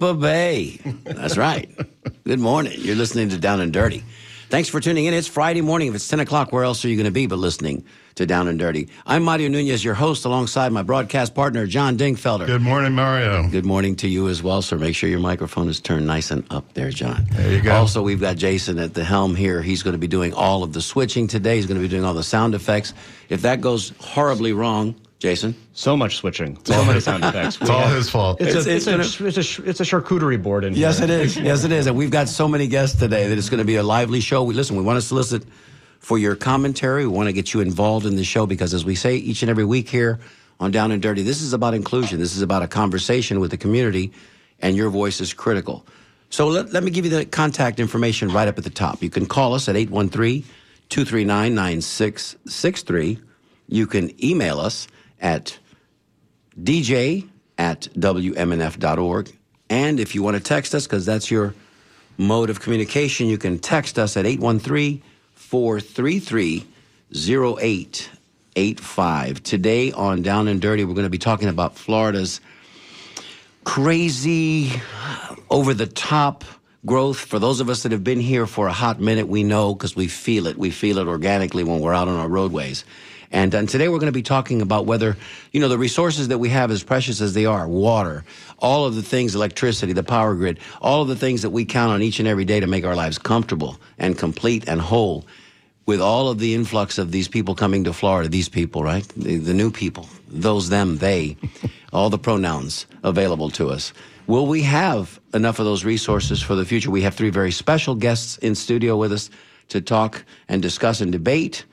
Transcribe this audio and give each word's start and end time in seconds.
Tampa 0.00 0.18
Bay. 0.18 0.80
That's 1.04 1.36
right. 1.36 1.70
Good 2.24 2.40
morning. 2.40 2.72
You're 2.78 2.96
listening 2.96 3.28
to 3.30 3.38
Down 3.38 3.60
and 3.60 3.70
Dirty. 3.70 4.02
Thanks 4.48 4.70
for 4.70 4.80
tuning 4.80 5.04
in. 5.04 5.12
It's 5.12 5.28
Friday 5.28 5.60
morning. 5.60 5.88
If 5.88 5.94
it's 5.94 6.08
10 6.08 6.20
o'clock, 6.20 6.52
where 6.52 6.64
else 6.64 6.82
are 6.86 6.88
you 6.88 6.96
going 6.96 7.04
to 7.04 7.10
be 7.10 7.26
but 7.26 7.36
listening 7.36 7.84
to 8.14 8.24
Down 8.24 8.48
and 8.48 8.58
Dirty? 8.58 8.88
I'm 9.04 9.22
Mario 9.24 9.50
Nunez, 9.50 9.84
your 9.84 9.92
host, 9.92 10.24
alongside 10.24 10.72
my 10.72 10.82
broadcast 10.82 11.34
partner, 11.34 11.66
John 11.66 11.98
Dingfelder. 11.98 12.46
Good 12.46 12.62
morning, 12.62 12.94
Mario. 12.94 13.46
Good 13.48 13.66
morning 13.66 13.94
to 13.96 14.08
you 14.08 14.28
as 14.28 14.42
well, 14.42 14.62
sir. 14.62 14.78
Make 14.78 14.96
sure 14.96 15.10
your 15.10 15.20
microphone 15.20 15.68
is 15.68 15.80
turned 15.80 16.06
nice 16.06 16.30
and 16.30 16.50
up 16.50 16.72
there, 16.72 16.90
John. 16.90 17.26
There 17.32 17.52
you 17.52 17.60
go. 17.60 17.74
Also, 17.74 18.00
we've 18.00 18.22
got 18.22 18.38
Jason 18.38 18.78
at 18.78 18.94
the 18.94 19.04
helm 19.04 19.34
here. 19.34 19.60
He's 19.60 19.82
going 19.82 19.92
to 19.92 19.98
be 19.98 20.08
doing 20.08 20.32
all 20.32 20.62
of 20.62 20.72
the 20.72 20.80
switching 20.80 21.26
today. 21.26 21.56
He's 21.56 21.66
going 21.66 21.78
to 21.78 21.86
be 21.86 21.88
doing 21.88 22.06
all 22.06 22.14
the 22.14 22.22
sound 22.22 22.54
effects. 22.54 22.94
If 23.28 23.42
that 23.42 23.60
goes 23.60 23.92
horribly 24.00 24.54
wrong, 24.54 24.94
Jason, 25.20 25.54
So 25.74 25.98
much 25.98 26.16
switching. 26.16 26.58
So 26.64 26.82
many 26.82 26.98
sound 26.98 27.22
effects. 27.22 27.58
It's 27.60 27.68
all 27.68 27.86
his 27.88 28.08
fault. 28.08 28.40
It's, 28.40 28.50
It's- 28.66 28.66
a, 28.66 28.74
it's 28.74 28.86
it's, 28.86 29.20
a, 29.20 29.26
it's, 29.26 29.58
a, 29.58 29.62
it's 29.68 29.80
a 29.80 29.82
charcuterie 29.84 30.42
board 30.42 30.64
in 30.64 30.74
Yes, 30.74 30.98
here. 30.98 31.08
Yes, 31.08 31.18
it 31.18 31.20
is. 31.20 31.36
Yes, 31.36 31.64
it 31.64 31.72
is. 31.72 31.86
And 31.86 31.94
we've 31.96 32.10
got 32.10 32.26
so 32.30 32.48
many 32.48 32.66
guests 32.66 32.98
today 32.98 33.28
that 33.28 33.36
it's 33.36 33.50
going 33.50 33.58
to 33.58 33.64
be 33.66 33.76
a 33.76 33.82
lively 33.82 34.20
show. 34.20 34.42
We 34.42 34.54
listen. 34.54 34.76
We 34.76 34.82
want 34.82 34.96
to 34.96 35.02
solicit 35.02 35.44
for 35.98 36.16
your 36.18 36.36
commentary. 36.36 37.06
We 37.06 37.12
want 37.12 37.26
to 37.28 37.34
get 37.34 37.52
you 37.52 37.60
involved 37.60 38.06
in 38.06 38.16
the 38.16 38.24
show 38.24 38.46
because, 38.46 38.72
as 38.72 38.86
we 38.86 38.94
say 38.94 39.16
each 39.16 39.42
and 39.42 39.50
every 39.50 39.64
week 39.66 39.90
here 39.90 40.20
on 40.58 40.70
Down 40.70 40.90
and 40.90 41.02
Dirty, 41.02 41.22
this 41.22 41.42
is 41.42 41.52
about 41.52 41.74
inclusion. 41.74 42.18
This 42.18 42.34
is 42.34 42.40
about 42.40 42.62
a 42.62 42.68
conversation 42.68 43.40
with 43.40 43.50
the 43.50 43.58
community, 43.58 44.12
and 44.60 44.74
your 44.74 44.88
voice 44.88 45.20
is 45.20 45.34
critical. 45.34 45.84
So 46.30 46.48
let, 46.48 46.72
let 46.72 46.82
me 46.82 46.90
give 46.90 47.04
you 47.04 47.10
the 47.10 47.26
contact 47.26 47.78
information 47.78 48.30
right 48.32 48.48
up 48.48 48.56
at 48.56 48.64
the 48.64 48.70
top. 48.70 49.02
You 49.02 49.10
can 49.10 49.26
call 49.26 49.52
us 49.52 49.68
at 49.68 49.76
813 49.76 50.44
239 50.88 51.54
9663. 51.54 53.18
You 53.68 53.86
can 53.86 54.24
email 54.24 54.58
us 54.58 54.88
at 55.20 55.58
dj 56.60 57.28
at 57.58 57.82
wmnf.org. 57.94 59.36
And 59.68 60.00
if 60.00 60.14
you 60.14 60.22
want 60.22 60.36
to 60.36 60.42
text 60.42 60.74
us, 60.74 60.86
because 60.86 61.04
that's 61.06 61.30
your 61.30 61.54
mode 62.18 62.50
of 62.50 62.60
communication, 62.60 63.28
you 63.28 63.38
can 63.38 63.58
text 63.58 63.98
us 63.98 64.16
at 64.16 64.26
813 64.26 65.02
433 65.34 66.66
0885. 67.12 69.42
Today 69.42 69.90
on 69.92 70.22
Down 70.22 70.48
and 70.48 70.60
Dirty, 70.60 70.84
we're 70.84 70.94
going 70.94 71.04
to 71.04 71.10
be 71.10 71.18
talking 71.18 71.48
about 71.48 71.76
Florida's 71.76 72.40
crazy, 73.64 74.72
over 75.50 75.74
the 75.74 75.86
top 75.86 76.44
growth. 76.86 77.18
For 77.18 77.38
those 77.38 77.60
of 77.60 77.68
us 77.68 77.82
that 77.82 77.92
have 77.92 78.04
been 78.04 78.20
here 78.20 78.46
for 78.46 78.68
a 78.68 78.72
hot 78.72 79.00
minute, 79.00 79.28
we 79.28 79.42
know 79.42 79.74
because 79.74 79.94
we 79.94 80.08
feel 80.08 80.46
it. 80.46 80.56
We 80.56 80.70
feel 80.70 80.98
it 80.98 81.06
organically 81.06 81.64
when 81.64 81.80
we're 81.80 81.94
out 81.94 82.08
on 82.08 82.16
our 82.16 82.28
roadways. 82.28 82.84
And, 83.32 83.54
and 83.54 83.68
today 83.68 83.88
we're 83.88 83.98
going 83.98 84.12
to 84.12 84.12
be 84.12 84.22
talking 84.22 84.60
about 84.60 84.86
whether, 84.86 85.16
you 85.52 85.60
know, 85.60 85.68
the 85.68 85.78
resources 85.78 86.28
that 86.28 86.38
we 86.38 86.48
have, 86.48 86.70
as 86.70 86.82
precious 86.82 87.20
as 87.20 87.32
they 87.32 87.46
are, 87.46 87.68
water, 87.68 88.24
all 88.58 88.86
of 88.86 88.96
the 88.96 89.02
things, 89.02 89.34
electricity, 89.34 89.92
the 89.92 90.02
power 90.02 90.34
grid, 90.34 90.58
all 90.80 91.02
of 91.02 91.08
the 91.08 91.16
things 91.16 91.42
that 91.42 91.50
we 91.50 91.64
count 91.64 91.92
on 91.92 92.02
each 92.02 92.18
and 92.18 92.26
every 92.26 92.44
day 92.44 92.58
to 92.58 92.66
make 92.66 92.84
our 92.84 92.96
lives 92.96 93.18
comfortable 93.18 93.78
and 93.98 94.18
complete 94.18 94.68
and 94.68 94.80
whole 94.80 95.24
with 95.86 96.00
all 96.00 96.28
of 96.28 96.38
the 96.38 96.54
influx 96.54 96.98
of 96.98 97.10
these 97.10 97.28
people 97.28 97.54
coming 97.54 97.84
to 97.84 97.92
Florida, 97.92 98.28
these 98.28 98.48
people, 98.48 98.82
right? 98.82 99.06
The, 99.16 99.38
the 99.38 99.54
new 99.54 99.70
people, 99.70 100.08
those, 100.28 100.68
them, 100.68 100.98
they, 100.98 101.36
all 101.92 102.10
the 102.10 102.18
pronouns 102.18 102.86
available 103.02 103.50
to 103.50 103.70
us. 103.70 103.92
Will 104.26 104.46
we 104.46 104.62
have 104.62 105.18
enough 105.34 105.58
of 105.58 105.64
those 105.64 105.84
resources 105.84 106.40
for 106.40 106.54
the 106.54 106.64
future? 106.64 106.90
We 106.90 107.02
have 107.02 107.14
three 107.14 107.30
very 107.30 107.50
special 107.50 107.96
guests 107.96 108.38
in 108.38 108.54
studio 108.54 108.96
with 108.96 109.12
us 109.12 109.30
to 109.68 109.80
talk 109.80 110.24
and 110.48 110.62
discuss 110.62 111.00
and 111.00 111.10
debate. 111.10 111.64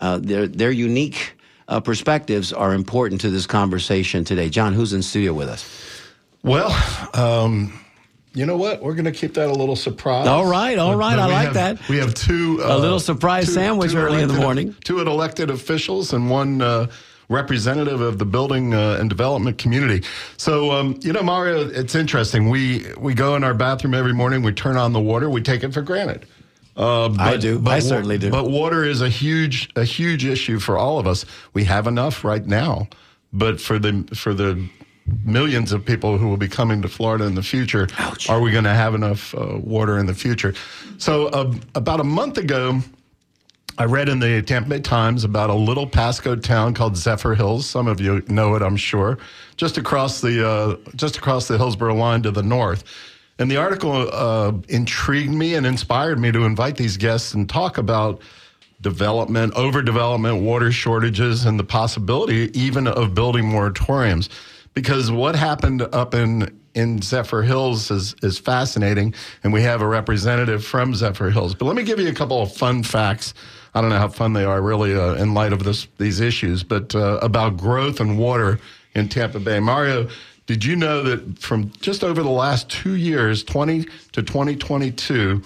Uh, 0.00 0.18
their, 0.18 0.46
their 0.46 0.70
unique 0.70 1.36
uh, 1.68 1.80
perspectives 1.80 2.52
are 2.52 2.74
important 2.74 3.20
to 3.20 3.30
this 3.30 3.46
conversation 3.46 4.24
today. 4.24 4.48
John, 4.48 4.72
who's 4.72 4.92
in 4.92 5.02
studio 5.02 5.32
with 5.32 5.48
us? 5.48 5.68
Well, 6.42 6.70
um, 7.14 7.78
you 8.32 8.46
know 8.46 8.56
what? 8.56 8.82
We're 8.82 8.94
going 8.94 9.04
to 9.04 9.12
keep 9.12 9.34
that 9.34 9.48
a 9.48 9.52
little 9.52 9.76
surprise. 9.76 10.26
All 10.26 10.46
right, 10.46 10.78
all 10.78 10.96
right. 10.96 11.18
I 11.18 11.26
like 11.26 11.44
have- 11.46 11.54
that. 11.54 11.88
We 11.88 11.98
have 11.98 12.14
two. 12.14 12.60
A 12.62 12.78
little 12.78 13.00
surprise 13.00 13.52
sandwich 13.52 13.94
early 13.94 14.22
in 14.22 14.28
the 14.28 14.34
morning. 14.40 14.74
Two 14.84 15.00
elected 15.00 15.50
officials 15.50 16.12
and 16.12 16.30
one 16.30 16.62
uh, 16.62 16.86
representative 17.28 18.00
of 18.00 18.18
the 18.18 18.24
building 18.24 18.72
uh, 18.72 18.96
and 19.00 19.08
development 19.08 19.58
community. 19.58 20.06
So, 20.36 20.70
um, 20.72 20.98
you 21.02 21.12
know, 21.12 21.22
Mario, 21.22 21.68
it's 21.68 21.94
interesting. 21.94 22.48
We 22.48 22.86
we 22.98 23.14
go 23.14 23.36
in 23.36 23.44
our 23.44 23.54
bathroom 23.54 23.94
every 23.94 24.14
morning. 24.14 24.42
We 24.42 24.52
turn 24.52 24.76
on 24.76 24.92
the 24.92 25.00
water. 25.00 25.28
We 25.28 25.42
take 25.42 25.62
it 25.62 25.74
for 25.74 25.82
granted. 25.82 26.26
Uh, 26.76 27.14
I 27.18 27.36
do. 27.36 27.58
I 27.58 27.60
wa- 27.74 27.80
certainly 27.80 28.18
do. 28.18 28.30
But 28.30 28.50
water 28.50 28.84
is 28.84 29.00
a 29.02 29.08
huge 29.08 29.70
a 29.76 29.84
huge 29.84 30.24
issue 30.24 30.58
for 30.58 30.78
all 30.78 30.98
of 30.98 31.06
us. 31.06 31.24
We 31.52 31.64
have 31.64 31.86
enough 31.86 32.24
right 32.24 32.46
now, 32.46 32.88
but 33.32 33.60
for 33.60 33.78
the 33.78 34.08
for 34.14 34.34
the 34.34 34.68
millions 35.24 35.72
of 35.72 35.84
people 35.84 36.18
who 36.18 36.28
will 36.28 36.36
be 36.36 36.48
coming 36.48 36.80
to 36.82 36.88
Florida 36.88 37.24
in 37.24 37.34
the 37.34 37.42
future, 37.42 37.88
Ouch. 37.98 38.28
are 38.30 38.40
we 38.40 38.52
going 38.52 38.64
to 38.64 38.74
have 38.74 38.94
enough 38.94 39.34
uh, 39.34 39.58
water 39.58 39.98
in 39.98 40.06
the 40.06 40.14
future? 40.14 40.54
So 40.98 41.26
uh, 41.28 41.52
about 41.74 42.00
a 42.00 42.04
month 42.04 42.38
ago. 42.38 42.80
I 43.78 43.84
read 43.84 44.10
in 44.10 44.18
the 44.18 44.42
Tampa 44.42 44.68
Bay 44.68 44.80
Times 44.80 45.24
about 45.24 45.48
a 45.48 45.54
little 45.54 45.86
Pasco 45.86 46.36
town 46.36 46.74
called 46.74 46.94
Zephyrhills. 46.96 47.62
Some 47.62 47.86
of 47.86 47.98
you 47.98 48.22
know 48.28 48.54
it, 48.54 48.60
I'm 48.62 48.76
sure. 48.76 49.16
Just 49.56 49.78
across 49.78 50.20
the 50.20 50.46
uh, 50.46 50.76
just 50.96 51.16
across 51.16 51.48
the 51.48 51.56
Hillsborough 51.56 51.94
line 51.94 52.20
to 52.24 52.30
the 52.30 52.42
north. 52.42 52.84
And 53.40 53.50
the 53.50 53.56
article 53.56 54.08
uh, 54.12 54.52
intrigued 54.68 55.32
me 55.32 55.54
and 55.54 55.66
inspired 55.66 56.18
me 56.18 56.30
to 56.30 56.44
invite 56.44 56.76
these 56.76 56.98
guests 56.98 57.32
and 57.32 57.48
talk 57.48 57.78
about 57.78 58.20
development, 58.82 59.54
overdevelopment, 59.54 60.42
water 60.42 60.70
shortages, 60.70 61.46
and 61.46 61.58
the 61.58 61.64
possibility 61.64 62.50
even 62.58 62.86
of 62.86 63.14
building 63.14 63.44
moratoriums. 63.44 64.28
Because 64.74 65.10
what 65.10 65.34
happened 65.34 65.82
up 65.82 66.14
in 66.14 66.60
in 66.74 67.00
Zephyrhills 67.00 67.90
is 67.90 68.14
is 68.22 68.38
fascinating, 68.38 69.14
and 69.42 69.54
we 69.54 69.62
have 69.62 69.80
a 69.80 69.86
representative 69.86 70.62
from 70.62 70.92
Zephyrhills. 70.92 71.58
But 71.58 71.64
let 71.64 71.76
me 71.76 71.82
give 71.82 71.98
you 71.98 72.08
a 72.08 72.14
couple 72.14 72.42
of 72.42 72.52
fun 72.52 72.82
facts. 72.82 73.32
I 73.74 73.80
don't 73.80 73.88
know 73.88 73.98
how 73.98 74.08
fun 74.08 74.34
they 74.34 74.44
are, 74.44 74.60
really, 74.60 74.94
uh, 74.94 75.14
in 75.14 75.32
light 75.32 75.54
of 75.54 75.64
this 75.64 75.88
these 75.96 76.20
issues, 76.20 76.62
but 76.62 76.94
uh, 76.94 77.18
about 77.22 77.56
growth 77.56 78.00
and 78.00 78.18
water 78.18 78.60
in 78.94 79.08
Tampa 79.08 79.40
Bay. 79.40 79.60
Mario, 79.60 80.08
did 80.50 80.64
you 80.64 80.74
know 80.74 81.04
that 81.04 81.38
from 81.38 81.70
just 81.80 82.02
over 82.02 82.24
the 82.24 82.28
last 82.28 82.68
two 82.68 82.96
years, 82.96 83.44
20 83.44 83.84
to 83.84 84.20
2022, 84.20 85.40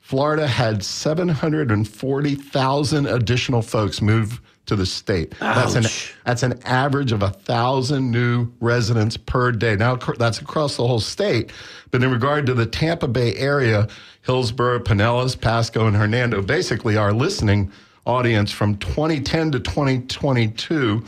Florida 0.00 0.44
had 0.44 0.84
740,000 0.84 3.06
additional 3.06 3.62
folks 3.62 4.02
move 4.02 4.40
to 4.66 4.74
the 4.74 4.86
state. 4.86 5.36
That's 5.38 5.76
an 5.76 5.84
that's 6.24 6.42
an 6.42 6.60
average 6.64 7.12
of 7.12 7.22
a 7.22 7.30
thousand 7.30 8.10
new 8.10 8.50
residents 8.58 9.16
per 9.16 9.52
day. 9.52 9.76
Now 9.76 9.94
that's 9.94 10.40
across 10.40 10.76
the 10.76 10.84
whole 10.84 10.98
state, 10.98 11.52
but 11.92 12.02
in 12.02 12.10
regard 12.10 12.46
to 12.46 12.54
the 12.54 12.66
Tampa 12.66 13.06
Bay 13.06 13.36
area, 13.36 13.86
Hillsborough, 14.22 14.80
Pinellas, 14.80 15.40
Pasco, 15.40 15.86
and 15.86 15.96
Hernando, 15.96 16.42
basically 16.42 16.96
our 16.96 17.12
listening 17.12 17.70
audience 18.04 18.50
from 18.50 18.78
2010 18.78 19.52
to 19.52 19.60
2022, 19.60 21.04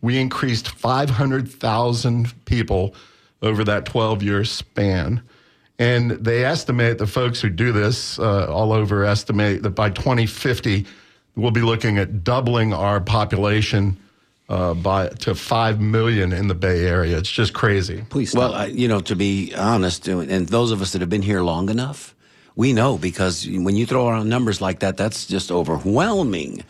we 0.00 0.18
increased 0.18 0.68
500,000 0.68 2.44
people 2.44 2.94
over 3.42 3.64
that 3.64 3.84
12 3.86 4.22
year 4.22 4.44
span. 4.44 5.22
And 5.78 6.12
they 6.12 6.44
estimate, 6.44 6.98
the 6.98 7.06
folks 7.06 7.40
who 7.40 7.50
do 7.50 7.72
this 7.72 8.18
uh, 8.18 8.50
all 8.50 8.72
over 8.72 9.04
estimate 9.04 9.62
that 9.62 9.70
by 9.70 9.90
2050, 9.90 10.86
we'll 11.34 11.50
be 11.50 11.60
looking 11.60 11.98
at 11.98 12.24
doubling 12.24 12.72
our 12.72 13.00
population 13.00 13.98
uh, 14.48 14.74
by 14.74 15.08
to 15.08 15.34
5 15.34 15.80
million 15.80 16.32
in 16.32 16.48
the 16.48 16.54
Bay 16.54 16.86
Area. 16.86 17.18
It's 17.18 17.30
just 17.30 17.52
crazy. 17.52 18.04
Please 18.08 18.34
Well. 18.34 18.54
I, 18.54 18.66
you 18.66 18.88
know, 18.88 19.00
to 19.00 19.16
be 19.16 19.54
honest, 19.54 20.08
and 20.08 20.48
those 20.48 20.70
of 20.70 20.80
us 20.80 20.92
that 20.92 21.00
have 21.00 21.10
been 21.10 21.22
here 21.22 21.42
long 21.42 21.68
enough, 21.68 22.14
we 22.54 22.72
know 22.72 22.96
because 22.96 23.46
when 23.46 23.76
you 23.76 23.84
throw 23.86 24.08
around 24.08 24.28
numbers 24.28 24.60
like 24.60 24.80
that, 24.80 24.96
that's 24.96 25.26
just 25.26 25.50
overwhelming. 25.50 26.64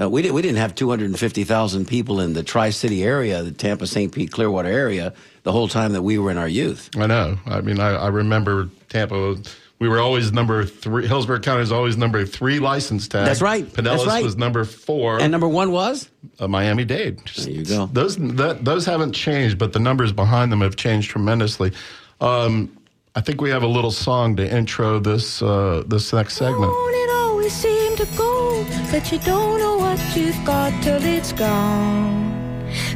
Uh, 0.00 0.08
we, 0.08 0.22
did, 0.22 0.32
we 0.32 0.40
didn't 0.42 0.56
have 0.58 0.74
250,000 0.74 1.86
people 1.86 2.20
in 2.20 2.32
the 2.32 2.42
Tri 2.42 2.70
City 2.70 3.02
area, 3.04 3.42
the 3.42 3.52
Tampa, 3.52 3.86
St. 3.86 4.10
Pete, 4.12 4.30
Clearwater 4.32 4.68
area, 4.68 5.12
the 5.42 5.52
whole 5.52 5.68
time 5.68 5.92
that 5.92 6.02
we 6.02 6.18
were 6.18 6.30
in 6.30 6.38
our 6.38 6.48
youth. 6.48 6.88
I 6.96 7.06
know. 7.06 7.38
I 7.46 7.60
mean, 7.60 7.78
I, 7.78 7.90
I 7.96 8.08
remember 8.08 8.70
Tampa. 8.88 9.36
We 9.78 9.88
were 9.88 9.98
always 9.98 10.32
number 10.32 10.64
three. 10.64 11.06
Hillsborough 11.08 11.40
County 11.40 11.62
is 11.62 11.72
always 11.72 11.96
number 11.96 12.24
three 12.24 12.58
license 12.60 13.08
tag. 13.08 13.26
That's 13.26 13.42
right. 13.42 13.66
Pinellas 13.66 13.82
That's 13.98 14.06
right. 14.06 14.24
was 14.24 14.36
number 14.36 14.64
four. 14.64 15.20
And 15.20 15.30
number 15.32 15.48
one 15.48 15.72
was? 15.72 16.08
uh, 16.38 16.46
Miami 16.48 16.84
Dade. 16.84 17.18
There 17.36 17.50
you 17.50 17.64
go. 17.64 17.86
Those 17.92 18.16
that, 18.16 18.64
those 18.64 18.86
haven't 18.86 19.12
changed, 19.12 19.58
but 19.58 19.72
the 19.72 19.80
numbers 19.80 20.12
behind 20.12 20.52
them 20.52 20.60
have 20.60 20.76
changed 20.76 21.10
tremendously. 21.10 21.72
Um, 22.20 22.76
I 23.14 23.20
think 23.20 23.40
we 23.40 23.50
have 23.50 23.62
a 23.62 23.66
little 23.66 23.90
song 23.90 24.36
to 24.36 24.48
intro 24.48 25.00
this 25.00 25.42
uh, 25.42 25.82
this 25.86 26.12
next 26.12 26.34
segment. 26.36 26.60
Won't 26.72 26.94
it 26.94 27.10
always 27.10 27.52
seem 27.52 27.96
to 27.96 28.06
go 28.16 28.62
that 28.92 29.10
you 29.10 29.18
don't 29.18 29.58
know 29.58 29.71
what 29.71 29.71
you've 30.16 30.44
got 30.44 30.72
till 30.82 31.02
it's 31.02 31.32
gone? 31.32 32.30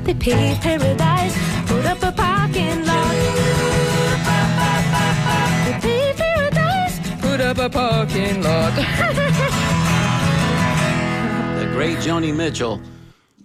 They 0.05 0.15
paved 0.15 0.61
paradise, 0.63 1.35
put 1.67 1.85
up 1.85 2.03
a 2.03 2.13
parking 2.13 2.85
lot. 2.85 3.15
They 5.65 5.79
paved 5.81 6.19
paradise, 6.19 6.99
put 7.21 7.41
up 7.41 7.59
a 7.59 7.69
parking 7.69 8.43
lot. 8.43 8.73
The 11.57 11.67
great 11.73 11.99
Joni 11.99 12.35
Mitchell. 12.35 12.81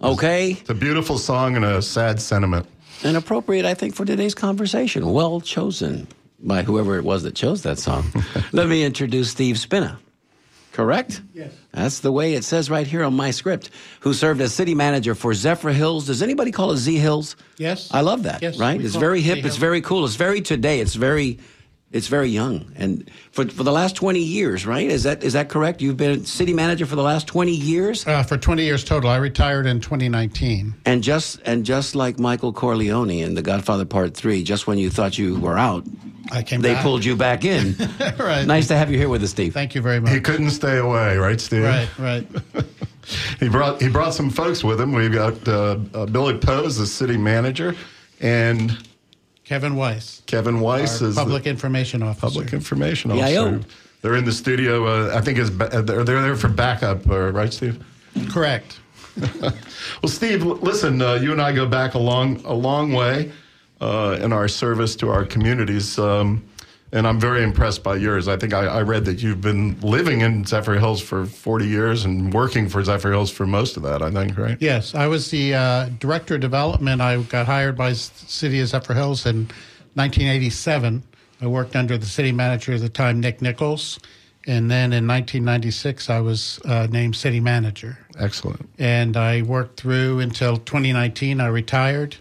Okay? 0.02 0.52
It's 0.52 0.70
a 0.70 0.74
beautiful 0.74 1.16
song 1.18 1.56
and 1.56 1.64
a 1.64 1.80
sad 1.82 2.20
sentiment. 2.20 2.66
and 3.04 3.16
appropriate, 3.16 3.64
I 3.64 3.74
think, 3.74 3.94
for 3.94 4.04
today's 4.04 4.34
conversation. 4.34 5.06
Well 5.12 5.40
chosen 5.40 6.06
by 6.40 6.62
whoever 6.62 6.96
it 6.98 7.04
was 7.04 7.22
that 7.24 7.34
chose 7.34 7.62
that 7.62 7.78
song. 7.78 8.04
Let 8.52 8.68
me 8.68 8.84
introduce 8.84 9.30
Steve 9.30 9.58
Spina. 9.58 9.98
Correct? 10.72 11.20
Yes. 11.34 11.52
That's 11.72 12.00
the 12.00 12.10
way 12.10 12.32
it 12.32 12.44
says 12.44 12.70
right 12.70 12.86
here 12.86 13.04
on 13.04 13.14
my 13.14 13.30
script. 13.30 13.70
Who 14.00 14.14
served 14.14 14.40
as 14.40 14.54
city 14.54 14.74
manager 14.74 15.14
for 15.14 15.32
Zephyrhills? 15.32 16.06
Does 16.06 16.22
anybody 16.22 16.50
call 16.50 16.72
it 16.72 16.78
Z 16.78 16.96
Hills? 16.96 17.36
Yes. 17.58 17.88
I 17.92 18.00
love 18.00 18.22
that. 18.22 18.40
Yes, 18.40 18.58
right? 18.58 18.78
we 18.78 18.84
It's 18.86 18.96
very 18.96 19.20
it 19.20 19.24
hip. 19.24 19.44
It's 19.44 19.56
very 19.56 19.82
cool. 19.82 20.04
It's 20.06 20.16
very 20.16 20.40
today. 20.40 20.80
It's 20.80 20.94
very, 20.94 21.38
it's 21.90 22.08
very 22.08 22.30
young. 22.30 22.72
And 22.74 23.10
for 23.32 23.46
for 23.48 23.64
the 23.64 23.72
last 23.72 23.96
twenty 23.96 24.22
years, 24.22 24.64
right? 24.64 24.88
Is 24.88 25.02
that 25.02 25.22
is 25.22 25.34
that 25.34 25.50
correct? 25.50 25.82
You've 25.82 25.98
been 25.98 26.24
city 26.24 26.54
manager 26.54 26.86
for 26.86 26.96
the 26.96 27.02
last 27.02 27.26
twenty 27.26 27.54
years. 27.54 28.06
Uh, 28.06 28.22
for 28.22 28.38
20 28.38 28.64
years 28.64 28.82
total. 28.82 29.10
I 29.10 29.16
retired 29.16 29.66
in 29.66 29.80
2019. 29.80 30.74
And 30.86 31.02
just 31.02 31.38
and 31.44 31.66
just 31.66 31.94
like 31.94 32.18
Michael 32.18 32.52
Corleone 32.54 33.10
in 33.10 33.34
The 33.34 33.42
Godfather 33.42 33.84
Part 33.84 34.14
Three, 34.14 34.42
just 34.42 34.66
when 34.66 34.78
you 34.78 34.88
thought 34.88 35.18
you 35.18 35.38
were 35.38 35.58
out, 35.58 35.84
I 36.32 36.42
came 36.42 36.60
they 36.62 36.72
back. 36.74 36.82
pulled 36.82 37.04
you 37.04 37.14
back 37.14 37.44
in. 37.44 37.76
right. 38.18 38.46
nice 38.46 38.68
to 38.68 38.76
have 38.76 38.90
you 38.90 38.96
here 38.98 39.08
with 39.08 39.22
us, 39.22 39.30
Steve. 39.30 39.52
Thank 39.52 39.74
you 39.74 39.82
very 39.82 40.00
much. 40.00 40.12
He 40.12 40.20
couldn't 40.20 40.50
stay 40.50 40.78
away, 40.78 41.16
right, 41.16 41.40
Steve? 41.40 41.64
Right, 41.64 41.88
right. 41.98 42.26
He 43.40 43.48
brought 43.48 43.82
he 43.82 43.88
brought 43.88 44.14
some 44.14 44.30
folks 44.30 44.62
with 44.62 44.80
him. 44.80 44.92
We've 44.92 45.12
got 45.12 45.46
uh, 45.48 45.76
uh, 45.92 46.06
Billy 46.06 46.38
Poe, 46.38 46.62
the 46.68 46.86
city 46.86 47.16
manager, 47.16 47.74
and 48.20 48.78
Kevin 49.44 49.74
Weiss, 49.74 50.22
Kevin 50.26 50.60
Weiss 50.60 51.02
our 51.02 51.08
is 51.08 51.16
public 51.16 51.42
the 51.42 51.50
information 51.50 52.04
officer. 52.04 52.20
public 52.20 52.52
information 52.52 53.10
PIO. 53.10 53.56
officer. 53.56 53.68
They're 54.02 54.14
in 54.14 54.24
the 54.24 54.32
studio. 54.32 54.86
Uh, 54.86 55.16
I 55.18 55.20
think 55.20 55.38
is 55.38 55.50
ba- 55.50 55.76
uh, 55.76 55.82
they're 55.82 56.04
they're 56.04 56.22
there 56.22 56.36
for 56.36 56.46
backup, 56.48 57.04
uh, 57.10 57.32
right, 57.32 57.52
Steve? 57.52 57.82
Correct. 58.30 58.78
Well, 60.02 60.10
Steve, 60.10 60.44
listen, 60.44 61.02
uh, 61.02 61.14
you 61.14 61.32
and 61.32 61.42
I 61.42 61.52
go 61.52 61.66
back 61.66 61.94
a 61.94 61.98
long, 61.98 62.40
a 62.44 62.54
long 62.54 62.92
way 62.92 63.30
uh, 63.82 64.16
in 64.22 64.32
our 64.32 64.46
service 64.46 64.94
to 64.96 65.10
our 65.10 65.24
communities, 65.24 65.98
um, 65.98 66.44
and 66.92 67.06
I'm 67.06 67.18
very 67.18 67.42
impressed 67.42 67.82
by 67.82 67.96
yours. 67.96 68.28
I 68.28 68.36
think 68.36 68.52
I, 68.54 68.66
I 68.66 68.82
read 68.82 69.04
that 69.06 69.22
you've 69.22 69.40
been 69.40 69.80
living 69.80 70.20
in 70.20 70.44
Zephyrhills 70.44 71.02
for 71.02 71.26
40 71.26 71.66
years 71.66 72.04
and 72.04 72.32
working 72.32 72.68
for 72.68 72.82
Zephyrhills 72.82 73.32
for 73.32 73.46
most 73.46 73.76
of 73.76 73.82
that. 73.82 74.02
I 74.02 74.10
think, 74.10 74.38
right? 74.38 74.56
Yes, 74.60 74.94
I 74.94 75.06
was 75.08 75.30
the 75.30 75.54
uh, 75.54 75.88
director 75.98 76.36
of 76.36 76.42
development. 76.42 77.00
I 77.00 77.20
got 77.22 77.46
hired 77.46 77.76
by 77.76 77.90
the 77.90 77.96
city 77.96 78.60
of 78.60 78.68
Zephyrhills 78.68 79.26
in 79.26 79.46
1987. 79.94 81.02
I 81.40 81.46
worked 81.46 81.74
under 81.74 81.98
the 81.98 82.06
city 82.06 82.30
manager 82.30 82.74
at 82.74 82.80
the 82.80 82.88
time, 82.88 83.20
Nick 83.20 83.42
Nichols. 83.42 83.98
And 84.46 84.70
then 84.70 84.92
in 84.92 85.06
1996, 85.06 86.10
I 86.10 86.20
was 86.20 86.60
uh, 86.64 86.88
named 86.90 87.16
city 87.16 87.40
manager. 87.40 87.98
Excellent. 88.18 88.68
and 88.78 89.16
I 89.16 89.42
worked 89.42 89.80
through 89.80 90.20
until 90.20 90.56
2019. 90.58 91.40
I 91.40 91.46
retired. 91.46 92.16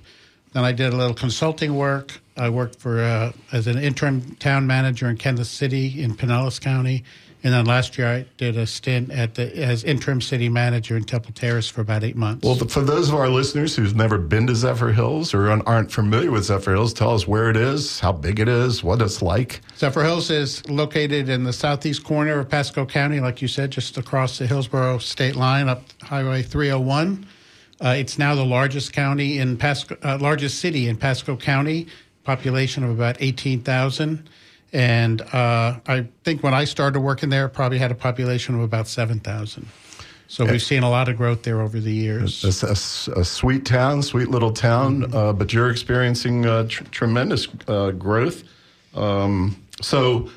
Then 0.53 0.65
I 0.65 0.73
did 0.73 0.93
a 0.93 0.97
little 0.97 1.13
consulting 1.13 1.75
work. 1.75 2.19
I 2.35 2.49
worked 2.49 2.79
for 2.79 3.01
uh, 3.01 3.31
as 3.51 3.67
an 3.67 3.77
interim 3.77 4.35
town 4.35 4.67
manager 4.67 5.09
in 5.09 5.17
Kenneth 5.17 5.47
City 5.47 6.01
in 6.01 6.15
Pinellas 6.15 6.59
County, 6.59 7.03
and 7.43 7.53
then 7.53 7.65
last 7.65 7.97
year 7.97 8.07
I 8.07 8.25
did 8.37 8.57
a 8.57 8.67
stint 8.67 9.11
at 9.11 9.35
the 9.35 9.55
as 9.63 9.83
interim 9.83 10.21
city 10.21 10.49
manager 10.49 10.97
in 10.97 11.03
Temple 11.03 11.31
Terrace 11.33 11.69
for 11.69 11.81
about 11.81 12.03
eight 12.03 12.15
months. 12.15 12.45
Well, 12.45 12.55
for 12.55 12.81
those 12.81 13.09
of 13.09 13.15
our 13.15 13.29
listeners 13.29 13.75
who've 13.75 13.95
never 13.95 14.17
been 14.17 14.45
to 14.47 14.53
Zephyrhills 14.53 15.33
or 15.33 15.49
aren't 15.67 15.91
familiar 15.91 16.31
with 16.31 16.43
Zephyrhills, 16.43 16.95
tell 16.95 17.13
us 17.13 17.27
where 17.27 17.49
it 17.49 17.57
is, 17.57 17.99
how 17.99 18.11
big 18.11 18.39
it 18.39 18.49
is, 18.49 18.83
what 18.83 19.01
it's 19.01 19.21
like. 19.21 19.61
Zephyrhills 19.77 20.29
is 20.29 20.67
located 20.69 21.29
in 21.29 21.43
the 21.45 21.53
southeast 21.53 22.03
corner 22.03 22.39
of 22.39 22.49
Pasco 22.49 22.85
County, 22.85 23.19
like 23.19 23.41
you 23.41 23.47
said, 23.47 23.71
just 23.71 23.97
across 23.97 24.37
the 24.37 24.47
Hillsborough 24.47 24.97
state 24.97 25.35
line 25.35 25.69
up 25.69 25.83
Highway 26.01 26.43
301. 26.43 27.25
Uh, 27.83 27.95
it's 27.97 28.19
now 28.19 28.35
the 28.35 28.45
largest 28.45 28.93
county 28.93 29.39
in 29.39 29.57
Pasco, 29.57 29.97
uh, 30.03 30.17
largest 30.19 30.59
city 30.59 30.87
in 30.87 30.97
Pasco 30.97 31.35
County, 31.35 31.87
population 32.23 32.83
of 32.83 32.91
about 32.91 33.17
18,000. 33.19 34.29
And 34.73 35.21
uh, 35.21 35.79
I 35.87 36.07
think 36.23 36.43
when 36.43 36.53
I 36.53 36.65
started 36.65 36.99
working 36.99 37.29
there, 37.29 37.47
it 37.47 37.49
probably 37.49 37.79
had 37.79 37.91
a 37.91 37.95
population 37.95 38.55
of 38.55 38.61
about 38.61 38.87
7,000. 38.87 39.67
So 40.27 40.45
we've 40.45 40.61
seen 40.61 40.83
a 40.83 40.89
lot 40.89 41.09
of 41.09 41.17
growth 41.17 41.43
there 41.43 41.59
over 41.59 41.77
the 41.77 41.91
years. 41.91 42.45
It's 42.45 42.63
a, 42.63 43.19
a 43.19 43.25
sweet 43.25 43.65
town, 43.65 44.01
sweet 44.01 44.29
little 44.29 44.53
town, 44.53 45.13
uh, 45.13 45.33
but 45.33 45.51
you're 45.51 45.69
experiencing 45.69 46.45
uh, 46.45 46.67
tr- 46.69 46.85
tremendous 46.85 47.49
uh, 47.67 47.91
growth. 47.91 48.43
Um, 48.95 49.61
so, 49.81 50.29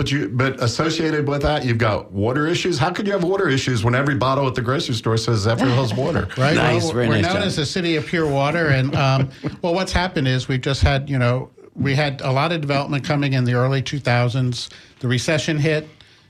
but 0.00 0.10
you, 0.10 0.30
but 0.30 0.58
associated 0.62 1.28
with 1.28 1.42
that, 1.42 1.62
you've 1.62 1.76
got 1.76 2.10
water 2.10 2.46
issues. 2.46 2.78
How 2.78 2.90
could 2.90 3.06
you 3.06 3.12
have 3.12 3.22
water 3.22 3.50
issues 3.50 3.84
when 3.84 3.94
every 3.94 4.14
bottle 4.14 4.46
at 4.46 4.54
the 4.54 4.62
grocery 4.62 4.94
store 4.94 5.18
says 5.18 5.44
Zephyrhills 5.44 5.94
water? 5.94 6.26
Right. 6.38 6.56
Nice, 6.56 6.84
well, 6.84 6.92
very 6.94 7.08
we're 7.08 7.14
nice 7.16 7.24
known 7.24 7.34
job. 7.34 7.42
as 7.42 7.56
the 7.56 7.66
city 7.66 7.96
of 7.96 8.06
pure 8.06 8.26
water, 8.26 8.68
and 8.68 8.94
um, 8.94 9.28
well, 9.62 9.74
what's 9.74 9.92
happened 9.92 10.26
is 10.26 10.48
we've 10.48 10.62
just 10.62 10.80
had 10.80 11.10
you 11.10 11.18
know 11.18 11.50
we 11.74 11.94
had 11.94 12.22
a 12.22 12.32
lot 12.32 12.50
of 12.50 12.62
development 12.62 13.04
coming 13.04 13.34
in 13.34 13.44
the 13.44 13.52
early 13.52 13.82
2000s. 13.82 14.70
The 15.00 15.08
recession 15.08 15.58
hit 15.58 15.86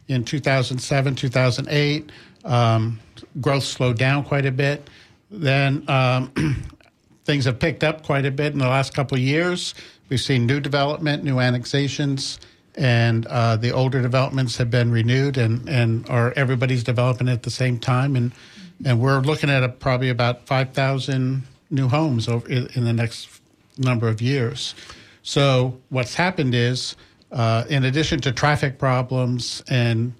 in 0.08 0.24
2007, 0.24 1.14
2008. 1.14 2.10
Um, 2.44 2.98
growth 3.40 3.62
slowed 3.62 3.98
down 3.98 4.24
quite 4.24 4.46
a 4.46 4.52
bit. 4.52 4.90
Then 5.30 5.88
um, 5.88 6.32
things 7.24 7.44
have 7.44 7.60
picked 7.60 7.84
up 7.84 8.04
quite 8.04 8.26
a 8.26 8.32
bit 8.32 8.52
in 8.52 8.58
the 8.58 8.68
last 8.68 8.94
couple 8.94 9.16
of 9.16 9.22
years. 9.22 9.76
We've 10.08 10.20
seen 10.20 10.44
new 10.44 10.58
development, 10.58 11.22
new 11.22 11.38
annexations, 11.38 12.40
and 12.76 13.26
uh, 13.26 13.56
the 13.56 13.72
older 13.72 14.00
developments 14.00 14.56
have 14.56 14.70
been 14.70 14.90
renewed, 14.90 15.36
and 15.36 15.68
and 15.68 16.08
are 16.08 16.32
everybody's 16.36 16.84
developing 16.84 17.28
at 17.28 17.42
the 17.42 17.50
same 17.50 17.78
time, 17.78 18.16
and 18.16 18.32
and 18.84 19.00
we're 19.00 19.20
looking 19.20 19.50
at 19.50 19.62
a, 19.62 19.68
probably 19.68 20.08
about 20.08 20.46
five 20.46 20.72
thousand 20.72 21.42
new 21.70 21.88
homes 21.88 22.28
over 22.28 22.48
in, 22.48 22.68
in 22.74 22.84
the 22.84 22.92
next 22.92 23.28
number 23.78 24.08
of 24.08 24.20
years. 24.20 24.74
So 25.22 25.78
what's 25.90 26.14
happened 26.14 26.54
is, 26.54 26.96
uh, 27.32 27.64
in 27.68 27.84
addition 27.84 28.20
to 28.20 28.32
traffic 28.32 28.78
problems 28.78 29.62
and 29.68 30.12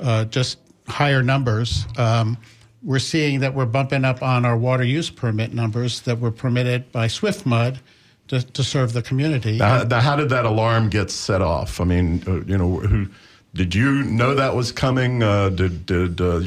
uh, 0.00 0.26
just 0.26 0.58
higher 0.86 1.22
numbers, 1.22 1.86
um, 1.96 2.36
we're 2.82 2.98
seeing 2.98 3.40
that 3.40 3.54
we're 3.54 3.66
bumping 3.66 4.04
up 4.04 4.22
on 4.22 4.44
our 4.44 4.56
water 4.56 4.84
use 4.84 5.08
permit 5.10 5.54
numbers 5.54 6.00
that 6.02 6.18
were 6.18 6.30
permitted 6.30 6.90
by 6.92 7.06
SwiftMud 7.06 7.78
to, 8.28 8.42
to 8.42 8.64
serve 8.64 8.92
the 8.92 9.02
community. 9.02 9.58
Now, 9.58 9.82
now, 9.82 10.00
how 10.00 10.16
did 10.16 10.28
that 10.30 10.44
alarm 10.44 10.88
get 10.88 11.10
set 11.10 11.42
off? 11.42 11.80
I 11.80 11.84
mean, 11.84 12.22
uh, 12.26 12.40
you 12.44 12.56
know, 12.56 12.78
who 12.78 13.08
did 13.54 13.74
you 13.74 14.02
know 14.04 14.34
that 14.34 14.54
was 14.54 14.72
coming? 14.72 15.22
Uh, 15.22 15.50
did 15.50 15.86
did 15.86 16.20
uh, 16.20 16.40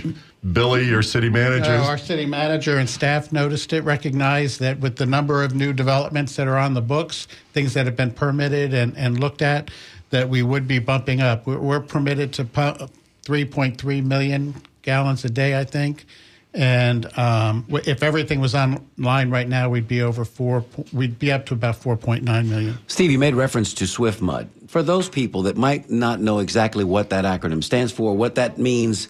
Billy, 0.54 0.86
your 0.86 1.02
city 1.02 1.30
manager? 1.30 1.72
Uh, 1.72 1.86
our 1.86 1.98
city 1.98 2.26
manager 2.26 2.78
and 2.78 2.90
staff 2.90 3.32
noticed 3.32 3.74
it, 3.74 3.84
recognized 3.84 4.60
that 4.60 4.80
with 4.80 4.96
the 4.98 5.06
number 5.06 5.44
of 5.44 5.56
new 5.56 5.74
developments 5.74 6.36
that 6.36 6.48
are 6.48 6.58
on 6.58 6.74
the 6.74 6.82
books, 6.82 7.28
things 7.54 7.74
that 7.74 7.86
have 7.86 7.96
been 7.96 8.12
permitted 8.12 8.74
and, 8.74 8.96
and 8.96 9.20
looked 9.20 9.42
at, 9.42 9.72
that 10.12 10.30
we 10.30 10.44
would 10.44 10.68
be 10.68 10.78
bumping 10.78 11.20
up. 11.20 11.48
We're, 11.48 11.60
we're 11.60 11.80
permitted 11.80 12.32
to 12.34 12.46
pump 12.46 12.92
3.3 13.24 14.04
million 14.04 14.56
gallons 14.84 15.26
a 15.26 15.30
day, 15.30 15.60
I 15.60 15.64
think. 15.64 16.06
And 16.56 17.06
um, 17.18 17.66
if 17.70 18.02
everything 18.02 18.40
was 18.40 18.56
online 18.56 19.30
right 19.30 19.48
now, 19.48 19.68
we'd 19.70 19.90
be 19.90 20.02
over 20.02 20.24
four. 20.24 20.64
We'd 20.94 21.20
be 21.20 21.32
up 21.32 21.46
to 21.48 21.54
about 21.54 21.76
4.9 21.76 22.24
million. 22.24 22.78
Steve, 22.88 23.12
you 23.12 23.20
made 23.20 23.36
reference 23.36 23.74
to 23.76 23.86
Swift 23.88 24.22
Mud. 24.22 24.50
For 24.68 24.82
those 24.82 25.10
people 25.10 25.44
that 25.44 25.58
might 25.58 25.90
not 25.90 26.22
know 26.22 26.40
exactly 26.40 26.86
what 26.86 27.10
that 27.10 27.26
acronym 27.26 27.62
stands 27.62 27.92
for, 27.92 28.16
what 28.16 28.36
that 28.36 28.58
means, 28.58 29.10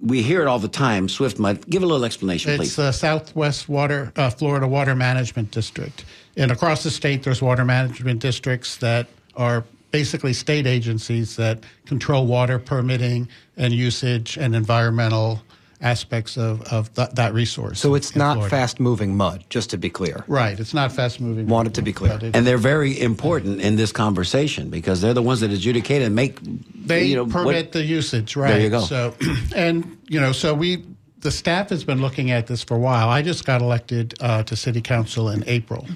we 0.00 0.22
hear 0.22 0.42
it 0.42 0.48
all 0.48 0.58
the 0.58 0.68
time. 0.68 1.08
Swift 1.08 1.38
Mud. 1.38 1.66
Give 1.70 1.82
a 1.82 1.86
little 1.86 2.04
explanation, 2.04 2.50
It's 2.50 2.58
please. 2.58 2.76
the 2.76 2.92
Southwest 2.92 3.70
Water, 3.70 4.12
uh, 4.16 4.28
Florida 4.28 4.68
Water 4.68 4.94
Management 4.94 5.50
District, 5.50 6.04
and 6.36 6.50
across 6.50 6.82
the 6.82 6.90
state, 6.90 7.22
there's 7.22 7.40
water 7.40 7.64
management 7.64 8.20
districts 8.20 8.76
that 8.78 9.06
are 9.34 9.64
basically 9.92 10.32
state 10.32 10.66
agencies 10.66 11.36
that 11.36 11.60
control 11.86 12.26
water 12.26 12.58
permitting 12.58 13.28
and 13.56 13.72
usage 13.72 14.36
and 14.36 14.54
environmental 14.54 15.40
aspects 15.82 16.38
of, 16.38 16.62
of 16.72 16.92
th- 16.94 17.10
that 17.10 17.34
resource. 17.34 17.80
So 17.80 17.94
it's 17.94 18.12
in 18.12 18.18
not 18.20 18.34
Florida. 18.34 18.50
fast 18.56 18.80
moving 18.80 19.16
mud, 19.16 19.44
just 19.50 19.70
to 19.70 19.76
be 19.76 19.90
clear. 19.90 20.24
Right. 20.28 20.58
It's 20.58 20.72
not 20.72 20.92
fast 20.92 21.20
moving. 21.20 21.48
Wanted 21.48 21.74
to 21.74 21.82
be 21.82 21.92
clear. 21.92 22.18
It- 22.22 22.34
and 22.34 22.46
they're 22.46 22.56
very 22.56 22.98
important 22.98 23.60
in 23.60 23.76
this 23.76 23.92
conversation 23.92 24.70
because 24.70 25.00
they're 25.00 25.14
the 25.14 25.22
ones 25.22 25.40
that 25.40 25.50
adjudicate 25.50 26.00
and 26.02 26.14
make. 26.14 26.38
they 26.86 27.04
you 27.04 27.16
know, 27.16 27.24
what- 27.24 27.32
permit 27.32 27.72
the 27.72 27.82
usage, 27.82 28.36
right? 28.36 28.52
There 28.52 28.60
you 28.60 28.70
go. 28.70 28.80
So, 28.80 29.14
and 29.56 29.98
you 30.08 30.20
know, 30.20 30.32
so 30.32 30.54
we 30.54 30.84
the 31.20 31.30
staff 31.30 31.68
has 31.70 31.84
been 31.84 32.00
looking 32.00 32.30
at 32.32 32.46
this 32.46 32.64
for 32.64 32.74
a 32.76 32.80
while. 32.80 33.08
I 33.08 33.22
just 33.22 33.44
got 33.44 33.60
elected 33.60 34.14
uh, 34.20 34.42
to 34.44 34.56
city 34.56 34.80
council 34.80 35.28
in 35.28 35.44
April, 35.46 35.86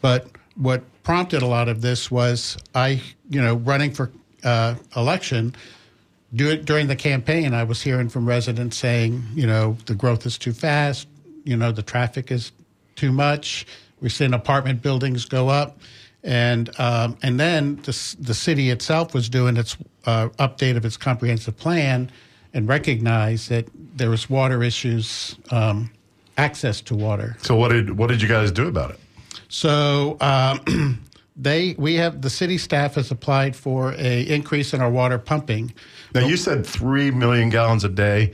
but 0.00 0.28
what 0.56 0.82
prompted 1.02 1.42
a 1.42 1.46
lot 1.46 1.68
of 1.68 1.82
this 1.82 2.10
was 2.10 2.56
I, 2.74 3.02
you 3.28 3.40
know, 3.42 3.56
running 3.56 3.92
for 3.92 4.10
uh, 4.44 4.74
election. 4.96 5.54
Do 6.34 6.56
during 6.56 6.86
the 6.86 6.96
campaign, 6.96 7.54
I 7.54 7.64
was 7.64 7.82
hearing 7.82 8.08
from 8.08 8.26
residents 8.26 8.76
saying, 8.76 9.22
you 9.34 9.46
know, 9.46 9.76
the 9.86 9.94
growth 9.94 10.26
is 10.26 10.38
too 10.38 10.52
fast. 10.52 11.08
You 11.44 11.56
know, 11.56 11.72
the 11.72 11.82
traffic 11.82 12.30
is 12.30 12.52
too 12.94 13.12
much. 13.12 13.66
We're 14.00 14.10
seeing 14.10 14.32
apartment 14.32 14.80
buildings 14.82 15.24
go 15.24 15.48
up, 15.48 15.78
and 16.22 16.70
um, 16.78 17.16
and 17.22 17.40
then 17.40 17.76
the 17.82 18.16
the 18.20 18.34
city 18.34 18.70
itself 18.70 19.12
was 19.12 19.28
doing 19.28 19.56
its 19.56 19.76
uh, 20.06 20.28
update 20.38 20.76
of 20.76 20.84
its 20.84 20.96
comprehensive 20.96 21.56
plan, 21.56 22.10
and 22.54 22.68
recognized 22.68 23.48
that 23.50 23.66
there 23.96 24.10
was 24.10 24.30
water 24.30 24.62
issues, 24.62 25.36
um, 25.50 25.90
access 26.38 26.80
to 26.82 26.94
water. 26.94 27.36
so 27.42 27.56
what 27.56 27.68
did 27.68 27.98
what 27.98 28.08
did 28.08 28.22
you 28.22 28.28
guys 28.28 28.52
do 28.52 28.68
about 28.68 28.90
it? 28.90 29.00
So 29.48 30.16
um, 30.20 31.04
they 31.40 31.74
we 31.78 31.94
have 31.94 32.22
the 32.22 32.30
city 32.30 32.58
staff 32.58 32.94
has 32.94 33.10
applied 33.10 33.56
for 33.56 33.94
a 33.94 34.22
increase 34.22 34.74
in 34.74 34.80
our 34.80 34.90
water 34.90 35.18
pumping. 35.18 35.72
Now, 36.14 36.26
you 36.26 36.36
said 36.36 36.66
3 36.66 37.10
million 37.12 37.48
gallons 37.48 37.84
a 37.84 37.88
day, 37.88 38.32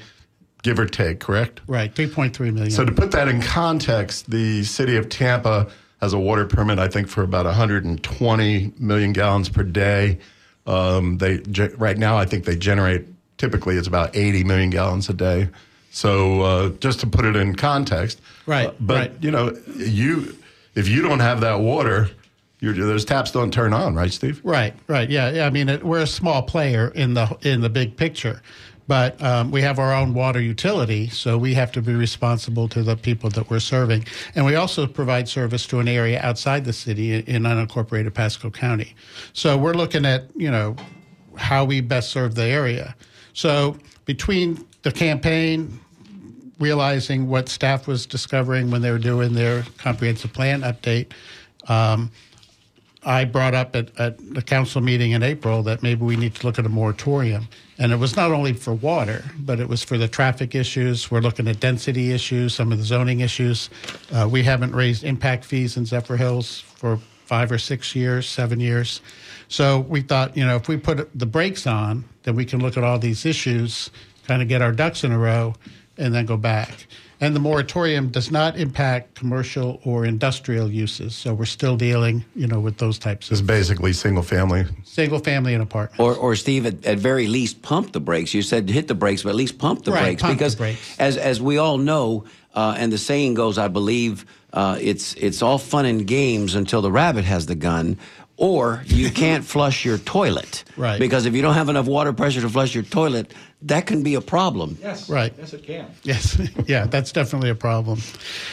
give 0.62 0.78
or 0.78 0.86
take, 0.86 1.20
correct? 1.20 1.60
Right, 1.66 1.94
3.3 1.94 2.38
million. 2.52 2.70
So, 2.70 2.84
to 2.84 2.92
put 2.92 3.12
that 3.12 3.28
in 3.28 3.40
context, 3.40 4.30
the 4.30 4.64
city 4.64 4.96
of 4.96 5.08
Tampa 5.08 5.68
has 6.00 6.12
a 6.12 6.18
water 6.18 6.46
permit, 6.46 6.78
I 6.78 6.88
think, 6.88 7.08
for 7.08 7.22
about 7.22 7.46
120 7.46 8.72
million 8.78 9.12
gallons 9.12 9.48
per 9.48 9.62
day. 9.62 10.18
Um, 10.66 11.18
they 11.18 11.38
right 11.76 11.96
now, 11.96 12.16
I 12.18 12.26
think 12.26 12.44
they 12.44 12.56
generate 12.56 13.06
typically 13.38 13.76
it's 13.76 13.86
about 13.86 14.16
80 14.16 14.44
million 14.44 14.70
gallons 14.70 15.08
a 15.08 15.14
day. 15.14 15.48
So, 15.90 16.42
uh, 16.42 16.68
just 16.80 17.00
to 17.00 17.06
put 17.06 17.24
it 17.24 17.36
in 17.36 17.54
context, 17.54 18.20
Right, 18.46 18.68
uh, 18.68 18.72
but 18.80 18.94
right. 18.94 19.12
you 19.20 19.30
know, 19.30 19.56
you 19.76 20.36
if 20.74 20.88
you 20.88 21.02
don't 21.02 21.20
have 21.20 21.40
that 21.40 21.60
water, 21.60 22.10
your 22.60 22.72
those 22.72 23.04
taps 23.04 23.30
don't 23.30 23.52
turn 23.52 23.72
on, 23.72 23.94
right, 23.94 24.12
Steve? 24.12 24.40
Right, 24.42 24.74
right, 24.86 25.10
yeah, 25.10 25.30
yeah. 25.30 25.46
I 25.46 25.50
mean, 25.50 25.68
it, 25.68 25.84
we're 25.84 26.00
a 26.00 26.06
small 26.06 26.42
player 26.42 26.88
in 26.94 27.14
the 27.14 27.36
in 27.42 27.60
the 27.60 27.68
big 27.68 27.96
picture, 27.96 28.40
but 28.88 29.20
um, 29.22 29.50
we 29.50 29.60
have 29.62 29.78
our 29.78 29.94
own 29.94 30.14
water 30.14 30.40
utility, 30.40 31.08
so 31.08 31.36
we 31.36 31.54
have 31.54 31.70
to 31.72 31.82
be 31.82 31.94
responsible 31.94 32.68
to 32.68 32.82
the 32.82 32.96
people 32.96 33.28
that 33.30 33.50
we're 33.50 33.60
serving, 33.60 34.06
and 34.34 34.46
we 34.46 34.54
also 34.54 34.86
provide 34.86 35.28
service 35.28 35.66
to 35.66 35.80
an 35.80 35.88
area 35.88 36.20
outside 36.22 36.64
the 36.64 36.72
city 36.72 37.12
in, 37.12 37.22
in 37.24 37.42
unincorporated 37.42 38.14
Pasco 38.14 38.50
County. 38.50 38.94
So 39.32 39.58
we're 39.58 39.74
looking 39.74 40.06
at 40.06 40.24
you 40.34 40.50
know 40.50 40.76
how 41.36 41.64
we 41.64 41.82
best 41.82 42.10
serve 42.10 42.34
the 42.34 42.44
area. 42.44 42.96
So 43.34 43.76
between 44.06 44.64
the 44.82 44.92
campaign, 44.92 45.78
realizing 46.58 47.28
what 47.28 47.48
staff 47.50 47.86
was 47.86 48.06
discovering 48.06 48.70
when 48.70 48.80
they 48.80 48.90
were 48.90 48.98
doing 48.98 49.34
their 49.34 49.64
comprehensive 49.76 50.32
plan 50.32 50.62
update. 50.62 51.12
Um, 51.68 52.10
I 53.06 53.24
brought 53.24 53.54
up 53.54 53.76
at, 53.76 53.96
at 54.00 54.18
the 54.34 54.42
council 54.42 54.80
meeting 54.80 55.12
in 55.12 55.22
April 55.22 55.62
that 55.62 55.80
maybe 55.80 56.04
we 56.04 56.16
need 56.16 56.34
to 56.34 56.46
look 56.46 56.58
at 56.58 56.66
a 56.66 56.68
moratorium. 56.68 57.46
And 57.78 57.92
it 57.92 57.96
was 57.96 58.16
not 58.16 58.32
only 58.32 58.52
for 58.52 58.74
water, 58.74 59.24
but 59.38 59.60
it 59.60 59.68
was 59.68 59.84
for 59.84 59.96
the 59.96 60.08
traffic 60.08 60.56
issues. 60.56 61.08
We're 61.08 61.20
looking 61.20 61.46
at 61.46 61.60
density 61.60 62.10
issues, 62.10 62.54
some 62.54 62.72
of 62.72 62.78
the 62.78 62.84
zoning 62.84 63.20
issues. 63.20 63.70
Uh, 64.12 64.28
we 64.28 64.42
haven't 64.42 64.74
raised 64.74 65.04
impact 65.04 65.44
fees 65.44 65.76
in 65.76 65.84
Zephyrhills 65.84 66.62
for 66.62 66.98
five 67.26 67.52
or 67.52 67.58
six 67.58 67.94
years, 67.94 68.28
seven 68.28 68.58
years. 68.58 69.00
So 69.48 69.80
we 69.80 70.00
thought, 70.00 70.36
you 70.36 70.44
know, 70.44 70.56
if 70.56 70.66
we 70.66 70.76
put 70.76 71.16
the 71.16 71.26
brakes 71.26 71.64
on, 71.64 72.04
then 72.24 72.34
we 72.34 72.44
can 72.44 72.60
look 72.60 72.76
at 72.76 72.82
all 72.82 72.98
these 72.98 73.24
issues, 73.24 73.90
kind 74.26 74.42
of 74.42 74.48
get 74.48 74.62
our 74.62 74.72
ducks 74.72 75.04
in 75.04 75.12
a 75.12 75.18
row, 75.18 75.54
and 75.96 76.12
then 76.12 76.26
go 76.26 76.36
back. 76.36 76.88
And 77.20 77.34
the 77.34 77.40
moratorium 77.40 78.08
does 78.10 78.30
not 78.30 78.58
impact 78.58 79.14
commercial 79.14 79.80
or 79.84 80.04
industrial 80.04 80.70
uses. 80.70 81.14
So 81.14 81.32
we're 81.32 81.46
still 81.46 81.76
dealing, 81.76 82.24
you 82.34 82.46
know, 82.46 82.60
with 82.60 82.76
those 82.76 82.98
types 82.98 83.30
It's 83.30 83.40
of 83.40 83.46
basically 83.46 83.94
single 83.94 84.22
family. 84.22 84.66
single 84.84 85.18
family 85.18 85.54
and 85.54 85.62
apartments. 85.62 85.98
Or, 85.98 86.14
or 86.14 86.36
Steve, 86.36 86.66
at, 86.66 86.84
at 86.84 86.98
very 86.98 87.26
least, 87.26 87.62
pump 87.62 87.92
the 87.92 88.00
brakes. 88.00 88.34
You 88.34 88.42
said 88.42 88.68
hit 88.68 88.86
the 88.86 88.94
brakes, 88.94 89.22
but 89.22 89.30
at 89.30 89.34
least 89.36 89.58
pump 89.58 89.84
the 89.84 89.92
Right, 89.92 90.02
brakes 90.02 90.22
pump 90.22 90.32
the 90.34 90.36
because, 90.44 90.54
brakes. 90.56 90.96
as 90.98 91.16
as 91.16 91.40
we 91.40 91.56
all 91.56 91.78
know, 91.78 92.24
uh, 92.54 92.74
and 92.76 92.92
the 92.92 92.98
saying 92.98 93.32
goes, 93.34 93.56
I 93.56 93.68
believe, 93.68 94.26
uh, 94.52 94.76
it's 94.80 95.14
it's 95.14 95.40
all 95.40 95.58
fun 95.58 95.86
and 95.86 96.06
games 96.06 96.54
until 96.54 96.82
the 96.82 96.92
rabbit 96.92 97.24
has 97.24 97.46
the 97.46 97.54
gun. 97.54 97.96
Or 98.36 98.82
you 98.86 99.10
can't 99.10 99.44
flush 99.54 99.84
your 99.84 99.98
toilet, 99.98 100.64
Right. 100.76 100.98
Because 100.98 101.26
if 101.26 101.34
you 101.34 101.42
don't 101.42 101.54
have 101.54 101.68
enough 101.68 101.86
water 101.86 102.12
pressure 102.12 102.42
to 102.42 102.48
flush 102.48 102.74
your 102.74 102.84
toilet, 102.84 103.32
that 103.62 103.86
can 103.86 104.02
be 104.02 104.14
a 104.14 104.20
problem. 104.20 104.76
Yes. 104.80 105.08
Right. 105.08 105.32
Yes, 105.38 105.54
it 105.54 105.64
can. 105.64 105.90
Yes, 106.02 106.38
yeah, 106.66 106.86
that's 106.86 107.12
definitely 107.12 107.50
a 107.50 107.54
problem. 107.54 108.00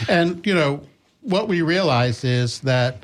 And, 0.08 0.46
you 0.48 0.54
know, 0.54 0.82
what 1.22 1.48
we 1.48 1.62
realize 1.62 2.24
is 2.24 2.60
that 2.62 3.04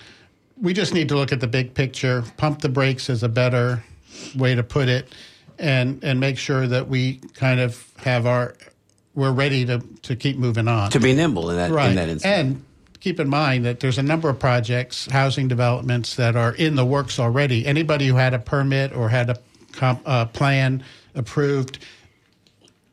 we 0.61 0.73
just 0.73 0.93
need 0.93 1.09
to 1.09 1.15
look 1.15 1.31
at 1.31 1.39
the 1.39 1.47
big 1.47 1.73
picture. 1.73 2.23
Pump 2.37 2.61
the 2.61 2.69
brakes 2.69 3.09
is 3.09 3.23
a 3.23 3.29
better 3.29 3.83
way 4.35 4.55
to 4.55 4.63
put 4.63 4.89
it, 4.89 5.13
and, 5.57 6.03
and 6.03 6.19
make 6.19 6.37
sure 6.37 6.67
that 6.67 6.87
we 6.87 7.15
kind 7.33 7.59
of 7.59 7.85
have 7.97 8.25
our, 8.25 8.55
we're 9.15 9.31
ready 9.31 9.65
to, 9.65 9.79
to 10.03 10.15
keep 10.15 10.37
moving 10.37 10.67
on. 10.67 10.91
To 10.91 10.99
be 10.99 11.13
nimble 11.13 11.49
in 11.49 11.57
that 11.57 11.71
right. 11.71 11.89
in 11.89 11.95
that 11.95 12.09
instance. 12.09 12.25
And 12.25 12.65
keep 12.99 13.19
in 13.19 13.29
mind 13.29 13.65
that 13.65 13.79
there's 13.79 13.97
a 13.97 14.03
number 14.03 14.29
of 14.29 14.39
projects, 14.39 15.05
housing 15.07 15.47
developments 15.47 16.15
that 16.15 16.35
are 16.35 16.53
in 16.55 16.75
the 16.75 16.85
works 16.85 17.19
already. 17.19 17.65
Anybody 17.65 18.07
who 18.07 18.15
had 18.15 18.33
a 18.33 18.39
permit 18.39 18.93
or 18.95 19.09
had 19.09 19.29
a 19.29 19.37
comp, 19.71 20.01
uh, 20.05 20.25
plan 20.25 20.83
approved 21.15 21.79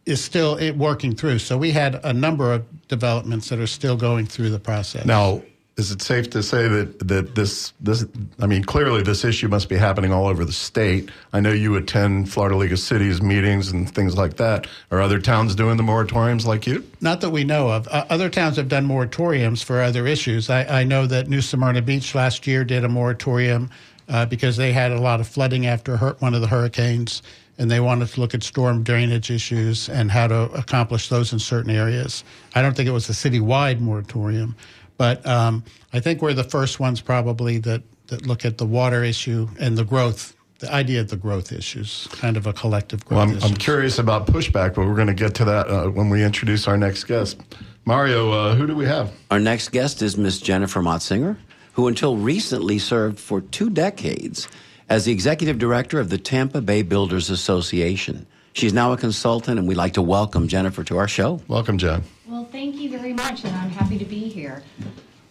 is 0.04 0.22
still 0.22 0.58
working 0.75 1.14
through. 1.14 1.40
So 1.40 1.58
we 1.58 1.72
had 1.72 1.96
a 2.04 2.12
number 2.12 2.52
of 2.52 2.64
developments 2.88 3.48
that 3.48 3.58
are 3.58 3.66
still 3.66 3.96
going 3.96 4.26
through 4.26 4.50
the 4.50 4.58
process. 4.60 5.04
Now, 5.04 5.42
is 5.76 5.90
it 5.90 6.00
safe 6.00 6.30
to 6.30 6.42
say 6.42 6.68
that 6.68 7.06
that 7.06 7.35
this 7.35 7.75
this 7.80 8.06
I 8.40 8.47
mean 8.47 8.64
clearly 8.64 9.02
this 9.02 9.25
issue 9.25 9.49
must 9.49 9.68
be 9.68 9.76
happening 9.76 10.12
all 10.12 10.26
over 10.26 10.45
the 10.45 10.52
state. 10.52 11.11
I 11.35 11.40
know 11.40 11.52
you 11.52 11.76
attend 11.76 12.33
Florida 12.33 12.56
League 12.56 12.73
of 12.73 12.78
Cities 12.78 13.21
meetings 13.21 13.71
and 13.71 13.92
things 13.92 14.16
like 14.16 14.38
that. 14.38 14.66
Are 14.90 15.00
other 15.00 15.18
towns 15.18 15.54
doing 15.54 15.76
the 15.76 15.83
moratoriums 15.83 16.47
like 16.47 16.66
you? 16.66 16.85
Not 17.00 17.21
that 17.21 17.30
we 17.30 17.45
know 17.45 17.68
of. 17.68 17.87
Uh, 17.88 18.06
other 18.09 18.30
towns 18.30 18.56
have 18.56 18.68
done 18.68 18.88
moratoriums 18.88 19.62
for 19.62 19.83
other 19.83 20.06
issues. 20.06 20.49
I, 20.49 20.80
I 20.80 20.85
know 20.85 21.06
that 21.06 21.28
New 21.28 21.42
Smyrna 21.42 21.83
Beach 21.83 22.14
last 22.14 22.47
year 22.47 22.64
did 22.64 22.83
a 22.83 22.88
moratorium 22.88 23.71
uh, 24.09 24.25
because 24.25 24.56
they 24.56 24.73
had 24.73 24.92
a 24.92 25.00
lot 25.00 25.21
of 25.21 25.28
flooding 25.28 25.66
after 25.66 25.97
one 25.97 26.35
of 26.35 26.40
the 26.40 26.47
hurricanes, 26.47 27.23
and 27.59 27.71
they 27.71 27.80
wanted 27.80 28.09
to 28.09 28.21
look 28.21 28.35
at 28.35 28.42
storm 28.42 28.83
drainage 28.83 29.30
issues 29.30 29.88
and 29.88 30.11
how 30.11 30.26
to 30.26 30.42
accomplish 30.52 31.09
those 31.09 31.33
in 31.33 31.38
certain 31.38 31.71
areas. 31.71 32.25
I 32.54 32.62
don't 32.62 32.76
think 32.76 32.88
it 32.88 32.92
was 32.92 33.09
a 33.09 33.12
citywide 33.12 33.80
moratorium, 33.80 34.54
but 34.96 35.26
um, 35.26 35.64
I 35.92 36.00
think 36.00 36.22
we're 36.22 36.34
the 36.34 36.44
first 36.44 36.80
ones 36.80 37.00
probably 37.00 37.58
that, 37.58 37.82
that 38.08 38.26
look 38.26 38.44
at 38.44 38.58
the 38.58 38.66
water 38.66 39.04
issue 39.04 39.48
and 39.58 39.76
the 39.76 39.84
growth. 39.84 40.34
The 40.58 40.72
idea 40.72 41.02
of 41.02 41.10
the 41.10 41.18
growth 41.18 41.52
issues, 41.52 42.08
kind 42.12 42.34
of 42.34 42.46
a 42.46 42.52
collective 42.54 43.04
growth 43.04 43.18
Well, 43.18 43.28
I'm, 43.28 43.36
issue. 43.36 43.46
I'm 43.46 43.54
curious 43.56 43.98
about 43.98 44.26
pushback, 44.26 44.74
but 44.74 44.86
we're 44.86 44.94
going 44.94 45.06
to 45.06 45.12
get 45.12 45.34
to 45.34 45.44
that 45.44 45.68
uh, 45.68 45.88
when 45.90 46.08
we 46.08 46.24
introduce 46.24 46.66
our 46.66 46.78
next 46.78 47.04
guest. 47.04 47.38
Mario, 47.84 48.32
uh, 48.32 48.54
who 48.54 48.66
do 48.66 48.74
we 48.74 48.86
have? 48.86 49.12
Our 49.30 49.38
next 49.38 49.68
guest 49.70 50.00
is 50.00 50.16
Miss 50.16 50.40
Jennifer 50.40 50.80
Motsinger, 50.80 51.36
who 51.74 51.88
until 51.88 52.16
recently 52.16 52.78
served 52.78 53.20
for 53.20 53.42
two 53.42 53.68
decades 53.68 54.48
as 54.88 55.04
the 55.04 55.12
executive 55.12 55.58
director 55.58 56.00
of 56.00 56.08
the 56.08 56.16
Tampa 56.16 56.62
Bay 56.62 56.80
Builders 56.80 57.28
Association. 57.28 58.26
She's 58.54 58.72
now 58.72 58.92
a 58.92 58.96
consultant, 58.96 59.58
and 59.58 59.68
we'd 59.68 59.76
like 59.76 59.92
to 59.92 60.02
welcome 60.02 60.48
Jennifer 60.48 60.82
to 60.84 60.96
our 60.96 61.06
show. 61.06 61.42
Welcome, 61.48 61.76
Jen. 61.76 62.02
Well, 62.28 62.45
thank 62.50 62.75
you 62.75 62.90
very 62.90 63.12
much, 63.12 63.45
and 63.45 63.54
I'm 63.54 63.71
happy 63.71 63.99
to 63.99 64.04
be 64.04 64.28
here. 64.28 64.64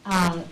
Uh, 0.05 0.43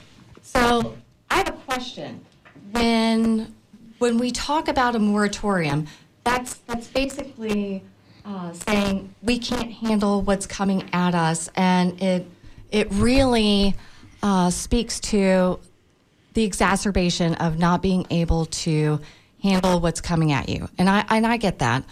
so, 0.41 0.97
I 1.29 1.37
have 1.37 1.47
a 1.47 1.51
question. 1.53 2.25
When 2.71 3.55
when 3.99 4.17
we 4.17 4.31
talk 4.31 4.67
about 4.67 4.93
a 4.93 4.99
moratorium, 4.99 5.87
that's 6.25 6.55
that's 6.67 6.87
basically 6.87 7.81
uh, 8.25 8.51
saying 8.51 9.15
we 9.21 9.39
can't 9.39 9.71
handle 9.71 10.21
what's 10.21 10.45
coming 10.45 10.89
at 10.91 11.15
us, 11.15 11.49
and 11.55 12.01
it 12.01 12.27
it 12.71 12.87
really 12.91 13.73
uh, 14.21 14.49
speaks 14.49 14.99
to 14.99 15.59
the 16.33 16.43
exacerbation 16.43 17.35
of 17.35 17.57
not 17.57 17.81
being 17.81 18.05
able 18.09 18.47
to 18.47 18.99
handle 19.41 19.79
what's 19.79 20.01
coming 20.01 20.33
at 20.33 20.49
you. 20.49 20.67
And 20.77 20.89
I 20.89 21.05
and 21.09 21.25
I 21.25 21.37
get 21.37 21.59
that. 21.59 21.85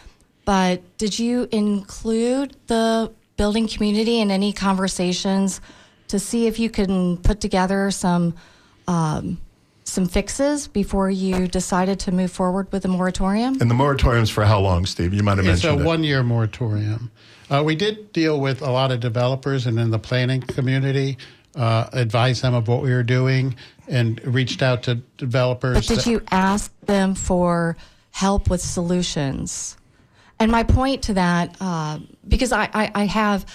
But 0.43 0.81
did 0.97 1.17
you 1.17 1.47
include 1.51 2.57
the 2.67 3.13
building 3.41 3.67
community 3.67 4.19
in 4.19 4.29
any 4.29 4.53
conversations 4.53 5.61
to 6.07 6.19
see 6.19 6.45
if 6.45 6.59
you 6.59 6.69
can 6.69 7.17
put 7.17 7.41
together 7.41 7.89
some 7.89 8.35
um, 8.87 9.41
some 9.83 10.05
fixes 10.05 10.67
before 10.67 11.09
you 11.09 11.47
decided 11.47 11.99
to 11.99 12.11
move 12.11 12.31
forward 12.31 12.71
with 12.71 12.83
the 12.83 12.87
moratorium? 12.87 13.59
And 13.59 13.67
the 13.67 13.73
moratorium's 13.73 14.29
for 14.29 14.45
how 14.45 14.59
long, 14.59 14.85
Steve? 14.85 15.11
You 15.11 15.23
might 15.23 15.39
have 15.39 15.47
It's 15.47 15.63
a 15.63 15.67
mentioned 15.69 15.81
it. 15.81 15.87
one-year 15.87 16.21
moratorium. 16.21 17.09
Uh, 17.49 17.63
we 17.65 17.75
did 17.75 18.13
deal 18.13 18.39
with 18.39 18.61
a 18.61 18.69
lot 18.69 18.91
of 18.91 18.99
developers 18.99 19.65
and 19.65 19.79
in 19.79 19.89
the 19.89 19.97
planning 19.97 20.41
community, 20.41 21.17
uh, 21.55 21.89
advise 21.93 22.41
them 22.41 22.53
of 22.53 22.67
what 22.67 22.83
we 22.83 22.91
were 22.91 23.01
doing, 23.01 23.55
and 23.87 24.23
reached 24.23 24.61
out 24.61 24.83
to 24.83 24.95
developers. 25.17 25.87
But 25.87 25.95
did 25.95 26.05
you 26.05 26.21
ask 26.29 26.71
them 26.81 27.15
for 27.15 27.75
help 28.11 28.51
with 28.51 28.61
solutions? 28.61 29.77
And 30.39 30.51
my 30.51 30.61
point 30.61 31.01
to 31.03 31.15
that, 31.15 31.55
uh, 31.59 31.99
because 32.27 32.51
I, 32.51 32.69
I, 32.73 32.91
I 32.93 33.05
have, 33.05 33.45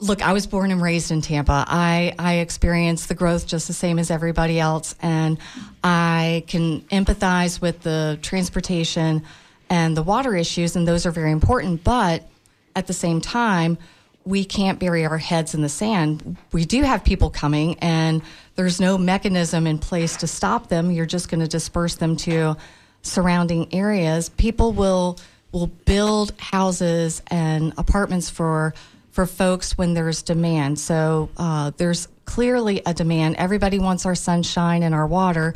look, 0.00 0.22
I 0.22 0.32
was 0.32 0.46
born 0.46 0.70
and 0.70 0.80
raised 0.80 1.10
in 1.10 1.20
Tampa. 1.20 1.64
I, 1.66 2.14
I 2.18 2.34
experienced 2.36 3.08
the 3.08 3.14
growth 3.14 3.46
just 3.46 3.66
the 3.66 3.72
same 3.72 3.98
as 3.98 4.10
everybody 4.10 4.58
else. 4.60 4.94
And 5.00 5.38
I 5.82 6.44
can 6.46 6.82
empathize 6.82 7.60
with 7.60 7.80
the 7.82 8.18
transportation 8.22 9.22
and 9.68 9.96
the 9.96 10.02
water 10.02 10.34
issues, 10.34 10.74
and 10.76 10.86
those 10.86 11.06
are 11.06 11.12
very 11.12 11.30
important. 11.30 11.84
But 11.84 12.28
at 12.74 12.86
the 12.86 12.92
same 12.92 13.20
time, 13.20 13.78
we 14.24 14.44
can't 14.44 14.78
bury 14.78 15.06
our 15.06 15.18
heads 15.18 15.54
in 15.54 15.62
the 15.62 15.68
sand. 15.68 16.36
We 16.52 16.64
do 16.64 16.82
have 16.82 17.04
people 17.04 17.30
coming, 17.30 17.78
and 17.78 18.22
there's 18.56 18.80
no 18.80 18.98
mechanism 18.98 19.66
in 19.66 19.78
place 19.78 20.18
to 20.18 20.26
stop 20.26 20.68
them. 20.68 20.90
You're 20.90 21.06
just 21.06 21.30
going 21.30 21.40
to 21.40 21.48
disperse 21.48 21.94
them 21.94 22.16
to 22.18 22.56
surrounding 23.02 23.72
areas. 23.72 24.28
People 24.28 24.72
will 24.72 25.18
will 25.52 25.66
build 25.66 26.32
houses 26.38 27.22
and 27.28 27.72
apartments 27.76 28.30
for 28.30 28.74
for 29.10 29.26
folks 29.26 29.76
when 29.76 29.92
there's 29.92 30.22
demand. 30.22 30.78
So 30.78 31.30
uh, 31.36 31.72
there's 31.76 32.06
clearly 32.24 32.80
a 32.86 32.94
demand. 32.94 33.36
Everybody 33.36 33.78
wants 33.80 34.06
our 34.06 34.14
sunshine 34.14 34.84
and 34.84 34.94
our 34.94 35.06
water. 35.06 35.54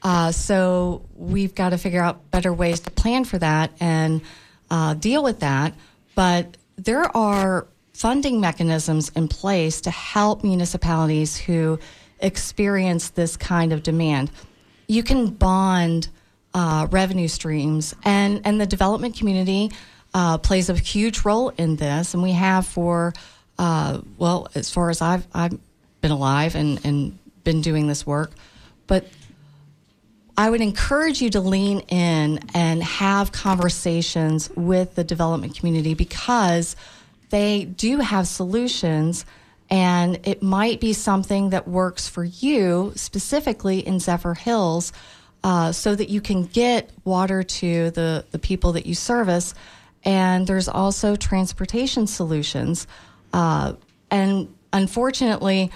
Uh, 0.00 0.30
so 0.30 1.02
we've 1.16 1.54
got 1.54 1.70
to 1.70 1.78
figure 1.78 2.02
out 2.02 2.30
better 2.30 2.52
ways 2.52 2.80
to 2.80 2.90
plan 2.90 3.24
for 3.24 3.38
that 3.38 3.72
and 3.80 4.20
uh, 4.70 4.94
deal 4.94 5.24
with 5.24 5.40
that. 5.40 5.74
But 6.14 6.56
there 6.76 7.04
are 7.16 7.66
funding 7.94 8.40
mechanisms 8.40 9.08
in 9.10 9.28
place 9.28 9.80
to 9.82 9.90
help 9.90 10.44
municipalities 10.44 11.36
who 11.36 11.78
experience 12.20 13.10
this 13.10 13.36
kind 13.36 13.72
of 13.72 13.82
demand. 13.82 14.30
You 14.86 15.02
can 15.02 15.28
bond 15.28 16.08
uh, 16.54 16.86
revenue 16.90 17.28
streams, 17.28 17.94
and, 18.04 18.40
and 18.44 18.60
the 18.60 18.66
development 18.66 19.16
community 19.16 19.72
uh, 20.14 20.38
plays 20.38 20.70
a 20.70 20.74
huge 20.74 21.24
role 21.24 21.50
in 21.50 21.76
this, 21.76 22.14
and 22.14 22.22
we 22.22 22.32
have 22.32 22.66
for, 22.66 23.12
uh, 23.58 24.00
well, 24.16 24.48
as 24.54 24.70
far 24.70 24.88
as 24.88 25.02
I've, 25.02 25.26
I've 25.34 25.58
been 26.00 26.12
alive 26.12 26.54
and, 26.54 26.80
and 26.84 27.18
been 27.42 27.60
doing 27.60 27.88
this 27.88 28.06
work. 28.06 28.30
But 28.86 29.06
I 30.36 30.50
would 30.50 30.60
encourage 30.60 31.22
you 31.22 31.30
to 31.30 31.40
lean 31.40 31.80
in 31.88 32.40
and 32.54 32.82
have 32.82 33.32
conversations 33.32 34.50
with 34.56 34.94
the 34.94 35.04
development 35.04 35.56
community 35.56 35.94
because 35.94 36.74
they 37.30 37.64
do 37.64 37.98
have 37.98 38.26
solutions. 38.26 39.24
And 39.70 40.20
it 40.24 40.42
might 40.42 40.80
be 40.80 40.92
something 40.92 41.50
that 41.50 41.66
works 41.66 42.08
for 42.08 42.24
you 42.24 42.92
specifically 42.96 43.78
in 43.78 43.94
Zephyrhills 43.94 44.92
uh, 45.44 45.70
so 45.70 45.94
that 45.94 46.08
you 46.08 46.20
can 46.20 46.44
get 46.44 46.90
water 47.04 47.42
to 47.42 47.90
the, 47.90 48.24
the 48.32 48.38
people 48.38 48.72
that 48.72 48.86
you 48.86 48.94
service. 48.94 49.54
And 50.04 50.46
there's 50.46 50.68
also 50.68 51.14
transportation 51.16 52.06
solutions. 52.06 52.86
Uh, 53.32 53.74
and 54.10 54.52
unfortunately, 54.72 55.70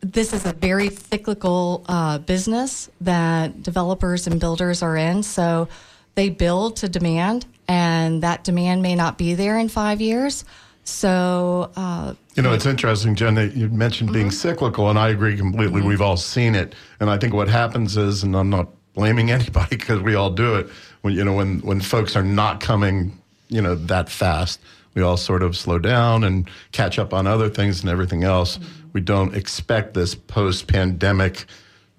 this 0.00 0.32
is 0.32 0.46
a 0.46 0.52
very 0.52 0.88
cyclical 0.90 1.84
uh, 1.88 2.18
business 2.18 2.88
that 3.00 3.62
developers 3.62 4.26
and 4.26 4.40
builders 4.40 4.82
are 4.82 4.96
in. 4.96 5.22
So 5.22 5.68
they 6.14 6.30
build 6.30 6.76
to 6.76 6.88
demand, 6.88 7.46
and 7.68 8.22
that 8.22 8.44
demand 8.44 8.82
may 8.82 8.94
not 8.94 9.18
be 9.18 9.34
there 9.34 9.58
in 9.58 9.68
five 9.68 10.00
years. 10.00 10.44
So, 10.90 11.70
uh, 11.76 12.14
you 12.34 12.42
know, 12.42 12.52
it's 12.52 12.66
interesting, 12.66 13.14
Jen, 13.14 13.36
that 13.36 13.56
you 13.56 13.68
mentioned 13.68 14.12
being 14.12 14.26
mm-hmm. 14.26 14.32
cyclical, 14.32 14.90
and 14.90 14.98
I 14.98 15.08
agree 15.08 15.36
completely. 15.36 15.80
Mm-hmm. 15.80 15.88
We've 15.88 16.02
all 16.02 16.16
seen 16.16 16.54
it. 16.54 16.74
And 16.98 17.08
I 17.08 17.16
think 17.16 17.32
what 17.32 17.48
happens 17.48 17.96
is, 17.96 18.22
and 18.22 18.36
I'm 18.36 18.50
not 18.50 18.68
blaming 18.94 19.30
anybody 19.38 19.76
because 19.76 20.00
we 20.00 20.14
all 20.14 20.30
do 20.30 20.56
it, 20.56 20.68
when, 21.02 21.14
you 21.14 21.24
know, 21.24 21.34
when, 21.34 21.60
when 21.60 21.80
folks 21.80 22.16
are 22.16 22.24
not 22.24 22.60
coming, 22.60 23.18
you 23.48 23.62
know, 23.62 23.76
that 23.76 24.10
fast, 24.10 24.60
we 24.94 25.02
all 25.02 25.16
sort 25.16 25.42
of 25.42 25.56
slow 25.56 25.78
down 25.78 26.24
and 26.24 26.50
catch 26.72 26.98
up 26.98 27.14
on 27.14 27.26
other 27.26 27.48
things 27.48 27.80
and 27.80 27.88
everything 27.88 28.24
else. 28.24 28.58
Mm-hmm. 28.58 28.88
We 28.92 29.00
don't 29.00 29.34
expect 29.34 29.94
this 29.94 30.14
post 30.14 30.66
pandemic 30.66 31.46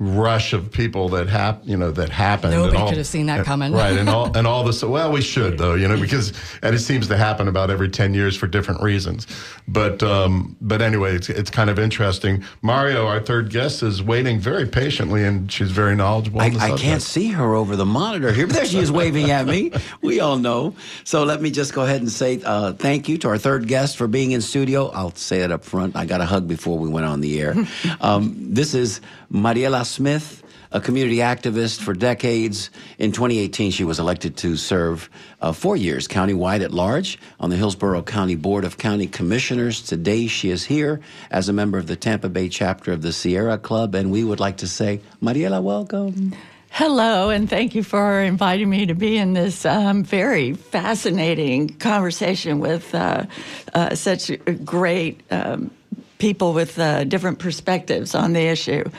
rush 0.02 0.52
of 0.52 0.72
people 0.72 1.10
that 1.10 1.30
hap- 1.30 1.62
you 1.64 1.78
know 1.78 1.92
that 1.92 2.10
happened. 2.10 2.54
Nobody 2.54 2.74
and 2.74 2.82
all- 2.82 2.90
could 2.90 2.98
have 2.98 3.06
seen 3.08 3.28
that 3.28 3.40
and- 3.40 3.46
coming. 3.46 3.72
right? 3.72 3.96
And 3.98 4.10
all 4.10 4.32
and 4.36 4.48
all 4.48 4.64
this. 4.64 4.84
Well, 4.84 5.12
we 5.12 5.22
should 5.22 5.60
though, 5.60 5.76
you 5.76 5.88
know, 5.88 6.00
because 6.00 6.34
and 6.64 6.74
it 6.74 6.80
seems 6.80 7.08
to 7.10 7.18
happen 7.18 7.48
about 7.48 7.70
every 7.70 7.88
ten 7.88 8.14
years 8.16 8.36
for 8.36 8.48
different 8.48 8.82
reasons. 8.82 9.28
But 9.68 10.02
um, 10.02 10.56
but 10.60 10.82
anyway, 10.82 11.16
it's 11.16 11.30
it's 11.30 11.52
kind 11.52 11.70
of 11.70 11.78
interesting. 11.78 12.44
Mario, 12.64 13.06
our 13.06 13.20
third 13.20 13.52
guest, 13.52 13.84
is 13.84 14.02
waiting 14.02 14.40
very 14.40 14.66
patiently, 14.66 15.24
and 15.24 15.52
she's 15.52 15.70
very 15.72 15.96
knowledgeable. 15.96 16.42
I, 16.42 16.50
the 16.50 16.60
I 16.60 16.76
can't 16.78 17.02
see 17.02 17.28
her 17.28 17.54
over 17.54 17.76
the 17.76 17.86
monitor 17.86 18.32
here, 18.32 18.48
but 18.48 18.56
there 18.56 18.66
she 18.66 18.80
is 18.80 18.92
waving 18.92 19.30
at 19.32 19.46
me. 19.46 19.72
We 20.02 20.20
all 20.20 20.38
know. 20.38 20.74
So 21.04 21.24
let 21.26 21.42
me 21.42 21.52
just 21.52 21.74
go 21.74 21.84
ahead 21.84 22.02
and 22.02 22.10
say 22.10 22.42
uh, 22.44 22.74
thank 22.74 23.08
you 23.08 23.18
to 23.20 23.28
our 23.30 23.38
third 23.38 23.68
guest 23.68 23.98
for 23.98 24.08
being 24.08 24.32
in 24.32 24.42
studio. 24.42 24.88
I'll 24.90 25.14
say 25.16 25.42
it 25.42 25.52
up 25.52 25.64
front. 25.64 25.96
I 25.96 26.06
got 26.06 26.22
a 26.22 26.26
hug 26.26 26.48
before 26.48 26.78
we 26.80 26.90
went 26.90 27.06
on 27.06 27.22
the 27.22 27.40
air. 27.40 27.56
um, 28.02 28.36
this 28.54 28.74
is 28.74 29.00
Mariella 29.30 29.86
Smith, 29.92 30.42
a 30.72 30.80
community 30.80 31.18
activist 31.18 31.82
for 31.82 31.94
decades. 31.94 32.70
In 32.98 33.12
2018, 33.12 33.72
she 33.72 33.84
was 33.84 34.00
elected 34.00 34.38
to 34.38 34.56
serve 34.56 35.10
uh, 35.42 35.52
four 35.52 35.76
years 35.76 36.08
countywide 36.08 36.64
at 36.64 36.72
large 36.72 37.20
on 37.40 37.50
the 37.50 37.58
Hillsborough 37.58 38.04
County 38.04 38.36
Board 38.36 38.64
of 38.64 38.78
County 38.78 39.06
Commissioners. 39.06 39.82
Today, 39.82 40.28
she 40.28 40.50
is 40.50 40.64
here 40.64 41.02
as 41.30 41.50
a 41.50 41.54
member 41.54 41.78
of 41.78 41.88
the 41.88 41.98
Tampa 41.98 42.30
Bay 42.30 42.48
chapter 42.48 42.94
of 42.94 43.02
the 43.02 43.12
Sierra 43.12 43.58
Club, 43.58 43.94
and 43.94 44.12
we 44.12 44.24
would 44.24 44.40
like 44.40 44.58
to 44.58 44.68
say, 44.68 45.02
Mariella, 45.20 45.62
welcome. 45.62 46.34
Hello, 46.70 47.30
and 47.30 47.50
thank 47.50 47.76
you 47.76 47.84
for 47.84 48.22
inviting 48.22 48.70
me 48.70 48.86
to 48.86 48.94
be 48.94 49.18
in 49.18 49.34
this 49.34 49.66
um, 49.66 50.06
very 50.06 50.54
fascinating 50.54 51.68
conversation 51.68 52.62
with 52.62 52.96
uh, 52.96 53.26
uh, 53.74 53.94
such 53.94 54.32
great 54.64 55.20
um, 55.32 55.70
people 56.18 56.54
with 56.54 56.80
uh, 56.80 57.04
different 57.04 57.40
perspectives 57.40 58.16
on 58.16 58.32
the 58.32 58.40
issue. 58.40 58.90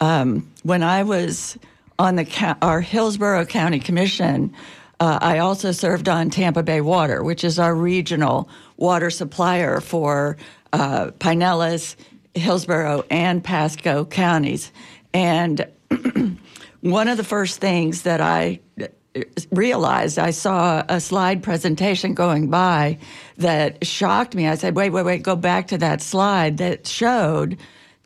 Um, 0.00 0.50
when 0.62 0.82
I 0.82 1.02
was 1.02 1.58
on 1.98 2.16
the 2.16 2.56
our 2.62 2.80
Hillsborough 2.80 3.46
County 3.46 3.80
Commission, 3.80 4.54
uh, 5.00 5.18
I 5.20 5.38
also 5.38 5.72
served 5.72 6.08
on 6.08 6.30
Tampa 6.30 6.62
Bay 6.62 6.80
Water, 6.80 7.22
which 7.22 7.44
is 7.44 7.58
our 7.58 7.74
regional 7.74 8.48
water 8.76 9.10
supplier 9.10 9.80
for 9.80 10.36
uh, 10.72 11.10
Pinellas, 11.18 11.96
Hillsborough, 12.34 13.04
and 13.10 13.42
Pasco 13.42 14.04
counties. 14.04 14.72
And 15.12 15.66
one 16.80 17.08
of 17.08 17.16
the 17.16 17.24
first 17.24 17.60
things 17.60 18.02
that 18.02 18.20
I 18.20 18.60
realized, 19.50 20.18
I 20.18 20.30
saw 20.30 20.84
a 20.88 21.00
slide 21.00 21.42
presentation 21.42 22.14
going 22.14 22.50
by 22.50 22.98
that 23.38 23.84
shocked 23.86 24.34
me. 24.34 24.46
I 24.46 24.54
said, 24.54 24.76
wait, 24.76 24.90
wait, 24.90 25.04
wait, 25.04 25.22
go 25.22 25.36
back 25.36 25.68
to 25.68 25.78
that 25.78 26.00
slide 26.02 26.58
that 26.58 26.86
showed 26.86 27.56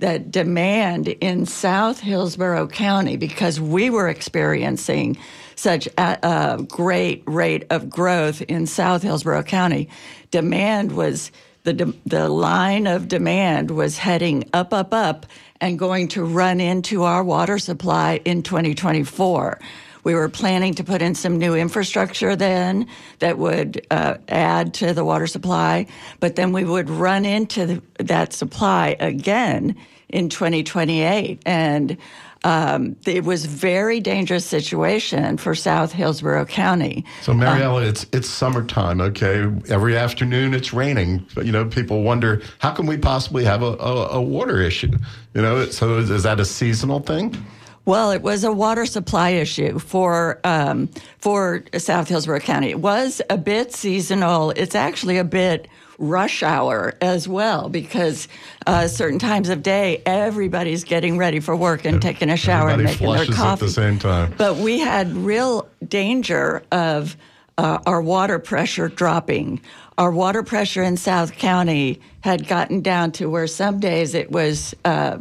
that 0.02 0.32
demand 0.32 1.06
in 1.06 1.46
South 1.46 2.00
Hillsborough 2.00 2.66
County, 2.66 3.16
because 3.16 3.60
we 3.60 3.88
were 3.88 4.08
experiencing 4.08 5.16
such 5.54 5.86
a, 5.96 6.18
a 6.26 6.62
great 6.64 7.22
rate 7.26 7.64
of 7.70 7.88
growth 7.88 8.42
in 8.42 8.66
South 8.66 9.04
Hillsborough 9.04 9.44
County, 9.44 9.88
demand 10.32 10.90
was 10.90 11.30
the 11.62 11.72
de- 11.72 11.94
the 12.04 12.28
line 12.28 12.88
of 12.88 13.06
demand 13.06 13.70
was 13.70 13.96
heading 13.96 14.50
up, 14.52 14.74
up, 14.74 14.92
up, 14.92 15.24
and 15.60 15.78
going 15.78 16.08
to 16.08 16.24
run 16.24 16.60
into 16.60 17.04
our 17.04 17.22
water 17.22 17.56
supply 17.56 18.20
in 18.24 18.42
2024. 18.42 19.60
We 20.04 20.14
were 20.14 20.28
planning 20.28 20.74
to 20.74 20.84
put 20.84 21.02
in 21.02 21.14
some 21.14 21.38
new 21.38 21.54
infrastructure 21.54 22.34
then 22.34 22.88
that 23.20 23.38
would 23.38 23.86
uh, 23.90 24.16
add 24.28 24.74
to 24.74 24.92
the 24.92 25.04
water 25.04 25.26
supply, 25.26 25.86
but 26.20 26.36
then 26.36 26.52
we 26.52 26.64
would 26.64 26.90
run 26.90 27.24
into 27.24 27.66
the, 27.66 27.82
that 28.04 28.32
supply 28.32 28.96
again 28.98 29.76
in 30.08 30.28
2028. 30.28 31.42
And 31.46 31.96
um, 32.44 32.96
it 33.06 33.24
was 33.24 33.44
a 33.44 33.48
very 33.48 34.00
dangerous 34.00 34.44
situation 34.44 35.36
for 35.36 35.54
South 35.54 35.92
Hillsborough 35.92 36.46
County. 36.46 37.04
So, 37.22 37.32
Mariella, 37.32 37.82
it's 37.82 38.06
it's 38.12 38.28
summertime. 38.28 39.00
Okay, 39.00 39.48
every 39.68 39.96
afternoon 39.96 40.52
it's 40.52 40.72
raining. 40.72 41.24
But, 41.34 41.46
you 41.46 41.52
know, 41.52 41.64
people 41.64 42.02
wonder 42.02 42.42
how 42.58 42.72
can 42.72 42.86
we 42.86 42.96
possibly 42.98 43.44
have 43.44 43.62
a, 43.62 43.76
a, 43.76 44.08
a 44.14 44.20
water 44.20 44.60
issue? 44.60 44.90
You 45.34 45.42
know, 45.42 45.66
so 45.66 45.98
is, 45.98 46.10
is 46.10 46.24
that 46.24 46.40
a 46.40 46.44
seasonal 46.44 47.00
thing? 47.00 47.36
Well, 47.84 48.12
it 48.12 48.22
was 48.22 48.44
a 48.44 48.52
water 48.52 48.86
supply 48.86 49.30
issue 49.30 49.78
for 49.80 50.38
um, 50.44 50.88
for 51.18 51.64
South 51.76 52.08
Hillsborough 52.08 52.40
County. 52.40 52.70
It 52.70 52.78
was 52.78 53.20
a 53.28 53.36
bit 53.36 53.72
seasonal. 53.72 54.50
It's 54.50 54.76
actually 54.76 55.18
a 55.18 55.24
bit 55.24 55.66
rush 55.98 56.42
hour 56.42 56.94
as 57.00 57.26
well 57.26 57.68
because 57.68 58.28
uh, 58.66 58.86
certain 58.86 59.18
times 59.18 59.48
of 59.48 59.62
day 59.62 60.02
everybody's 60.06 60.84
getting 60.84 61.18
ready 61.18 61.40
for 61.40 61.56
work 61.56 61.84
and 61.84 62.00
taking 62.00 62.30
a 62.30 62.36
shower 62.36 62.70
Everybody 62.70 62.92
and 62.92 63.00
making 63.00 63.26
their 63.26 63.36
coffee 63.36 63.64
at 63.64 63.68
the 63.68 63.72
same 63.72 63.98
time. 63.98 64.34
But 64.38 64.56
we 64.56 64.78
had 64.78 65.12
real 65.12 65.68
danger 65.86 66.62
of 66.70 67.16
uh, 67.58 67.80
our 67.84 68.00
water 68.00 68.38
pressure 68.38 68.88
dropping. 68.88 69.60
Our 69.98 70.10
water 70.10 70.42
pressure 70.42 70.82
in 70.82 70.96
South 70.96 71.32
County 71.32 72.00
had 72.20 72.46
gotten 72.46 72.80
down 72.80 73.12
to 73.12 73.28
where 73.28 73.46
some 73.46 73.80
days 73.80 74.14
it 74.14 74.30
was 74.30 74.74
uh, 74.84 75.18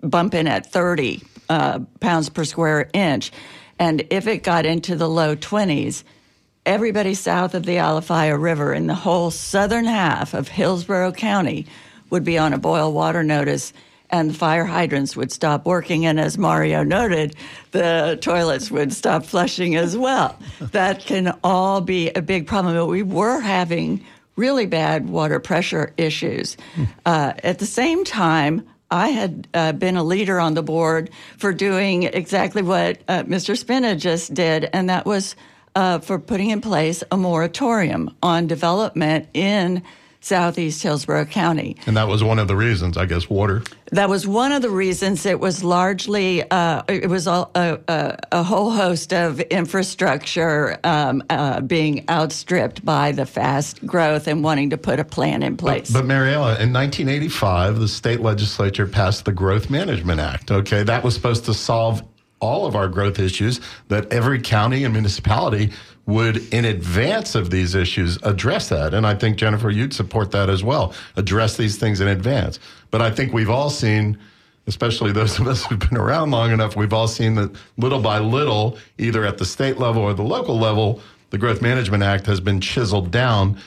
bumping 0.00 0.46
at 0.46 0.66
30 0.66 1.22
uh, 1.48 1.80
pounds 2.00 2.28
per 2.28 2.44
square 2.44 2.88
inch. 2.92 3.32
And 3.78 4.06
if 4.10 4.26
it 4.26 4.42
got 4.42 4.66
into 4.66 4.96
the 4.96 5.08
low 5.08 5.36
20s, 5.36 6.02
everybody 6.66 7.14
south 7.14 7.54
of 7.54 7.64
the 7.64 7.76
Alafia 7.76 8.40
River 8.40 8.74
in 8.74 8.86
the 8.86 8.94
whole 8.94 9.30
southern 9.30 9.84
half 9.84 10.34
of 10.34 10.48
Hillsborough 10.48 11.12
County 11.12 11.66
would 12.10 12.24
be 12.24 12.38
on 12.38 12.52
a 12.52 12.58
boil 12.58 12.92
water 12.92 13.22
notice 13.22 13.72
and 14.10 14.30
the 14.30 14.34
fire 14.34 14.64
hydrants 14.64 15.16
would 15.16 15.30
stop 15.32 15.66
working. 15.66 16.06
And 16.06 16.18
as 16.18 16.38
Mario 16.38 16.82
noted, 16.82 17.36
the 17.72 18.18
toilets 18.20 18.70
would 18.70 18.92
stop 18.92 19.24
flushing 19.24 19.76
as 19.76 19.96
well. 19.96 20.38
that 20.60 21.00
can 21.00 21.38
all 21.44 21.80
be 21.80 22.10
a 22.10 22.22
big 22.22 22.46
problem. 22.46 22.74
But 22.74 22.86
we 22.86 23.02
were 23.02 23.40
having 23.40 24.04
really 24.36 24.66
bad 24.66 25.08
water 25.08 25.40
pressure 25.40 25.92
issues. 25.96 26.56
Uh, 27.04 27.34
at 27.42 27.58
the 27.58 27.66
same 27.66 28.04
time, 28.04 28.66
I 28.90 29.08
had 29.08 29.48
uh, 29.52 29.72
been 29.72 29.96
a 29.96 30.02
leader 30.02 30.40
on 30.40 30.54
the 30.54 30.62
board 30.62 31.10
for 31.36 31.52
doing 31.52 32.04
exactly 32.04 32.62
what 32.62 33.02
uh, 33.08 33.24
Mr. 33.24 33.56
Spina 33.56 33.94
just 33.96 34.32
did, 34.32 34.68
and 34.72 34.88
that 34.88 35.04
was 35.04 35.36
uh, 35.74 35.98
for 35.98 36.18
putting 36.18 36.50
in 36.50 36.60
place 36.60 37.04
a 37.10 37.16
moratorium 37.16 38.16
on 38.22 38.46
development 38.46 39.28
in 39.34 39.82
southeast 40.20 40.82
Hillsborough 40.82 41.26
County. 41.26 41.76
And 41.86 41.96
that 41.96 42.08
was 42.08 42.22
one 42.22 42.38
of 42.38 42.48
the 42.48 42.56
reasons, 42.56 42.96
I 42.96 43.06
guess, 43.06 43.30
water. 43.30 43.62
That 43.92 44.08
was 44.08 44.26
one 44.26 44.52
of 44.52 44.62
the 44.62 44.70
reasons. 44.70 45.24
It 45.24 45.40
was 45.40 45.64
largely, 45.64 46.48
uh, 46.50 46.82
it 46.88 47.08
was 47.08 47.26
a, 47.26 47.48
a, 47.54 48.18
a, 48.32 48.42
whole 48.42 48.70
host 48.70 49.14
of 49.14 49.40
infrastructure 49.40 50.78
um, 50.84 51.22
uh, 51.30 51.60
being 51.60 52.04
outstripped 52.08 52.84
by 52.84 53.12
the 53.12 53.24
fast 53.24 53.84
growth 53.86 54.26
and 54.28 54.44
wanting 54.44 54.70
to 54.70 54.76
put 54.76 55.00
a 55.00 55.04
plan 55.04 55.42
in 55.42 55.56
place. 55.56 55.90
But, 55.90 56.00
but 56.00 56.06
Mariella, 56.06 56.60
in 56.60 56.72
1985, 56.72 57.78
the 57.78 57.88
state 57.88 58.20
legislature 58.20 58.86
passed 58.86 59.24
the 59.24 59.32
Growth 59.32 59.70
Management 59.70 60.20
Act. 60.20 60.50
Okay, 60.50 60.82
that 60.82 61.02
was 61.02 61.14
supposed 61.14 61.46
to 61.46 61.54
solve 61.54 62.02
all 62.40 62.66
of 62.66 62.76
our 62.76 62.88
growth 62.88 63.18
issues 63.18 63.60
that 63.88 64.12
every 64.12 64.40
county 64.40 64.84
and 64.84 64.92
municipality 64.92 65.72
would, 66.06 66.52
in 66.54 66.64
advance 66.64 67.34
of 67.34 67.50
these 67.50 67.74
issues, 67.74 68.18
address 68.22 68.70
that. 68.70 68.94
And 68.94 69.06
I 69.06 69.14
think, 69.14 69.36
Jennifer, 69.36 69.70
you'd 69.70 69.92
support 69.92 70.30
that 70.30 70.48
as 70.48 70.64
well. 70.64 70.94
Address 71.16 71.56
these 71.56 71.76
things 71.76 72.00
in 72.00 72.08
advance. 72.08 72.58
But 72.90 73.02
I 73.02 73.10
think 73.10 73.32
we've 73.32 73.50
all 73.50 73.68
seen, 73.68 74.18
especially 74.66 75.12
those 75.12 75.38
of 75.38 75.46
us 75.46 75.64
who've 75.66 75.78
been 75.78 75.98
around 75.98 76.30
long 76.30 76.50
enough, 76.50 76.76
we've 76.76 76.94
all 76.94 77.08
seen 77.08 77.34
that 77.34 77.54
little 77.76 78.00
by 78.00 78.20
little, 78.20 78.78
either 78.96 79.24
at 79.24 79.36
the 79.36 79.44
state 79.44 79.78
level 79.78 80.02
or 80.02 80.14
the 80.14 80.22
local 80.22 80.58
level, 80.58 81.02
the 81.30 81.38
Growth 81.38 81.60
Management 81.60 82.02
Act 82.02 82.24
has 82.24 82.40
been 82.40 82.60
chiseled 82.60 83.10
down. 83.10 83.58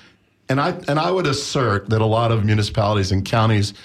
And 0.49 0.59
I, 0.59 0.71
and 0.87 0.99
I 0.99 1.11
would 1.11 1.27
assert 1.27 1.89
that 1.89 2.01
a 2.01 2.05
lot 2.05 2.31
of 2.31 2.43
municipalities 2.43 3.11
and 3.11 3.23
counties 3.23 3.75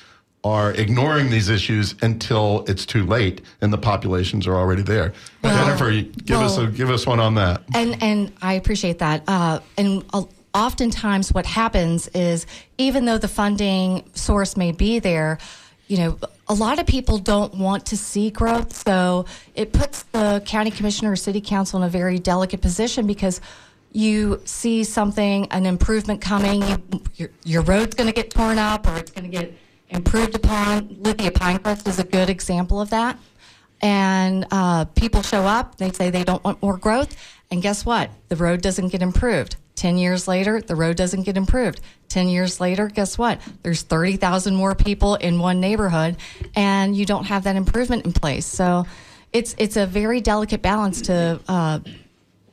are 0.46 0.72
ignoring 0.72 1.28
these 1.28 1.48
issues 1.48 1.96
until 2.02 2.64
it's 2.68 2.86
too 2.86 3.04
late 3.04 3.42
and 3.60 3.72
the 3.72 3.78
populations 3.78 4.46
are 4.46 4.54
already 4.54 4.82
there. 4.82 5.12
Well, 5.42 5.56
Jennifer, 5.56 5.90
give 5.90 6.38
well, 6.38 6.44
us 6.44 6.58
a, 6.58 6.66
give 6.68 6.88
us 6.88 7.04
one 7.04 7.18
on 7.18 7.34
that. 7.34 7.62
And 7.74 8.00
and 8.00 8.32
I 8.40 8.54
appreciate 8.54 9.00
that. 9.00 9.24
Uh, 9.26 9.58
and 9.76 10.04
uh, 10.12 10.22
oftentimes, 10.54 11.34
what 11.34 11.46
happens 11.46 12.06
is 12.08 12.46
even 12.78 13.04
though 13.06 13.18
the 13.18 13.28
funding 13.28 14.08
source 14.14 14.56
may 14.56 14.70
be 14.70 15.00
there, 15.00 15.38
you 15.88 15.98
know, 15.98 16.18
a 16.46 16.54
lot 16.54 16.78
of 16.78 16.86
people 16.86 17.18
don't 17.18 17.54
want 17.54 17.86
to 17.86 17.96
see 17.96 18.30
growth. 18.30 18.72
So 18.72 19.26
it 19.56 19.72
puts 19.72 20.04
the 20.04 20.42
county 20.46 20.70
commissioner 20.70 21.10
or 21.12 21.16
city 21.16 21.40
council 21.40 21.82
in 21.82 21.86
a 21.86 21.90
very 21.90 22.20
delicate 22.20 22.60
position 22.60 23.06
because 23.06 23.40
you 23.92 24.40
see 24.44 24.84
something, 24.84 25.46
an 25.50 25.66
improvement 25.66 26.20
coming, 26.20 26.62
you, 26.62 27.02
your, 27.14 27.30
your 27.44 27.62
road's 27.62 27.94
going 27.94 28.08
to 28.08 28.12
get 28.12 28.30
torn 28.30 28.58
up 28.58 28.86
or 28.86 28.96
it's 28.96 29.10
going 29.10 29.28
to 29.28 29.36
get 29.36 29.52
improved 29.90 30.34
upon. 30.34 30.96
Lithia 31.00 31.30
Pinecrest 31.30 31.86
is 31.88 31.98
a 31.98 32.04
good 32.04 32.30
example 32.30 32.80
of 32.80 32.90
that. 32.90 33.18
And 33.82 34.46
uh, 34.50 34.86
people 34.86 35.22
show 35.22 35.42
up, 35.42 35.76
they 35.76 35.92
say 35.92 36.10
they 36.10 36.24
don't 36.24 36.42
want 36.42 36.62
more 36.62 36.76
growth, 36.76 37.16
and 37.50 37.62
guess 37.62 37.84
what? 37.84 38.10
The 38.28 38.36
road 38.36 38.62
doesn't 38.62 38.88
get 38.88 39.02
improved. 39.02 39.56
10 39.76 39.98
years 39.98 40.26
later, 40.26 40.60
the 40.60 40.74
road 40.74 40.96
doesn't 40.96 41.22
get 41.24 41.36
improved. 41.36 41.80
10 42.08 42.28
years 42.28 42.60
later, 42.60 42.88
guess 42.88 43.18
what? 43.18 43.40
There's 43.62 43.82
30,000 43.82 44.54
more 44.54 44.74
people 44.74 45.16
in 45.16 45.38
one 45.38 45.60
neighborhood, 45.60 46.16
and 46.54 46.96
you 46.96 47.04
don't 47.04 47.24
have 47.24 47.44
that 47.44 47.56
improvement 47.56 48.06
in 48.06 48.12
place. 48.12 48.46
So 48.46 48.86
it's, 49.32 49.54
it's 49.58 49.76
a 49.76 49.86
very 49.86 50.22
delicate 50.22 50.62
balance 50.62 51.02
to 51.02 51.40
uh, 51.46 51.80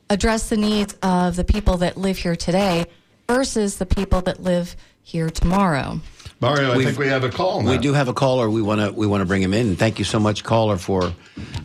address 0.10 0.50
the 0.50 0.58
needs 0.58 0.96
of 1.02 1.38
the 1.38 1.46
people 1.46 1.78
that 1.78 1.96
live 1.96 2.17
here 2.17 2.36
today 2.36 2.86
versus 3.28 3.78
the 3.78 3.86
people 3.86 4.22
that 4.22 4.43
live 4.43 4.76
here 5.02 5.30
tomorrow. 5.30 6.02
Mario, 6.43 6.71
I 6.71 6.77
We've, 6.77 6.88
think 6.88 6.99
we 6.99 7.08
have 7.08 7.23
a 7.23 7.29
call. 7.29 7.62
Now. 7.62 7.71
We 7.71 7.77
do 7.77 7.93
have 7.93 8.08
a 8.08 8.13
caller. 8.13 8.49
We 8.49 8.62
want 8.62 8.82
to 8.82 8.91
we 8.91 9.08
want 9.08 9.21
to 9.21 9.25
bring 9.25 9.41
him 9.41 9.53
in. 9.53 9.75
Thank 9.75 9.97
you 9.97 10.06
so 10.06 10.19
much, 10.19 10.43
caller, 10.43 10.77
for 10.77 11.13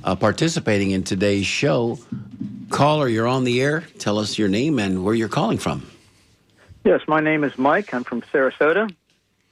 uh, 0.05 0.15
participating 0.17 0.93
in 0.93 1.03
today's 1.03 1.47
show. 1.47 1.99
Caller, 2.71 3.09
you're 3.09 3.27
on 3.27 3.45
the 3.45 3.61
air. 3.61 3.81
Tell 3.99 4.19
us 4.19 4.39
your 4.39 4.49
name 4.49 4.79
and 4.79 5.05
where 5.05 5.15
you're 5.15 5.29
calling 5.29 5.59
from. 5.59 5.87
Yes, 6.85 7.01
my 7.09 7.21
name 7.21 7.45
is 7.45 7.59
Mike. 7.59 7.93
I'm 7.93 8.05
from 8.05 8.23
Sarasota. 8.23 8.95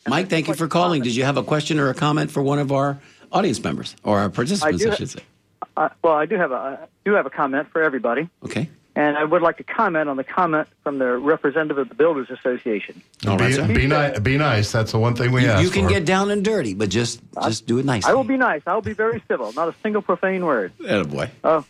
Mike, 0.07 0.29
thank 0.29 0.47
you 0.49 0.55
for 0.55 0.69
calling. 0.69 1.03
Did 1.03 1.17
you 1.17 1.25
have 1.25 1.37
a 1.37 1.43
question 1.43 1.81
or 1.81 1.91
a 1.91 1.95
comment 1.95 2.31
for 2.31 2.43
one 2.43 2.61
of 2.61 2.71
our 2.71 2.99
audience 3.33 3.62
members 3.62 3.97
or 4.05 4.21
our 4.21 4.31
participants? 4.31 4.83
I, 4.83 4.87
do, 4.87 4.93
I 4.93 4.95
should 4.95 5.11
say. 5.11 5.21
Uh, 5.77 5.89
well, 6.03 6.15
I 6.15 6.27
do 6.27 6.37
have 6.37 6.53
a 6.53 6.55
I 6.55 6.87
do 7.05 7.15
have 7.15 7.27
a 7.27 7.31
comment 7.31 7.69
for 7.73 7.83
everybody. 7.83 8.29
Okay. 8.45 8.71
And 8.97 9.19
I 9.19 9.25
would 9.25 9.43
like 9.43 9.59
to 9.59 9.63
comment 9.63 10.09
on 10.09 10.17
the 10.17 10.25
comment 10.25 10.69
from 10.83 10.99
the 10.99 11.19
representative 11.19 11.77
of 11.77 11.91
the 11.91 11.95
Builders 11.95 12.31
Association. 12.31 13.03
All 13.29 13.37
right, 13.37 13.69
be, 13.69 13.75
be, 13.75 13.87
ni- 13.87 14.19
be 14.21 14.39
nice. 14.39 14.73
That's 14.73 14.93
the 14.93 14.99
one 14.99 15.15
thing 15.15 15.33
we 15.33 15.43
you, 15.43 15.49
ask 15.49 15.63
You 15.63 15.69
can 15.69 15.85
for. 15.85 15.91
get 15.91 16.07
down 16.07 16.31
and 16.31 16.43
dirty, 16.43 16.73
but 16.73 16.89
just 16.89 17.21
just 17.43 17.67
do 17.67 17.79
it 17.79 17.85
nicely. 17.85 18.11
I 18.11 18.15
will 18.15 18.25
be 18.25 18.39
nice. 18.39 18.63
I 18.67 18.75
will 18.75 18.81
be 18.81 18.95
very 18.95 19.23
civil. 19.29 19.53
Not 19.53 19.69
a 19.69 19.75
single 19.83 20.01
profane 20.01 20.47
word. 20.47 20.73
boy. 20.79 21.31
Oh, 21.45 21.59
uh, 21.59 21.63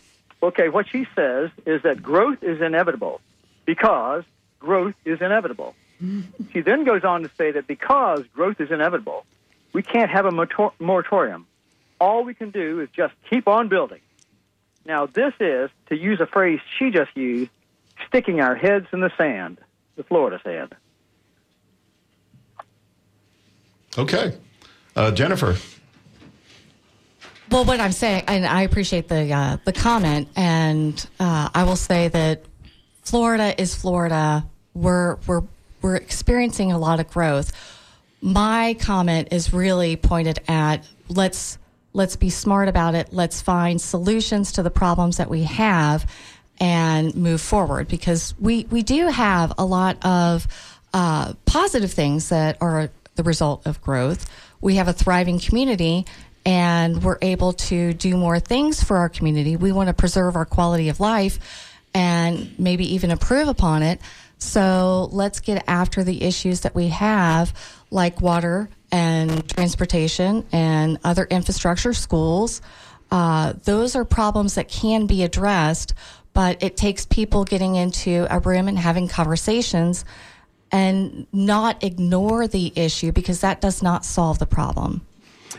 okay. 0.47 0.69
What 0.69 0.87
she 0.87 1.05
says 1.15 1.51
is 1.65 1.83
that 1.83 2.01
growth 2.01 2.43
is 2.43 2.61
inevitable 2.61 3.19
because 3.65 4.23
growth 4.59 4.95
is 5.03 5.21
inevitable. 5.21 5.75
she 6.53 6.61
then 6.61 6.85
goes 6.85 7.03
on 7.03 7.23
to 7.23 7.31
say 7.37 7.51
that 7.51 7.67
because 7.67 8.23
growth 8.33 8.61
is 8.61 8.71
inevitable, 8.71 9.25
we 9.73 9.83
can't 9.83 10.09
have 10.09 10.25
a 10.25 10.71
moratorium. 10.79 11.45
All 11.99 12.23
we 12.23 12.33
can 12.33 12.51
do 12.51 12.79
is 12.79 12.89
just 12.95 13.13
keep 13.29 13.49
on 13.49 13.67
building. 13.67 13.99
Now, 14.87 15.05
this 15.05 15.33
is, 15.41 15.69
to 15.89 15.97
use 15.97 16.21
a 16.21 16.25
phrase 16.25 16.61
she 16.79 16.91
just 16.91 17.11
used, 17.13 17.51
sticking 18.07 18.39
our 18.39 18.55
heads 18.55 18.87
in 18.93 19.01
the 19.01 19.11
sand, 19.17 19.59
the 19.97 20.03
Florida 20.03 20.39
sand. 20.45 20.73
Okay. 23.97 24.33
Uh, 24.95 25.11
Jennifer. 25.11 25.57
Well, 27.51 27.65
what 27.65 27.81
I'm 27.81 27.91
saying, 27.91 28.23
and 28.27 28.45
I 28.45 28.61
appreciate 28.61 29.09
the 29.09 29.33
uh, 29.33 29.57
the 29.63 29.73
comment, 29.73 30.29
and 30.35 31.07
uh, 31.19 31.49
I 31.53 31.63
will 31.63 31.77
say 31.77 32.07
that 32.09 32.43
Florida 33.03 33.59
is 33.59 33.73
Florida. 33.75 34.45
We're 34.73 35.15
we're 35.27 35.43
we're 35.81 35.95
experiencing 35.95 36.71
a 36.71 36.77
lot 36.77 36.99
of 36.99 37.09
growth. 37.09 37.51
My 38.21 38.75
comment 38.79 39.29
is 39.31 39.53
really 39.53 39.95
pointed 39.95 40.39
at 40.47 40.87
let's 41.07 41.57
let's 41.93 42.15
be 42.15 42.29
smart 42.29 42.67
about 42.67 42.95
it. 42.95 43.09
Let's 43.11 43.41
find 43.41 43.81
solutions 43.81 44.53
to 44.53 44.63
the 44.63 44.69
problems 44.69 45.17
that 45.17 45.29
we 45.29 45.43
have 45.43 46.09
and 46.59 47.15
move 47.15 47.41
forward 47.41 47.87
because 47.87 48.33
we, 48.39 48.65
we 48.71 48.83
do 48.83 49.07
have 49.07 49.53
a 49.57 49.65
lot 49.65 50.03
of 50.05 50.47
uh, 50.93 51.33
positive 51.45 51.91
things 51.91 52.29
that 52.29 52.57
are 52.61 52.89
the 53.15 53.23
result 53.23 53.65
of 53.67 53.81
growth. 53.81 54.29
We 54.61 54.75
have 54.75 54.87
a 54.87 54.93
thriving 54.93 55.39
community 55.39 56.05
and 56.45 57.03
we're 57.03 57.17
able 57.21 57.53
to 57.53 57.93
do 57.93 58.15
more 58.15 58.39
things 58.39 58.83
for 58.83 58.97
our 58.97 59.09
community. 59.09 59.57
We 59.57 59.71
want 59.71 59.87
to 59.87 59.93
preserve 59.93 60.35
our 60.35 60.45
quality 60.45 60.89
of 60.89 60.99
life 60.99 61.39
and 61.93 62.57
maybe 62.57 62.95
even 62.95 63.11
improve 63.11 63.47
upon 63.47 63.83
it. 63.83 63.99
So 64.37 65.09
let's 65.11 65.39
get 65.39 65.63
after 65.67 66.03
the 66.03 66.23
issues 66.23 66.61
that 66.61 66.75
we 66.75 66.89
have, 66.89 67.53
like 67.91 68.21
water 68.21 68.69
and 68.91 69.47
transportation 69.49 70.45
and 70.51 70.99
other 71.03 71.25
infrastructure, 71.25 71.93
schools. 71.93 72.61
Uh, 73.11 73.53
those 73.63 73.95
are 73.95 74.05
problems 74.05 74.55
that 74.55 74.67
can 74.67 75.05
be 75.05 75.23
addressed, 75.23 75.93
but 76.33 76.61
it 76.61 76.77
takes 76.77 77.05
people 77.05 77.43
getting 77.43 77.75
into 77.75 78.27
a 78.29 78.39
room 78.39 78.67
and 78.67 78.77
having 78.77 79.07
conversations 79.07 80.05
and 80.71 81.25
not 81.31 81.83
ignore 81.83 82.47
the 82.47 82.73
issue 82.75 83.11
because 83.11 83.41
that 83.41 83.61
does 83.61 83.81
not 83.81 84.03
solve 84.03 84.39
the 84.39 84.45
problem. 84.45 85.06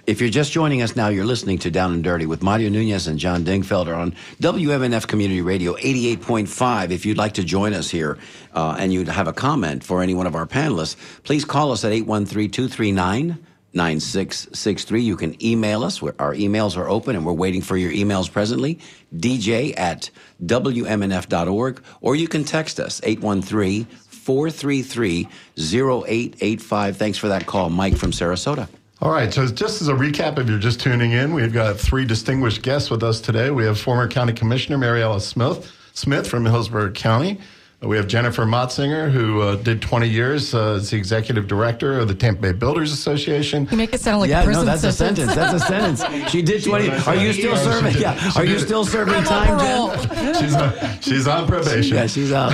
If 0.06 0.20
you're 0.20 0.30
just 0.30 0.52
joining 0.52 0.82
us 0.82 0.96
now, 0.96 1.08
you're 1.08 1.24
listening 1.24 1.58
to 1.58 1.70
Down 1.70 1.92
and 1.92 2.02
Dirty 2.02 2.26
with 2.26 2.42
Mario 2.42 2.68
Nunez 2.68 3.06
and 3.06 3.18
John 3.18 3.44
Dingfelder 3.44 3.96
on 3.96 4.14
WMNF 4.40 5.06
Community 5.06 5.42
Radio 5.42 5.74
88.5. 5.74 6.90
If 6.90 7.04
you'd 7.04 7.18
like 7.18 7.34
to 7.34 7.44
join 7.44 7.74
us 7.74 7.90
here 7.90 8.18
uh, 8.54 8.76
and 8.78 8.92
you'd 8.92 9.08
have 9.08 9.28
a 9.28 9.32
comment 9.32 9.84
for 9.84 10.02
any 10.02 10.14
one 10.14 10.26
of 10.26 10.34
our 10.34 10.46
panelists, 10.46 10.96
please 11.24 11.44
call 11.44 11.72
us 11.72 11.84
at 11.84 11.92
813 11.92 12.50
239 12.50 13.44
9663. 13.74 15.02
You 15.02 15.16
can 15.16 15.44
email 15.44 15.84
us. 15.84 16.02
Our 16.02 16.34
emails 16.34 16.76
are 16.76 16.88
open 16.88 17.14
and 17.14 17.24
we're 17.24 17.32
waiting 17.32 17.60
for 17.60 17.76
your 17.76 17.92
emails 17.92 18.30
presently. 18.30 18.78
DJ 19.14 19.78
at 19.78 20.10
WMNF.org. 20.44 21.82
Or 22.00 22.16
you 22.16 22.28
can 22.28 22.44
text 22.44 22.80
us 22.80 23.00
813 23.04 23.84
433 23.84 25.28
0885. 25.58 26.96
Thanks 26.96 27.18
for 27.18 27.28
that 27.28 27.46
call, 27.46 27.70
Mike 27.70 27.96
from 27.96 28.10
Sarasota. 28.10 28.68
All 29.00 29.12
right, 29.12 29.32
so 29.32 29.46
just 29.46 29.80
as 29.80 29.86
a 29.86 29.92
recap, 29.92 30.40
if 30.40 30.48
you're 30.48 30.58
just 30.58 30.80
tuning 30.80 31.12
in, 31.12 31.32
we've 31.32 31.52
got 31.52 31.78
three 31.78 32.04
distinguished 32.04 32.62
guests 32.62 32.90
with 32.90 33.04
us 33.04 33.20
today. 33.20 33.48
We 33.52 33.62
have 33.64 33.78
former 33.78 34.08
County 34.08 34.32
Commissioner 34.32 34.76
Mariella 34.76 35.20
Smith, 35.20 35.72
Smith 35.92 36.26
from 36.26 36.44
Hillsborough 36.44 36.90
County. 36.90 37.38
We 37.80 37.96
have 37.96 38.08
Jennifer 38.08 38.44
Motsinger, 38.44 39.08
who 39.08 39.40
uh, 39.40 39.54
did 39.54 39.80
20 39.80 40.08
years 40.08 40.52
uh, 40.52 40.72
as 40.72 40.90
the 40.90 40.96
executive 40.96 41.46
director 41.46 42.00
of 42.00 42.08
the 42.08 42.14
Tampa 42.14 42.42
Bay 42.42 42.52
Builders 42.52 42.92
Association. 42.92 43.68
You 43.70 43.76
make 43.76 43.94
it 43.94 44.00
sound 44.00 44.18
like 44.18 44.30
yeah, 44.30 44.40
a 44.40 44.44
prison 44.44 44.66
no, 44.66 44.76
that's 44.76 44.96
sentence. 44.96 45.30
a 45.30 45.32
sentence. 45.32 45.34
That's 45.36 45.62
a 45.62 46.00
sentence. 46.00 46.30
She 46.32 46.42
did 46.42 46.64
20. 46.64 46.90
Are 46.90 47.14
you 47.14 47.32
still 47.32 47.56
serving? 47.56 48.02
Yeah. 48.02 48.32
Are 48.34 48.44
you 48.44 48.58
still 48.58 48.84
serving 48.84 49.22
time, 49.22 49.60
Jen? 49.60 50.34
She's 50.34 50.56
on, 50.56 51.00
she's 51.00 51.28
on 51.28 51.46
probation. 51.46 51.96
Yeah, 51.96 52.06
she's 52.08 52.32
out. 52.32 52.52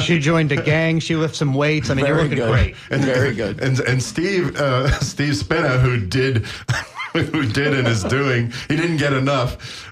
she 0.02 0.18
joined 0.18 0.50
a 0.50 0.60
gang. 0.60 0.98
She 0.98 1.14
lifts 1.14 1.38
some 1.38 1.54
weights. 1.54 1.88
I 1.88 1.94
mean, 1.94 2.06
Very 2.06 2.16
you're 2.16 2.24
looking 2.24 2.38
good. 2.38 2.50
great. 2.50 2.74
And, 2.90 3.04
Very 3.04 3.34
good. 3.36 3.62
And 3.62 3.78
and 3.78 4.02
Steve 4.02 4.56
uh, 4.56 4.90
Steve 4.98 5.36
Spina, 5.36 5.78
who 5.78 6.00
did 6.04 6.46
who 7.12 7.46
did 7.46 7.74
and 7.74 7.88
is 7.88 8.04
doing. 8.04 8.52
He 8.68 8.76
didn't 8.76 8.98
get 8.98 9.12
enough. 9.12 9.84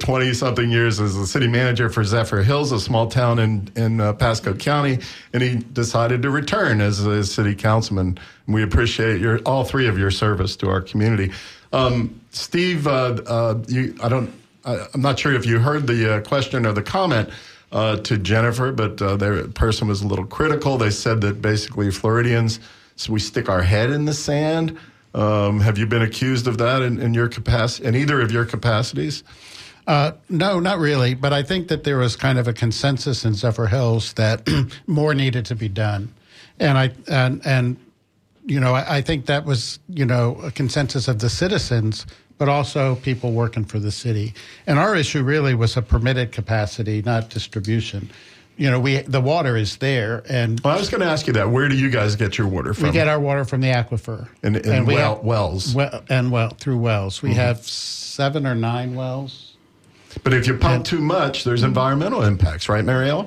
Twenty 0.00 0.34
something 0.34 0.70
years 0.70 1.00
as 1.00 1.16
the 1.16 1.26
city 1.26 1.48
manager 1.48 1.88
for 1.88 2.02
Zephyrhills, 2.02 2.72
a 2.72 2.80
small 2.80 3.08
town 3.08 3.38
in 3.38 3.70
in 3.76 4.00
uh, 4.00 4.12
Pasco 4.12 4.54
County, 4.54 4.98
and 5.32 5.42
he 5.42 5.56
decided 5.56 6.22
to 6.22 6.30
return 6.30 6.80
as 6.80 7.00
a 7.00 7.24
city 7.24 7.54
councilman. 7.54 8.18
We 8.46 8.62
appreciate 8.62 9.20
your 9.20 9.38
all 9.40 9.64
three 9.64 9.86
of 9.88 9.98
your 9.98 10.10
service 10.10 10.56
to 10.56 10.68
our 10.68 10.80
community. 10.80 11.32
Um, 11.72 12.20
Steve, 12.30 12.86
uh, 12.86 13.20
uh, 13.26 13.62
you, 13.68 13.96
I 14.02 14.08
don't. 14.08 14.32
I, 14.64 14.86
I'm 14.94 15.02
not 15.02 15.18
sure 15.18 15.34
if 15.34 15.46
you 15.46 15.58
heard 15.58 15.86
the 15.86 16.16
uh, 16.16 16.20
question 16.22 16.66
or 16.66 16.72
the 16.72 16.82
comment 16.82 17.30
uh, 17.72 17.96
to 17.96 18.18
Jennifer, 18.18 18.72
but 18.72 19.00
uh, 19.00 19.16
the 19.16 19.50
person 19.54 19.88
was 19.88 20.02
a 20.02 20.06
little 20.06 20.26
critical. 20.26 20.78
They 20.78 20.90
said 20.90 21.20
that 21.22 21.42
basically 21.42 21.90
Floridians, 21.90 22.60
so 22.96 23.12
we 23.12 23.20
stick 23.20 23.48
our 23.48 23.62
head 23.62 23.90
in 23.90 24.04
the 24.04 24.14
sand. 24.14 24.78
Um, 25.16 25.60
have 25.60 25.78
you 25.78 25.86
been 25.86 26.02
accused 26.02 26.46
of 26.46 26.58
that 26.58 26.82
in, 26.82 27.00
in 27.00 27.14
your 27.14 27.26
capacity, 27.26 27.88
in 27.88 27.96
either 27.96 28.20
of 28.20 28.30
your 28.30 28.44
capacities? 28.44 29.24
Uh, 29.86 30.12
no, 30.28 30.60
not 30.60 30.78
really. 30.78 31.14
But 31.14 31.32
I 31.32 31.42
think 31.42 31.68
that 31.68 31.84
there 31.84 31.96
was 31.96 32.16
kind 32.16 32.38
of 32.38 32.46
a 32.46 32.52
consensus 32.52 33.24
in 33.24 33.32
Zephyrhills 33.32 34.12
that 34.14 34.46
more 34.86 35.14
needed 35.14 35.46
to 35.46 35.54
be 35.54 35.68
done, 35.68 36.12
and 36.60 36.76
I 36.76 36.90
and 37.08 37.40
and 37.46 37.78
you 38.44 38.60
know 38.60 38.74
I, 38.74 38.98
I 38.98 39.00
think 39.00 39.24
that 39.26 39.46
was 39.46 39.78
you 39.88 40.04
know 40.04 40.38
a 40.42 40.50
consensus 40.50 41.08
of 41.08 41.20
the 41.20 41.30
citizens, 41.30 42.04
but 42.36 42.50
also 42.50 42.96
people 42.96 43.32
working 43.32 43.64
for 43.64 43.78
the 43.78 43.92
city. 43.92 44.34
And 44.66 44.78
our 44.78 44.94
issue 44.94 45.22
really 45.22 45.54
was 45.54 45.78
a 45.78 45.82
permitted 45.82 46.30
capacity, 46.30 47.00
not 47.00 47.30
distribution. 47.30 48.10
You 48.58 48.70
know, 48.70 48.80
we 48.80 48.98
the 49.02 49.20
water 49.20 49.54
is 49.56 49.76
there, 49.76 50.22
and 50.30 50.58
Well, 50.60 50.74
I 50.74 50.78
was 50.78 50.88
going 50.88 51.02
to 51.02 51.06
ask 51.06 51.26
you 51.26 51.34
that. 51.34 51.50
Where 51.50 51.68
do 51.68 51.76
you 51.76 51.90
guys 51.90 52.16
get 52.16 52.38
your 52.38 52.48
water 52.48 52.72
from? 52.72 52.84
we 52.84 52.92
get 52.92 53.06
our 53.06 53.20
water 53.20 53.44
from 53.44 53.60
the 53.60 53.68
aquifer 53.68 54.28
And- 54.42 54.56
and 54.56 54.86
we 54.86 54.94
well- 54.94 55.16
have- 55.16 55.24
wells. 55.24 55.74
well, 55.74 56.02
and 56.08 56.30
well 56.32 56.50
through 56.58 56.78
wells. 56.78 57.18
Mm-hmm. 57.18 57.28
We 57.28 57.34
have 57.34 57.66
seven 57.66 58.46
or 58.46 58.54
nine 58.54 58.94
wells. 58.94 59.52
but 60.24 60.32
if 60.32 60.46
you 60.46 60.56
pump 60.56 60.86
too 60.86 61.00
much, 61.02 61.44
there's 61.44 61.62
environmental 61.62 62.22
impacts, 62.22 62.70
right, 62.70 62.82
Mariella? 62.84 63.26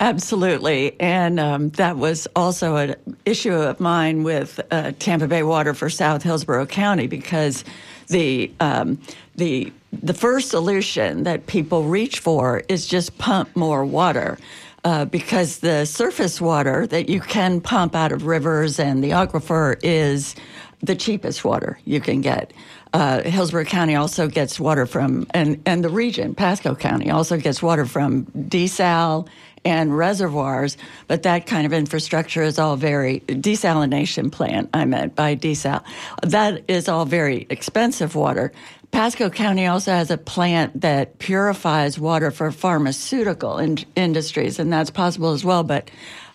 Absolutely. 0.00 0.98
And 1.00 1.38
um, 1.40 1.68
that 1.70 1.96
was 1.96 2.26
also 2.36 2.76
an 2.76 2.94
issue 3.24 3.52
of 3.52 3.80
mine 3.80 4.22
with 4.22 4.58
uh, 4.70 4.92
Tampa 4.98 5.26
Bay 5.28 5.42
Water 5.42 5.72
for 5.74 5.88
South 5.90 6.22
Hillsborough 6.22 6.66
County 6.66 7.06
because 7.06 7.64
the, 8.10 8.52
um, 8.60 9.00
the, 9.36 9.72
the 9.92 10.14
first 10.14 10.50
solution 10.50 11.24
that 11.24 11.46
people 11.46 11.84
reach 11.84 12.18
for 12.18 12.62
is 12.68 12.86
just 12.86 13.16
pump 13.18 13.54
more 13.56 13.84
water. 13.84 14.38
Uh, 14.82 15.04
because 15.04 15.58
the 15.58 15.84
surface 15.84 16.40
water 16.40 16.86
that 16.86 17.10
you 17.10 17.20
can 17.20 17.60
pump 17.60 17.94
out 17.94 18.12
of 18.12 18.24
rivers 18.24 18.80
and 18.80 19.04
the 19.04 19.10
aquifer 19.10 19.78
is 19.82 20.34
the 20.80 20.96
cheapest 20.96 21.44
water 21.44 21.78
you 21.84 22.00
can 22.00 22.22
get. 22.22 22.52
Uh, 22.94 23.22
Hillsborough 23.22 23.66
County 23.66 23.94
also 23.94 24.26
gets 24.26 24.58
water 24.58 24.86
from, 24.86 25.26
and, 25.34 25.60
and 25.66 25.84
the 25.84 25.90
region, 25.90 26.34
Pasco 26.34 26.74
County, 26.74 27.10
also 27.10 27.36
gets 27.36 27.62
water 27.62 27.84
from 27.84 28.24
desal 28.26 29.28
and 29.64 29.96
reservoirs, 29.96 30.76
but 31.06 31.22
that 31.24 31.46
kind 31.46 31.66
of 31.66 31.72
infrastructure 31.72 32.42
is 32.42 32.58
all 32.58 32.76
very, 32.76 33.20
desalination 33.20 34.32
plant, 34.32 34.70
I 34.72 34.84
meant 34.84 35.14
by 35.14 35.36
desal. 35.36 35.82
That 36.22 36.64
is 36.68 36.88
all 36.88 37.04
very 37.04 37.46
expensive 37.50 38.14
water. 38.14 38.52
Pasco 38.90 39.30
County 39.30 39.66
also 39.66 39.92
has 39.92 40.10
a 40.10 40.18
plant 40.18 40.80
that 40.80 41.18
purifies 41.18 41.98
water 41.98 42.30
for 42.30 42.50
pharmaceutical 42.50 43.58
in- 43.58 43.78
industries, 43.94 44.58
and 44.58 44.72
that's 44.72 44.90
possible 44.90 45.30
as 45.32 45.44
well, 45.44 45.62
but 45.62 45.90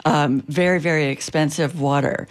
um, 0.05 0.41
very, 0.47 0.79
very 0.79 1.07
expensive 1.07 1.81
water. 1.81 2.27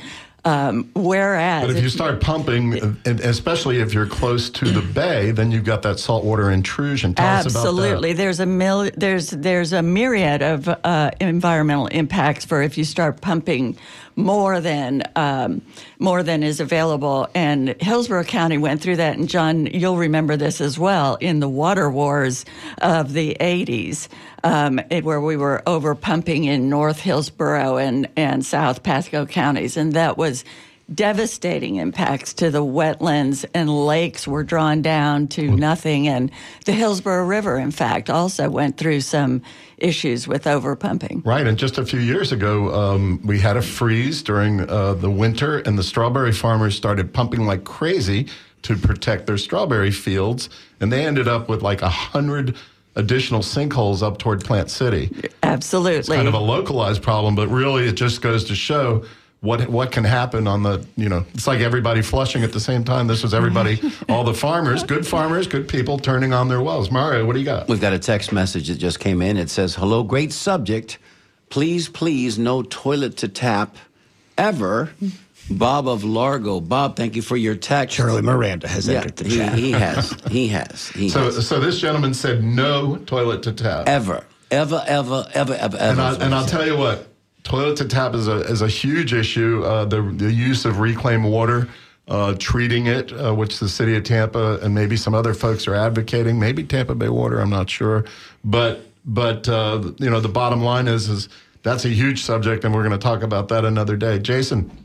Um, 0.46 0.90
whereas, 0.94 1.66
But 1.66 1.76
if 1.76 1.82
you 1.82 1.88
start 1.88 2.20
pumping, 2.20 2.74
especially 3.06 3.78
if 3.80 3.94
you're 3.94 4.06
close 4.06 4.50
to 4.50 4.66
the 4.66 4.82
bay, 4.94 5.30
then 5.30 5.50
you've 5.50 5.64
got 5.64 5.80
that 5.82 5.98
saltwater 5.98 6.50
intrusion. 6.50 7.14
Tell 7.14 7.26
us 7.26 7.46
about 7.46 7.60
Absolutely, 7.60 8.12
that. 8.12 8.18
there's 8.18 8.40
a 8.40 8.46
mil- 8.46 8.90
there's 8.94 9.30
there's 9.30 9.72
a 9.72 9.80
myriad 9.82 10.42
of 10.42 10.68
uh, 10.68 11.10
environmental 11.20 11.86
impacts 11.86 12.44
for 12.44 12.60
if 12.62 12.76
you 12.76 12.84
start 12.84 13.22
pumping 13.22 13.76
more 14.16 14.60
than 14.60 15.02
um, 15.16 15.62
more 15.98 16.22
than 16.22 16.42
is 16.42 16.60
available. 16.60 17.28
And 17.34 17.74
Hillsborough 17.80 18.24
County 18.24 18.58
went 18.58 18.80
through 18.80 18.96
that, 18.96 19.16
and 19.16 19.28
John, 19.28 19.66
you'll 19.66 19.96
remember 19.96 20.36
this 20.36 20.60
as 20.60 20.78
well. 20.78 21.16
In 21.16 21.40
the 21.40 21.48
water 21.48 21.90
wars 21.90 22.44
of 22.82 23.12
the 23.12 23.36
'80s, 23.40 24.08
um, 24.42 24.80
it- 24.90 25.04
where 25.04 25.20
we 25.20 25.36
were 25.36 25.62
over 25.66 25.94
pumping 25.94 26.44
in 26.44 26.68
North 26.68 27.00
Hillsborough 27.00 27.76
and 27.78 28.08
and 28.16 28.44
South 28.44 28.82
Pasco 28.82 29.26
counties, 29.26 29.76
and 29.76 29.92
that 29.94 30.16
was 30.16 30.44
devastating 30.92 31.76
impacts 31.76 32.34
to 32.34 32.50
the 32.50 32.64
wetlands 32.64 33.44
and 33.54 33.86
lakes 33.86 34.28
were 34.28 34.42
drawn 34.42 34.82
down 34.82 35.28
to 35.28 35.50
nothing. 35.50 36.08
And 36.08 36.30
the 36.66 36.72
Hillsborough 36.72 37.24
River, 37.24 37.58
in 37.58 37.70
fact, 37.70 38.10
also 38.10 38.50
went 38.50 38.76
through 38.76 39.00
some 39.00 39.42
issues 39.78 40.28
with 40.28 40.44
overpumping. 40.44 41.24
Right, 41.24 41.46
and 41.46 41.58
just 41.58 41.78
a 41.78 41.86
few 41.86 42.00
years 42.00 42.32
ago, 42.32 42.74
um, 42.74 43.20
we 43.24 43.38
had 43.38 43.56
a 43.56 43.62
freeze 43.62 44.22
during 44.22 44.68
uh, 44.68 44.94
the 44.94 45.10
winter, 45.10 45.58
and 45.60 45.78
the 45.78 45.82
strawberry 45.82 46.32
farmers 46.32 46.76
started 46.76 47.12
pumping 47.12 47.46
like 47.46 47.64
crazy 47.64 48.28
to 48.62 48.76
protect 48.76 49.26
their 49.26 49.38
strawberry 49.38 49.90
fields, 49.90 50.48
and 50.80 50.92
they 50.92 51.04
ended 51.04 51.28
up 51.28 51.48
with 51.48 51.62
like 51.62 51.82
a 51.82 51.88
hundred 51.88 52.56
additional 52.96 53.40
sinkholes 53.40 54.02
up 54.02 54.18
toward 54.18 54.44
Plant 54.44 54.70
City. 54.70 55.10
Absolutely. 55.42 56.16
kind 56.16 56.28
of 56.28 56.34
a 56.34 56.38
localized 56.38 57.02
problem, 57.02 57.34
but 57.34 57.48
really 57.48 57.86
it 57.86 57.94
just 57.94 58.22
goes 58.22 58.44
to 58.44 58.54
show 58.54 59.04
what 59.44 59.68
what 59.68 59.92
can 59.92 60.04
happen 60.04 60.46
on 60.48 60.62
the 60.62 60.84
you 60.96 61.08
know 61.08 61.24
it's 61.34 61.46
like 61.46 61.60
everybody 61.60 62.02
flushing 62.02 62.42
at 62.42 62.52
the 62.52 62.60
same 62.60 62.82
time. 62.84 63.06
This 63.06 63.22
was 63.22 63.34
everybody, 63.34 63.80
all 64.08 64.24
the 64.24 64.34
farmers, 64.34 64.82
good 64.82 65.06
farmers, 65.06 65.46
good 65.46 65.68
people 65.68 65.98
turning 65.98 66.32
on 66.32 66.48
their 66.48 66.60
wells. 66.62 66.90
Mario, 66.90 67.24
what 67.26 67.34
do 67.34 67.38
you 67.38 67.44
got? 67.44 67.68
We've 67.68 67.80
got 67.80 67.92
a 67.92 67.98
text 67.98 68.32
message 68.32 68.68
that 68.68 68.76
just 68.78 68.98
came 69.00 69.20
in. 69.22 69.36
It 69.36 69.50
says, 69.50 69.74
Hello, 69.74 70.02
great 70.02 70.32
subject. 70.32 70.98
Please, 71.50 71.88
please, 71.88 72.38
no 72.38 72.62
toilet 72.62 73.16
to 73.18 73.28
tap 73.28 73.76
ever. 74.38 74.90
Bob 75.50 75.86
of 75.86 76.04
Largo. 76.04 76.58
Bob, 76.60 76.96
thank 76.96 77.14
you 77.16 77.20
for 77.22 77.36
your 77.36 77.54
text. 77.54 77.96
Charlie 77.96 78.22
Miranda 78.22 78.66
has 78.66 78.88
Yeah, 78.88 79.00
entered 79.00 79.16
the 79.16 79.28
he, 79.28 79.36
chat. 79.36 79.58
he 79.58 79.70
has. 79.86 80.16
He 80.30 80.48
has. 80.48 80.88
He 80.88 81.08
So 81.10 81.24
has. 81.26 81.46
so 81.46 81.60
this 81.60 81.78
gentleman 81.78 82.14
said 82.14 82.42
no 82.42 82.96
toilet 83.04 83.42
to 83.42 83.52
tap. 83.52 83.86
Ever. 83.86 84.24
Ever, 84.50 84.82
ever, 84.86 85.26
ever, 85.34 85.52
ever, 85.54 85.76
ever. 85.76 85.76
And, 85.78 86.00
I, 86.00 86.14
and 86.24 86.34
I'll 86.34 86.46
said. 86.46 86.50
tell 86.58 86.66
you 86.66 86.76
what, 86.78 87.08
toilet 87.44 87.76
to 87.76 87.84
tap 87.84 88.14
is 88.14 88.26
a 88.26 88.40
is 88.40 88.62
a 88.62 88.68
huge 88.68 89.12
issue. 89.12 89.62
Uh, 89.64 89.84
the 89.84 90.02
the 90.02 90.32
use 90.32 90.64
of 90.64 90.80
reclaimed 90.80 91.24
water, 91.24 91.68
uh, 92.08 92.34
treating 92.38 92.86
it, 92.86 93.12
uh, 93.12 93.34
which 93.34 93.60
the 93.60 93.68
city 93.68 93.94
of 93.96 94.02
Tampa 94.02 94.58
and 94.62 94.74
maybe 94.74 94.96
some 94.96 95.14
other 95.14 95.34
folks 95.34 95.68
are 95.68 95.74
advocating. 95.74 96.40
Maybe 96.40 96.64
Tampa 96.64 96.94
Bay 96.94 97.08
Water, 97.08 97.40
I'm 97.40 97.50
not 97.50 97.70
sure, 97.70 98.04
but 98.44 98.86
but 99.04 99.48
uh, 99.48 99.92
you 99.98 100.10
know 100.10 100.20
the 100.20 100.28
bottom 100.28 100.62
line 100.62 100.88
is 100.88 101.08
is 101.08 101.28
that's 101.62 101.84
a 101.84 101.90
huge 101.90 102.22
subject, 102.22 102.64
and 102.64 102.74
we're 102.74 102.82
going 102.82 102.92
to 102.92 102.98
talk 102.98 103.22
about 103.22 103.48
that 103.48 103.64
another 103.64 103.96
day. 103.96 104.18
Jason. 104.18 104.83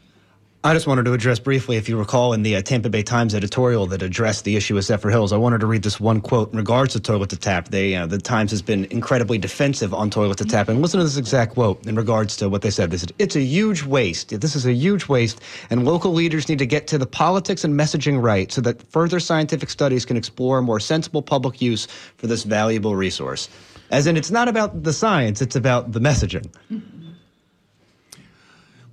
I 0.62 0.74
just 0.74 0.88
wanted 0.88 1.06
to 1.06 1.14
address 1.14 1.40
briefly, 1.40 1.78
if 1.78 1.88
you 1.88 1.98
recall, 1.98 2.34
in 2.34 2.44
the 2.44 2.58
uh, 2.58 2.62
Tampa 2.62 2.90
Bay 2.90 3.02
Times 3.02 3.34
editorial 3.34 3.88
that 3.88 4.02
addressed 4.02 4.44
the 4.44 4.58
issue 4.58 4.76
with 4.76 4.84
Zephyrhills, 4.84 5.32
I 5.32 5.38
wanted 5.38 5.62
to 5.62 5.68
read 5.68 5.84
this 5.84 6.02
one 6.02 6.20
quote 6.20 6.52
in 6.52 6.58
regards 6.58 6.92
to 6.94 7.00
toilet 7.00 7.30
to 7.30 7.38
tap. 7.38 7.70
They, 7.70 7.96
uh, 7.96 8.08
the 8.08 8.18
Times 8.18 8.52
has 8.52 8.62
been 8.62 8.84
incredibly 8.92 9.38
defensive 9.38 9.94
on 9.94 10.10
toilet 10.10 10.38
to 10.40 10.46
tap, 10.46 10.68
and 10.68 10.82
listen 10.82 10.98
to 10.98 11.06
this 11.06 11.16
exact 11.16 11.54
quote 11.54 11.88
in 11.88 11.96
regards 11.96 12.36
to 12.38 12.50
what 12.50 12.62
they 12.62 12.72
said. 12.72 12.92
They 12.92 12.98
said, 12.98 13.14
"It's 13.20 13.38
a 13.38 13.42
huge 13.42 13.84
waste. 13.84 14.38
This 14.38 14.54
is 14.54 14.66
a 14.66 14.74
huge 14.74 15.08
waste, 15.08 15.40
and 15.70 15.86
local 15.86 16.12
leaders 16.12 16.50
need 16.50 16.60
to 16.60 16.66
get 16.66 16.88
to 16.88 16.98
the 16.98 17.08
politics 17.08 17.64
and 17.64 17.74
messaging 17.80 18.22
right, 18.22 18.52
so 18.52 18.60
that 18.60 18.84
further 18.92 19.22
scientific 19.22 19.70
studies 19.70 20.04
can 20.04 20.18
explore 20.18 20.62
more 20.62 20.82
sensible 20.82 21.22
public 21.22 21.62
use 21.62 21.88
for 22.18 22.28
this 22.28 22.44
valuable 22.44 22.98
resource." 22.98 23.48
As 23.92 24.08
in, 24.08 24.18
it's 24.18 24.30
not 24.30 24.50
about 24.50 24.84
the 24.84 24.92
science; 24.92 25.42
it's 25.42 25.56
about 25.56 25.94
the 25.94 26.02
messaging. 26.02 26.48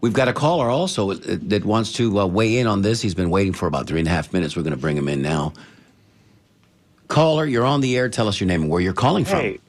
We've 0.00 0.12
got 0.12 0.28
a 0.28 0.32
caller 0.32 0.68
also 0.68 1.12
uh, 1.12 1.16
that 1.24 1.64
wants 1.64 1.92
to 1.94 2.20
uh, 2.20 2.26
weigh 2.26 2.58
in 2.58 2.66
on 2.66 2.82
this. 2.82 3.00
He's 3.00 3.14
been 3.14 3.30
waiting 3.30 3.52
for 3.52 3.66
about 3.66 3.86
three 3.86 3.98
and 3.98 4.08
a 4.08 4.10
half 4.10 4.32
minutes. 4.32 4.56
We're 4.56 4.62
going 4.62 4.74
to 4.74 4.80
bring 4.80 4.96
him 4.96 5.08
in 5.08 5.22
now. 5.22 5.52
Caller, 7.08 7.46
you're 7.46 7.64
on 7.64 7.80
the 7.80 7.96
air. 7.96 8.08
Tell 8.08 8.28
us 8.28 8.40
your 8.40 8.48
name 8.48 8.62
and 8.62 8.70
where 8.70 8.80
you're 8.80 8.92
calling 8.92 9.24
from. 9.24 9.40
Hey, 9.40 9.60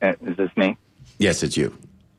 uh, 0.00 0.14
is 0.22 0.36
this 0.36 0.50
me? 0.56 0.76
Yes, 1.18 1.42
it's 1.42 1.56
you. 1.56 1.76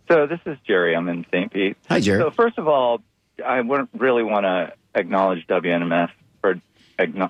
So 0.09 0.27
this 0.27 0.39
is 0.45 0.57
Jerry. 0.65 0.95
I'm 0.95 1.07
in 1.09 1.25
St. 1.31 1.51
Pete. 1.51 1.77
Hi, 1.89 1.99
Jerry. 1.99 2.21
So 2.21 2.29
first 2.31 2.57
of 2.57 2.67
all, 2.67 3.01
I 3.43 3.61
would 3.61 3.87
really 3.93 4.23
want 4.23 4.43
to 4.45 4.73
acknowledge 4.93 5.47
WNMF 5.47 6.09
for 6.41 6.59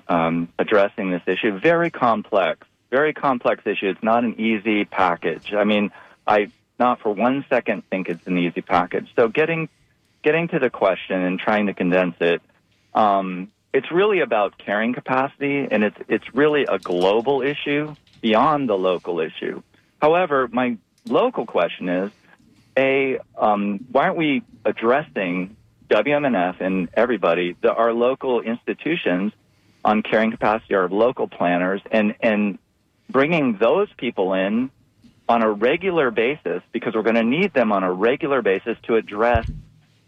um, 0.08 0.48
addressing 0.58 1.10
this 1.10 1.22
issue. 1.26 1.58
Very 1.58 1.90
complex, 1.90 2.66
very 2.90 3.14
complex 3.14 3.66
issue. 3.66 3.88
It's 3.88 4.02
not 4.02 4.24
an 4.24 4.38
easy 4.38 4.84
package. 4.84 5.54
I 5.54 5.64
mean, 5.64 5.90
I 6.26 6.50
not 6.78 7.00
for 7.00 7.12
one 7.12 7.44
second 7.48 7.88
think 7.88 8.08
it's 8.08 8.26
an 8.26 8.36
easy 8.36 8.60
package. 8.60 9.08
So 9.16 9.28
getting 9.28 9.68
getting 10.24 10.48
to 10.48 10.58
the 10.58 10.70
question 10.70 11.22
and 11.22 11.38
trying 11.38 11.66
to 11.66 11.74
condense 11.74 12.16
it, 12.20 12.42
um, 12.94 13.52
it's 13.72 13.92
really 13.92 14.20
about 14.20 14.58
carrying 14.58 14.94
capacity, 14.94 15.68
and 15.70 15.84
it's 15.84 15.96
it's 16.08 16.34
really 16.34 16.64
a 16.64 16.78
global 16.78 17.42
issue 17.42 17.94
beyond 18.20 18.68
the 18.68 18.74
local 18.74 19.20
issue. 19.20 19.62
However, 20.00 20.48
my 20.50 20.78
local 21.06 21.44
question 21.44 21.88
is, 21.88 22.10
a 22.76 23.18
um, 23.36 23.84
why 23.92 24.04
aren't 24.04 24.16
we 24.16 24.42
addressing 24.64 25.56
WMNF 25.90 26.60
and 26.60 26.88
everybody, 26.94 27.56
the, 27.60 27.72
our 27.72 27.92
local 27.92 28.40
institutions, 28.40 29.32
on 29.84 30.02
carrying 30.02 30.30
capacity 30.30 30.74
are 30.74 30.88
local 30.88 31.28
planners, 31.28 31.82
and 31.90 32.14
and 32.20 32.58
bringing 33.10 33.58
those 33.58 33.88
people 33.98 34.34
in 34.34 34.70
on 35.28 35.42
a 35.42 35.50
regular 35.50 36.10
basis 36.10 36.62
because 36.72 36.94
we're 36.94 37.02
going 37.02 37.14
to 37.16 37.24
need 37.24 37.52
them 37.54 37.72
on 37.72 37.82
a 37.82 37.92
regular 37.92 38.42
basis 38.42 38.76
to 38.84 38.94
address 38.96 39.50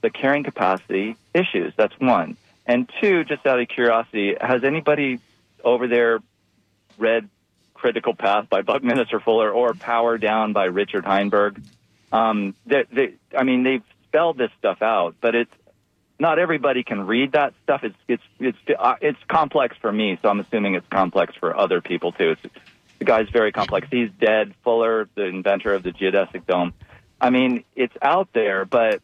the 0.02 0.10
carrying 0.10 0.44
capacity 0.44 1.16
issues. 1.34 1.72
That's 1.76 1.98
one. 1.98 2.36
And 2.66 2.90
two, 3.00 3.24
just 3.24 3.46
out 3.46 3.60
of 3.60 3.68
curiosity, 3.68 4.34
has 4.40 4.64
anybody 4.64 5.20
over 5.64 5.86
there 5.86 6.20
read 6.98 7.28
Critical 7.74 8.14
Path 8.14 8.48
by 8.48 8.62
Buckminster 8.62 9.20
Fuller 9.20 9.50
or 9.50 9.74
Power 9.74 10.18
Down 10.18 10.52
by 10.52 10.64
Richard 10.64 11.04
Heinberg? 11.04 11.62
Um, 12.12 12.54
they, 12.66 12.84
they, 12.90 13.14
I 13.36 13.44
mean, 13.44 13.62
they've 13.62 13.82
spelled 14.08 14.38
this 14.38 14.50
stuff 14.58 14.82
out, 14.82 15.16
but 15.20 15.34
it's 15.34 15.52
not 16.18 16.38
everybody 16.38 16.82
can 16.82 17.06
read 17.06 17.32
that 17.32 17.52
stuff. 17.62 17.84
It's 17.84 17.96
it's 18.08 18.22
it's 18.40 18.58
uh, 18.78 18.94
it's 19.00 19.18
complex 19.28 19.76
for 19.80 19.92
me, 19.92 20.18
so 20.22 20.28
I'm 20.28 20.40
assuming 20.40 20.74
it's 20.74 20.86
complex 20.88 21.34
for 21.34 21.56
other 21.56 21.80
people 21.80 22.12
too. 22.12 22.30
It's, 22.30 22.54
the 22.98 23.04
guy's 23.04 23.28
very 23.28 23.52
complex. 23.52 23.88
He's 23.90 24.10
dead. 24.18 24.54
Fuller, 24.64 25.08
the 25.14 25.26
inventor 25.26 25.74
of 25.74 25.82
the 25.82 25.92
geodesic 25.92 26.46
dome. 26.46 26.72
I 27.20 27.28
mean, 27.28 27.64
it's 27.74 27.96
out 28.00 28.28
there, 28.32 28.64
but 28.64 29.02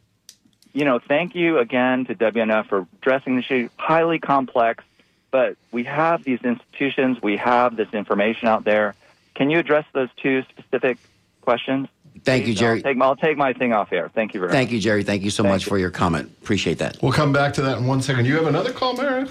you 0.73 0.85
know, 0.85 0.99
thank 0.99 1.35
you 1.35 1.59
again 1.59 2.05
to 2.05 2.15
WNF 2.15 2.67
for 2.67 2.87
addressing 3.01 3.35
the 3.35 3.41
issue. 3.41 3.69
Highly 3.77 4.19
complex, 4.19 4.83
but 5.31 5.55
we 5.71 5.83
have 5.85 6.23
these 6.23 6.41
institutions, 6.43 7.21
we 7.21 7.37
have 7.37 7.75
this 7.75 7.93
information 7.93 8.47
out 8.47 8.63
there. 8.63 8.95
Can 9.35 9.49
you 9.49 9.59
address 9.59 9.85
those 9.93 10.09
two 10.17 10.43
specific 10.49 10.97
questions? 11.41 11.87
Thank 12.23 12.47
you, 12.47 12.53
Jerry. 12.53 12.77
I'll 12.77 12.93
take, 12.93 13.01
I'll 13.01 13.15
take 13.15 13.37
my 13.37 13.53
thing 13.53 13.73
off 13.73 13.91
air. 13.91 14.09
Thank 14.13 14.33
you 14.33 14.39
very 14.39 14.49
much. 14.49 14.55
Thank 14.55 14.69
much. 14.69 14.73
you, 14.73 14.79
Jerry. 14.79 15.03
Thank 15.03 15.23
you 15.23 15.29
so 15.29 15.43
much 15.43 15.65
for 15.65 15.77
your 15.77 15.89
comment. 15.89 16.31
Appreciate 16.41 16.77
that. 16.77 16.97
We'll 17.01 17.11
come 17.11 17.33
back 17.33 17.53
to 17.55 17.61
that 17.63 17.79
in 17.79 17.87
one 17.87 18.01
second. 18.01 18.25
You 18.25 18.35
have 18.35 18.47
another 18.47 18.71
call, 18.71 18.95
Mary? 18.95 19.27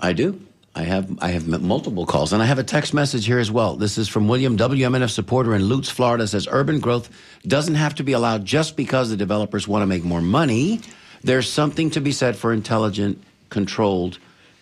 I 0.00 0.12
do. 0.12 0.40
I 0.76 0.82
have 0.82 1.18
I 1.22 1.28
have 1.28 1.48
multiple 1.62 2.04
calls, 2.04 2.34
and 2.34 2.42
I 2.42 2.46
have 2.46 2.58
a 2.58 2.62
text 2.62 2.92
message 2.92 3.24
here 3.24 3.38
as 3.38 3.50
well. 3.50 3.76
This 3.76 3.96
is 3.96 4.08
from 4.08 4.28
William 4.28 4.58
WMNF 4.58 5.08
supporter 5.08 5.54
in 5.54 5.62
Lutz, 5.62 5.88
Florida. 5.88 6.26
Says 6.26 6.46
urban 6.50 6.80
growth 6.80 7.08
doesn't 7.46 7.76
have 7.76 7.94
to 7.94 8.04
be 8.04 8.12
allowed 8.12 8.44
just 8.44 8.76
because 8.76 9.08
the 9.08 9.16
developers 9.16 9.66
want 9.66 9.82
to 9.82 9.86
make 9.86 10.04
more 10.04 10.20
money. 10.20 10.82
There's 11.24 11.50
something 11.50 11.88
to 11.90 12.00
be 12.02 12.12
said 12.12 12.36
for 12.36 12.52
intelligent, 12.52 13.22
controlled 13.48 14.18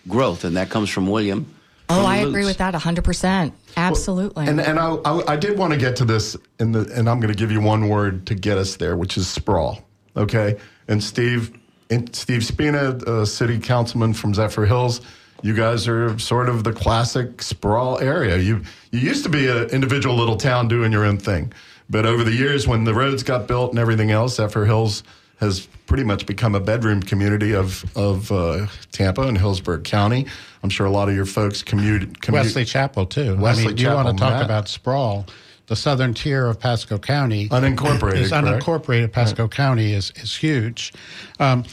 growth, 0.06 0.44
and 0.44 0.56
that 0.56 0.70
comes 0.70 0.88
from 0.88 1.08
William. 1.08 1.52
Oh, 1.88 1.96
from 1.96 2.06
I 2.06 2.18
agree 2.18 2.44
with 2.44 2.58
that 2.58 2.74
100%. 2.74 3.52
Absolutely. 3.76 4.46
And 4.46 4.60
and 4.60 4.78
I, 4.78 4.94
I, 5.04 5.32
I 5.32 5.36
did 5.36 5.58
want 5.58 5.72
to 5.72 5.78
get 5.78 5.96
to 5.96 6.04
this 6.04 6.36
in 6.60 6.70
the 6.70 6.88
and 6.94 7.10
I'm 7.10 7.18
going 7.18 7.32
to 7.32 7.38
give 7.38 7.50
you 7.50 7.60
one 7.60 7.88
word 7.88 8.24
to 8.28 8.36
get 8.36 8.56
us 8.56 8.76
there, 8.76 8.96
which 8.96 9.16
is 9.16 9.26
sprawl. 9.26 9.84
Okay, 10.16 10.60
and 10.86 11.02
Steve, 11.02 11.58
and 11.90 12.14
Steve 12.14 12.44
Spina, 12.44 12.96
uh, 13.04 13.24
city 13.24 13.58
councilman 13.58 14.14
from 14.14 14.32
Zephyrhills. 14.32 15.00
You 15.44 15.52
guys 15.52 15.86
are 15.88 16.18
sort 16.18 16.48
of 16.48 16.64
the 16.64 16.72
classic 16.72 17.42
sprawl 17.42 18.00
area. 18.00 18.38
You 18.38 18.62
you 18.92 19.00
used 19.00 19.24
to 19.24 19.28
be 19.28 19.46
an 19.46 19.68
individual 19.68 20.16
little 20.16 20.38
town 20.38 20.68
doing 20.68 20.90
your 20.90 21.04
own 21.04 21.18
thing, 21.18 21.52
but 21.90 22.06
over 22.06 22.24
the 22.24 22.32
years, 22.32 22.66
when 22.66 22.84
the 22.84 22.94
roads 22.94 23.22
got 23.22 23.46
built 23.46 23.68
and 23.70 23.78
everything 23.78 24.10
else, 24.10 24.38
Zephyrhills 24.38 25.02
has 25.40 25.68
pretty 25.86 26.02
much 26.02 26.24
become 26.24 26.54
a 26.54 26.60
bedroom 26.60 27.02
community 27.02 27.54
of 27.54 27.84
of 27.94 28.32
uh, 28.32 28.68
Tampa 28.90 29.20
and 29.20 29.36
Hillsborough 29.36 29.82
County. 29.82 30.24
I'm 30.62 30.70
sure 30.70 30.86
a 30.86 30.90
lot 30.90 31.10
of 31.10 31.14
your 31.14 31.26
folks 31.26 31.62
commute. 31.62 32.22
commute 32.22 32.44
Wesley 32.46 32.64
Chapel 32.64 33.04
too. 33.04 33.36
Wesley 33.36 33.64
I 33.64 33.68
mean, 33.68 33.76
you 33.76 33.88
want 33.88 34.08
to 34.08 34.14
talk 34.14 34.32
Matt. 34.32 34.44
about 34.46 34.66
sprawl? 34.68 35.26
The 35.66 35.76
southern 35.76 36.14
tier 36.14 36.46
of 36.46 36.58
Pasco 36.58 36.98
County, 36.98 37.50
Unincorporated, 37.50 38.14
is 38.14 38.30
correct? 38.30 38.64
unincorporated. 38.64 39.12
Pasco 39.12 39.46
County 39.46 39.92
is 39.92 40.10
is 40.16 40.34
huge. 40.34 40.94
Um, 41.38 41.64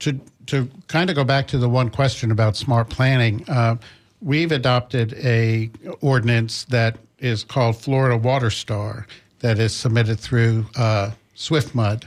to 0.00 0.20
to 0.46 0.68
kind 0.88 1.10
of 1.10 1.16
go 1.16 1.24
back 1.24 1.46
to 1.48 1.58
the 1.58 1.68
one 1.68 1.90
question 1.90 2.30
about 2.30 2.56
smart 2.56 2.88
planning, 2.88 3.44
uh, 3.48 3.76
we've 4.20 4.52
adopted 4.52 5.14
a 5.14 5.70
ordinance 6.00 6.64
that 6.64 6.98
is 7.18 7.44
called 7.44 7.76
Florida 7.76 8.16
Water 8.16 8.50
Star 8.50 9.06
that 9.40 9.58
is 9.58 9.74
submitted 9.74 10.18
through 10.18 10.66
uh, 10.76 11.10
SwiftMud, 11.36 12.04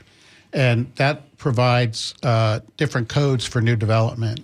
and 0.54 0.94
that 0.96 1.38
provides 1.38 2.14
uh, 2.24 2.60
different 2.78 3.10
codes 3.10 3.46
for 3.46 3.62
new 3.62 3.76
development. 3.76 4.42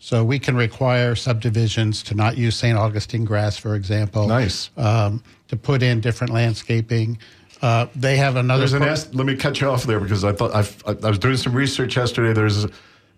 So 0.00 0.24
we 0.24 0.38
can 0.38 0.56
require 0.56 1.16
subdivisions 1.16 2.04
to 2.04 2.14
not 2.14 2.36
use 2.36 2.56
St. 2.56 2.78
Augustine 2.78 3.24
grass, 3.24 3.56
for 3.56 3.74
example. 3.74 4.28
Nice. 4.28 4.70
Um, 4.76 5.22
to 5.48 5.56
put 5.56 5.82
in 5.82 6.00
different 6.00 6.32
landscaping. 6.32 7.18
Uh, 7.60 7.86
they 7.96 8.16
have 8.16 8.36
another. 8.36 8.66
There's 8.68 9.08
an 9.08 9.16
let 9.16 9.26
me 9.26 9.34
cut 9.34 9.60
you 9.60 9.68
off 9.68 9.82
there 9.84 9.98
because 9.98 10.22
I 10.22 10.32
thought 10.32 10.54
I've, 10.54 10.80
I, 10.86 10.90
I 10.90 11.08
was 11.08 11.18
doing 11.18 11.36
some 11.36 11.52
research 11.52 11.96
yesterday. 11.96 12.32
There's 12.32 12.66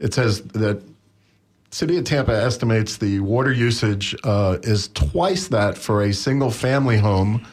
it 0.00 0.14
says 0.14 0.42
that 0.42 0.82
City 1.70 1.98
of 1.98 2.04
Tampa 2.04 2.32
estimates 2.32 2.96
the 2.96 3.20
water 3.20 3.52
usage 3.52 4.16
uh, 4.24 4.58
is 4.62 4.88
twice 4.88 5.46
that 5.48 5.78
for 5.78 6.02
a 6.02 6.12
single 6.12 6.50
family 6.50 6.98
home 6.98 7.46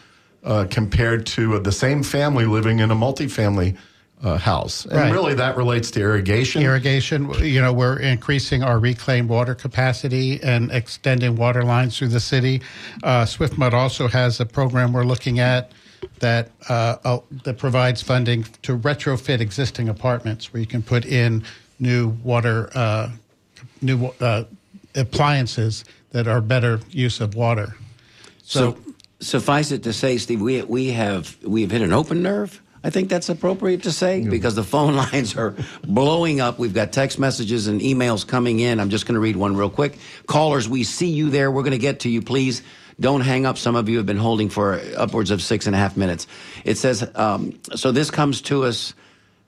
uh, 0.44 0.66
compared 0.72 1.26
to 1.28 1.60
the 1.60 1.72
same 1.72 2.02
family 2.02 2.46
living 2.46 2.80
in 2.80 2.90
a 2.90 2.96
multifamily 2.96 3.78
uh, 4.24 4.38
house. 4.38 4.86
And 4.86 4.96
Right. 4.96 5.14
really, 5.14 5.36
that 5.36 5.56
relates 5.56 5.92
to 5.92 6.00
irrigation. 6.00 6.64
irrigation. 6.64 7.32
You 7.44 7.62
know, 7.62 7.72
we're 7.72 8.00
increasing 8.00 8.64
our 8.64 8.80
reclaimed 8.80 9.30
water 9.30 9.54
capacity 9.54 10.42
and 10.42 10.72
extending 10.72 11.36
water 11.36 11.64
lines 11.64 11.98
through 11.98 12.08
the 12.08 12.20
city. 12.20 12.62
Uh, 13.04 13.26
SwiftMud 13.26 13.74
also 13.74 14.08
has 14.08 14.40
a 14.40 14.46
program 14.46 14.94
we're 14.94 15.04
looking 15.04 15.40
at 15.40 15.72
that 16.20 16.50
uh, 16.70 16.96
uh, 17.04 17.20
that 17.44 17.60
provides 17.60 18.02
funding 18.02 18.44
to 18.64 18.78
retrofit 18.78 19.40
existing 19.42 19.90
apartments, 19.90 20.52
where 20.52 20.60
you 20.60 20.68
can 20.68 20.82
put 20.82 21.06
in 21.06 21.44
new 21.80 22.10
water, 22.24 22.70
uh, 22.74 23.10
new 23.82 24.08
uh, 24.20 24.44
appliances 24.96 25.86
that 26.12 26.28
are 26.28 26.42
better 26.42 26.80
use 26.90 27.22
of 27.22 27.36
water. 27.36 27.76
So, 28.44 28.78
suffice 29.20 29.72
it 29.72 29.84
to 29.84 29.94
say, 29.94 30.18
Steve, 30.18 30.42
we 30.42 30.62
we 30.62 30.92
have 30.92 31.38
we 31.44 31.62
have 31.62 31.72
hit 31.72 31.82
an 31.82 31.94
open 31.94 32.24
nerve. 32.24 32.62
I 32.84 32.90
think 32.90 33.10
that's 33.10 33.28
appropriate 33.28 33.84
to 33.84 33.92
say 33.92 34.26
because 34.26 34.56
the 34.56 34.63
phone 34.63 34.96
lines 35.12 35.36
are 35.36 35.56
blowing 35.84 36.40
up. 36.40 36.60
We've 36.60 36.74
got 36.74 36.94
text 36.94 37.20
messages 37.20 37.68
and 37.68 37.82
emails 37.82 38.26
coming 38.26 38.60
in. 38.60 38.80
I'm 38.80 38.90
just 38.90 39.06
going 39.06 39.16
to 39.16 39.20
read 39.20 39.36
one 39.36 39.58
real 39.58 39.70
quick. 39.70 39.98
Callers, 40.28 40.70
we 40.70 40.84
see 40.84 41.10
you 41.10 41.30
there. 41.30 41.52
We're 41.52 41.63
going 41.63 41.72
to 41.72 41.80
get 41.80 42.02
to 42.02 42.10
you. 42.10 42.22
Please 42.22 42.62
don't 43.00 43.22
hang 43.22 43.46
up. 43.46 43.58
Some 43.58 43.76
of 43.76 43.90
you 43.90 43.98
have 43.98 44.06
been 44.06 44.18
holding 44.18 44.50
for 44.50 44.80
upwards 44.96 45.32
of 45.32 45.42
six 45.42 45.68
and 45.68 45.76
a 45.76 45.80
half 45.80 45.98
minutes. 45.98 46.28
It 46.63 46.78
says, 46.78 47.10
um, 47.16 47.60
so 47.76 47.92
this 47.92 48.10
comes 48.10 48.42
to 48.44 48.63
us 48.63 48.94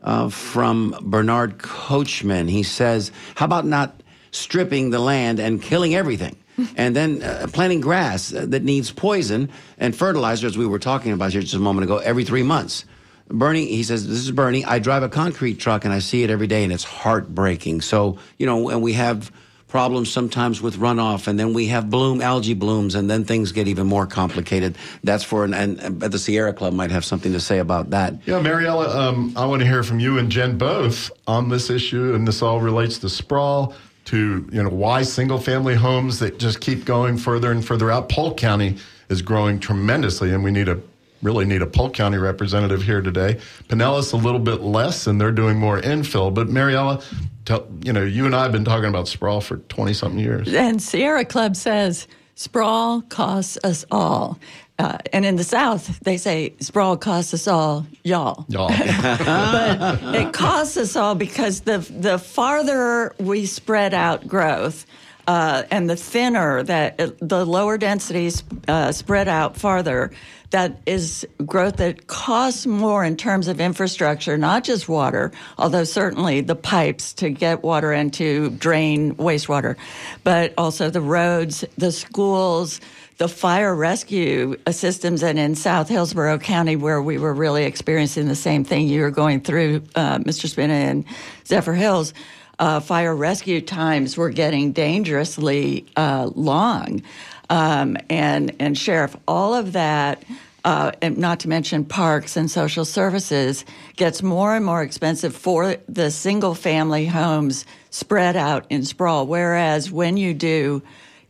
uh, 0.04 0.30
from 0.30 0.96
Bernard 1.02 1.58
Coachman. 1.60 2.48
He 2.48 2.64
says, 2.64 3.12
how 3.36 3.46
about 3.46 3.66
not 3.66 4.02
stripping 4.32 4.90
the 4.90 5.00
land 5.00 5.40
and 5.40 5.62
killing 5.62 5.96
everything? 5.96 6.36
and 6.76 6.96
then 6.96 7.24
uh, 7.24 7.48
planting 7.52 7.82
grass 7.82 8.30
that 8.30 8.64
needs 8.64 8.92
poison 8.92 9.50
and 9.78 9.96
fertilizer, 9.96 10.48
as 10.48 10.58
we 10.58 10.66
were 10.66 10.80
talking 10.80 11.12
about 11.12 11.32
here 11.32 11.42
just 11.42 11.54
a 11.54 11.60
moment 11.60 11.86
ago, 11.86 11.98
every 11.98 12.26
three 12.26 12.44
months. 12.44 12.86
Bernie, 13.30 13.68
he 13.68 13.84
says, 13.84 14.08
this 14.08 14.18
is 14.18 14.32
Bernie. 14.32 14.66
I 14.66 14.80
drive 14.80 15.04
a 15.04 15.10
concrete 15.10 15.60
truck 15.60 15.86
and 15.86 15.94
I 15.94 16.00
see 16.00 16.24
it 16.24 16.30
every 16.30 16.48
day 16.48 16.64
and 16.64 16.74
it's 16.74 16.84
heartbreaking. 16.84 17.82
So, 17.82 18.18
you 18.38 18.46
know, 18.46 18.70
and 18.70 18.82
we 18.82 18.94
have 18.94 19.32
problems 19.70 20.12
sometimes 20.12 20.62
with 20.62 20.76
runoff 20.78 21.28
and 21.28 21.40
then 21.40 21.54
we 21.54 21.68
have 21.68 21.90
bloom, 21.90 22.22
algae 22.22 22.56
blooms 22.56 22.96
and 22.96 23.10
then 23.10 23.24
things 23.24 23.52
get 23.52 23.68
even 23.68 23.88
more 23.88 24.06
complicated. 24.06 24.76
That's 25.04 25.24
for, 25.24 25.46
an, 25.46 25.54
and, 25.54 25.80
the 26.02 26.20
Sierra 26.20 26.52
Club 26.52 26.74
might 26.74 26.92
have 26.92 27.06
something 27.06 27.32
to 27.32 27.40
say 27.40 27.60
about 27.60 27.92
that. 27.92 28.16
Yeah, 28.26 28.42
Mariella, 28.42 28.90
um, 28.90 29.32
I 29.38 29.46
want 29.46 29.62
to 29.62 29.68
hear 29.68 29.84
from 29.84 30.00
you 30.00 30.18
and 30.18 30.30
Jen 30.32 30.58
both 30.58 31.12
on 31.28 31.50
this 31.50 31.70
issue, 31.70 32.16
and 32.16 32.28
this 32.28 32.42
all 32.42 32.60
relates 32.60 32.98
to 33.00 33.10
sprawl, 33.10 33.76
to 34.06 34.48
you 34.52 34.64
know 34.64 34.70
why 34.70 35.04
single-family 35.04 35.76
homes 35.76 36.18
that 36.18 36.40
just 36.40 36.62
keep 36.62 36.84
going 36.84 37.16
further 37.16 37.52
and 37.52 37.64
further 37.64 37.92
out. 37.92 38.10
Polk 38.10 38.38
County 38.38 38.78
is 39.10 39.22
growing 39.22 39.60
tremendously, 39.60 40.34
and 40.34 40.44
we 40.44 40.50
need 40.50 40.68
a 40.68 40.82
really 41.22 41.46
need 41.46 41.62
a 41.62 41.68
Polk 41.68 41.94
County 41.94 42.18
representative 42.18 42.84
here 42.84 43.02
today. 43.02 43.40
Pinellas 43.68 44.14
a 44.14 44.18
little 44.18 44.40
bit 44.40 44.62
less, 44.62 45.08
and 45.08 45.20
they're 45.20 45.32
doing 45.32 45.58
more 45.58 45.82
infill. 45.82 46.34
But 46.34 46.50
Mariella, 46.50 47.02
tell, 47.46 47.68
you 47.84 47.94
know, 47.94 48.04
you 48.04 48.26
and 48.26 48.36
I 48.36 48.44
have 48.44 48.52
been 48.52 48.66
talking 48.66 48.90
about 48.90 49.08
sprawl 49.08 49.42
for 49.42 49.58
twenty 49.58 49.94
something 49.94 50.20
years. 50.20 50.54
And 50.54 50.82
Sierra 50.82 51.26
Club 51.26 51.56
says 51.56 52.08
sprawl 52.36 53.02
costs 53.02 53.58
us 53.64 53.86
all. 53.92 54.40
Uh, 54.80 54.98
and 55.12 55.26
in 55.26 55.36
the 55.36 55.44
South, 55.44 56.00
they 56.00 56.16
say 56.16 56.54
sprawl 56.62 56.96
costs 56.96 57.34
us 57.34 57.50
all, 57.50 57.86
y'all. 58.06 58.46
Y'all, 58.48 58.70
but 58.70 60.16
it 60.16 60.32
costs 60.32 60.78
us 60.78 60.96
all 60.96 61.16
because 61.16 61.62
the 61.62 61.80
the 62.00 62.18
farther 62.18 63.14
we 63.20 63.46
spread 63.46 63.94
out 63.94 64.28
growth. 64.28 64.86
Uh, 65.28 65.62
and 65.70 65.88
the 65.88 65.96
thinner 65.96 66.64
that 66.64 67.00
uh, 67.00 67.12
the 67.20 67.46
lower 67.46 67.78
densities 67.78 68.44
uh, 68.68 68.92
spread 68.92 69.28
out 69.28 69.56
farther, 69.56 70.10
that 70.52 70.82
is 70.86 71.28
growth 71.46 71.78
that 71.78 72.08
costs 72.08 72.66
more 72.66 73.06
in 73.06 73.16
terms 73.16 73.48
of 73.48 73.62
infrastructure, 73.62 74.38
not 74.38 74.64
just 74.64 74.90
water, 74.90 75.32
although 75.58 75.84
certainly 75.84 76.42
the 76.42 76.56
pipes 76.56 77.14
to 77.14 77.30
get 77.30 77.64
water 77.64 77.92
and 77.92 78.12
to 78.16 78.50
drain 78.52 79.14
wastewater, 79.16 79.76
but 80.24 80.54
also 80.58 80.90
the 80.90 81.02
roads, 81.02 81.64
the 81.78 81.92
schools, 81.92 82.82
the 83.18 83.28
fire 83.28 83.76
rescue 83.76 84.56
systems, 84.72 85.22
and 85.22 85.38
in 85.38 85.54
South 85.54 85.88
Hillsborough 85.88 86.40
County, 86.40 86.76
where 86.76 87.02
we 87.02 87.18
were 87.20 87.34
really 87.34 87.66
experiencing 87.66 88.28
the 88.28 88.36
same 88.36 88.64
thing 88.64 88.88
you 88.88 89.02
were 89.02 89.12
going 89.12 89.42
through, 89.42 89.84
uh, 89.96 90.18
Mr. 90.20 90.48
Spina 90.50 90.74
and 90.74 91.06
Zephyrhills. 91.46 92.14
uh, 92.60 92.80
fire 92.80 93.16
rescue 93.16 93.62
times 93.62 94.18
were 94.18 94.30
getting 94.30 94.72
dangerously 94.74 95.86
uh, 95.96 96.30
long. 96.36 97.02
Um, 97.50 97.98
and, 98.10 98.56
and, 98.60 98.78
Sheriff, 98.78 99.16
all 99.28 99.56
of 99.56 99.74
that, 99.74 100.24
uh, 100.64 100.92
and 101.02 101.18
not 101.18 101.40
to 101.42 101.50
mention 101.50 101.84
parks 101.84 102.38
and 102.38 102.50
social 102.50 102.86
services, 102.86 103.66
gets 103.96 104.22
more 104.22 104.56
and 104.56 104.66
more 104.66 104.84
expensive 104.84 105.36
for 105.36 105.78
the 105.88 106.12
single 106.12 106.54
family 106.54 107.06
homes 107.06 107.66
spread 107.90 108.36
out 108.36 108.66
in 108.70 108.86
sprawl. 108.86 109.26
Whereas 109.26 109.92
when 109.92 110.18
you 110.18 110.34
do 110.34 110.84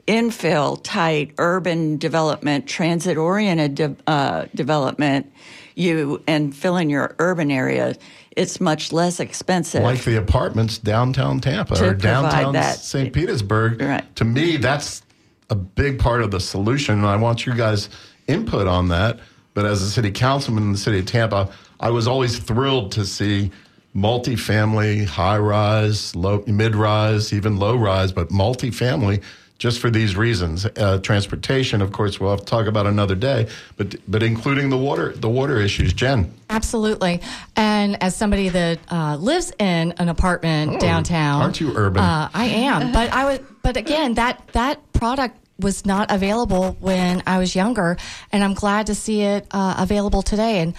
infill, 0.07 0.79
tight, 0.83 1.31
urban 1.37 1.97
development, 1.97 2.67
transit 2.67 3.15
oriented 3.15 3.75
de- 3.75 3.95
uh, 4.07 4.47
development, 4.55 5.31
you 5.75 6.21
and 6.27 6.53
fill 6.53 6.77
in 6.77 6.89
your 6.89 7.15
urban 7.19 7.51
area, 7.51 7.95
it's 8.31 8.59
much 8.59 8.91
less 8.91 9.19
expensive. 9.19 9.83
Like 9.83 10.03
the 10.03 10.17
apartments 10.17 10.77
downtown 10.77 11.39
Tampa 11.39 11.81
or 11.83 11.93
downtown. 11.93 12.55
St. 12.73 13.13
Petersburg. 13.13 13.81
Right. 13.81 14.15
To 14.15 14.25
me, 14.25 14.57
that's 14.57 15.03
a 15.49 15.55
big 15.55 15.99
part 15.99 16.21
of 16.21 16.31
the 16.31 16.39
solution. 16.39 16.95
And 16.95 17.07
I 17.07 17.15
want 17.15 17.45
you 17.45 17.53
guys' 17.53 17.89
input 18.27 18.67
on 18.67 18.87
that. 18.89 19.19
But 19.53 19.65
as 19.65 19.81
a 19.81 19.89
city 19.89 20.11
councilman 20.11 20.63
in 20.63 20.71
the 20.71 20.77
city 20.77 20.99
of 20.99 21.05
Tampa, 21.05 21.51
I 21.79 21.89
was 21.89 22.07
always 22.07 22.39
thrilled 22.39 22.91
to 22.93 23.05
see 23.05 23.51
multifamily, 23.95 25.05
high 25.05 25.37
rise, 25.37 26.15
low, 26.15 26.43
mid 26.47 26.75
rise, 26.75 27.33
even 27.33 27.57
low 27.57 27.75
rise, 27.75 28.11
but 28.11 28.29
multifamily 28.29 29.23
just 29.59 29.79
for 29.79 29.89
these 29.89 30.15
reasons. 30.15 30.65
Uh, 30.65 30.99
transportation, 31.03 31.81
of 31.81 31.91
course, 31.91 32.19
we'll 32.19 32.31
have 32.31 32.39
to 32.39 32.45
talk 32.45 32.65
about 32.65 32.87
another 32.87 33.15
day, 33.15 33.47
but 33.75 33.95
but 34.07 34.23
including 34.23 34.69
the 34.69 34.77
water 34.77 35.11
the 35.13 35.29
water 35.29 35.59
issues. 35.59 35.93
Jen, 35.93 36.33
Absolutely. 36.49 37.21
And 37.55 38.01
as 38.01 38.15
somebody 38.15 38.49
that 38.49 38.79
uh, 38.89 39.17
lives 39.17 39.51
in 39.59 39.93
an 39.97 40.09
apartment 40.09 40.75
Oh, 40.75 40.79
downtown, 40.79 41.41
aren't 41.41 41.59
you 41.59 41.73
urban? 41.75 42.01
Uh, 42.01 42.29
I 42.33 42.45
am, 42.45 42.91
but 42.91 43.11
I 43.11 43.25
was. 43.25 43.39
But 43.61 43.75
again, 43.75 44.13
that 44.13 44.47
that 44.53 44.88
product 44.99 45.37
was 45.59 45.85
not 45.85 46.11
available 46.11 46.75
when 46.81 47.23
I 47.25 47.39
was 47.39 47.55
younger, 47.55 47.97
and 48.31 48.43
I'm 48.43 48.53
glad 48.53 48.87
to 48.87 48.95
see 48.95 49.21
it 49.21 49.47
uh, 49.51 49.75
available 49.77 50.21
today. 50.21 50.59
And 50.59 50.73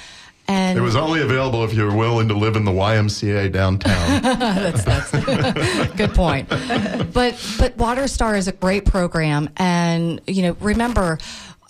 and 0.46 0.76
it 0.78 0.82
was 0.82 0.96
only 0.96 1.22
available 1.22 1.64
if 1.64 1.72
you 1.72 1.84
were 1.84 1.94
willing 1.94 2.28
to 2.28 2.34
live 2.34 2.56
in 2.56 2.64
the 2.64 2.72
YMCA 2.72 3.52
downtown. 3.52 4.22
that's, 4.22 4.84
that's 4.84 5.10
good 5.96 6.12
point. 6.12 6.48
But 6.48 7.38
but 7.58 7.76
WaterStar 7.78 8.36
is 8.36 8.48
a 8.48 8.52
great 8.52 8.84
program, 8.84 9.48
and 9.56 10.20
you 10.26 10.42
know 10.42 10.56
remember. 10.60 11.18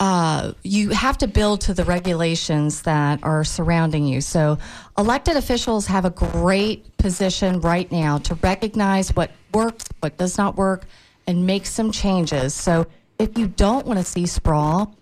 Uh, 0.03 0.55
you 0.63 0.89
have 0.89 1.19
to 1.19 1.29
build 1.29 1.61
to 1.61 1.75
the 1.75 1.85
regulations 1.85 2.81
that 2.83 3.23
are 3.23 3.45
surrounding 3.45 4.07
you. 4.07 4.23
So, 4.23 4.57
elected 4.97 5.37
officials 5.37 5.87
have 5.89 6.07
a 6.07 6.11
great 6.11 6.97
position 6.97 7.61
right 7.61 7.93
now 7.93 8.17
to 8.17 8.35
recognize 8.37 9.15
what 9.15 9.31
works, 9.53 9.85
what 10.01 10.17
does 10.17 10.39
not 10.39 10.57
work, 10.57 10.87
and 11.27 11.47
make 11.47 11.67
some 11.67 11.91
changes. 11.91 12.55
So, 12.55 12.87
if 13.19 13.37
you 13.37 13.47
don't 13.49 13.87
want 13.87 13.99
to 13.99 14.05
see 14.05 14.27
sprawl, 14.27 14.97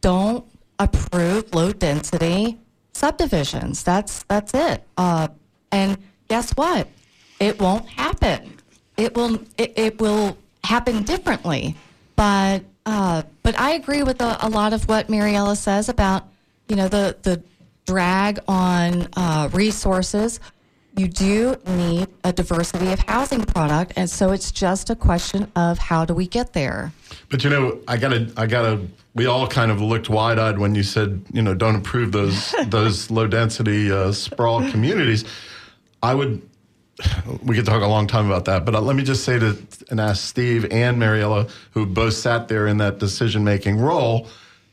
don't 0.00 0.44
approve 0.78 1.54
low 1.54 1.72
density 1.72 2.58
subdivisions. 2.92 3.82
That's 3.82 4.22
that's 4.24 4.54
it. 4.54 4.82
Uh, 4.96 5.28
and 5.72 5.98
guess 6.28 6.52
what? 6.52 6.88
It 7.40 7.60
won't 7.60 7.86
happen. 7.88 8.58
It 8.96 9.14
will 9.16 9.40
it, 9.58 9.72
it 9.76 10.00
will 10.00 10.36
happen 10.62 11.02
differently. 11.02 11.76
But 12.16 12.64
uh, 12.86 13.22
but 13.42 13.58
I 13.58 13.72
agree 13.72 14.02
with 14.02 14.20
a, 14.20 14.38
a 14.40 14.48
lot 14.48 14.72
of 14.72 14.88
what 14.88 15.08
Mariella 15.08 15.56
says 15.56 15.88
about 15.88 16.28
you 16.68 16.76
know 16.76 16.88
the 16.88 17.16
the 17.22 17.42
drag 17.86 18.40
on 18.48 19.08
uh, 19.16 19.48
resources. 19.52 20.40
You 20.96 21.08
do 21.08 21.56
need 21.66 22.06
a 22.22 22.32
diversity 22.32 22.92
of 22.92 23.00
housing 23.00 23.44
product, 23.44 23.94
and 23.96 24.08
so 24.08 24.30
it's 24.30 24.52
just 24.52 24.90
a 24.90 24.94
question 24.94 25.50
of 25.56 25.76
how 25.76 26.04
do 26.04 26.14
we 26.14 26.28
get 26.28 26.52
there. 26.52 26.92
But 27.30 27.42
you 27.42 27.50
know, 27.50 27.80
I 27.88 27.96
gotta, 27.96 28.30
I 28.36 28.46
gotta. 28.46 28.86
We 29.12 29.26
all 29.26 29.48
kind 29.48 29.72
of 29.72 29.80
looked 29.80 30.08
wide-eyed 30.08 30.58
when 30.58 30.74
you 30.76 30.84
said, 30.84 31.24
you 31.32 31.42
know, 31.42 31.52
don't 31.52 31.74
approve 31.74 32.12
those 32.12 32.54
those 32.66 33.10
low-density 33.10 33.90
uh, 33.90 34.12
sprawl 34.12 34.70
communities. 34.70 35.24
I 36.00 36.14
would. 36.14 36.42
We 37.42 37.56
could 37.56 37.66
talk 37.66 37.82
a 37.82 37.88
long 37.88 38.06
time 38.06 38.26
about 38.26 38.44
that, 38.44 38.64
but 38.64 38.76
uh, 38.76 38.80
let 38.80 38.94
me 38.94 39.02
just 39.02 39.24
say 39.24 39.36
to 39.40 39.58
and 39.90 40.00
ask 40.00 40.22
Steve 40.22 40.64
and 40.70 40.96
Mariella, 41.00 41.48
who 41.72 41.86
both 41.86 42.14
sat 42.14 42.46
there 42.46 42.68
in 42.68 42.76
that 42.76 43.00
decision-making 43.00 43.78
role. 43.78 44.28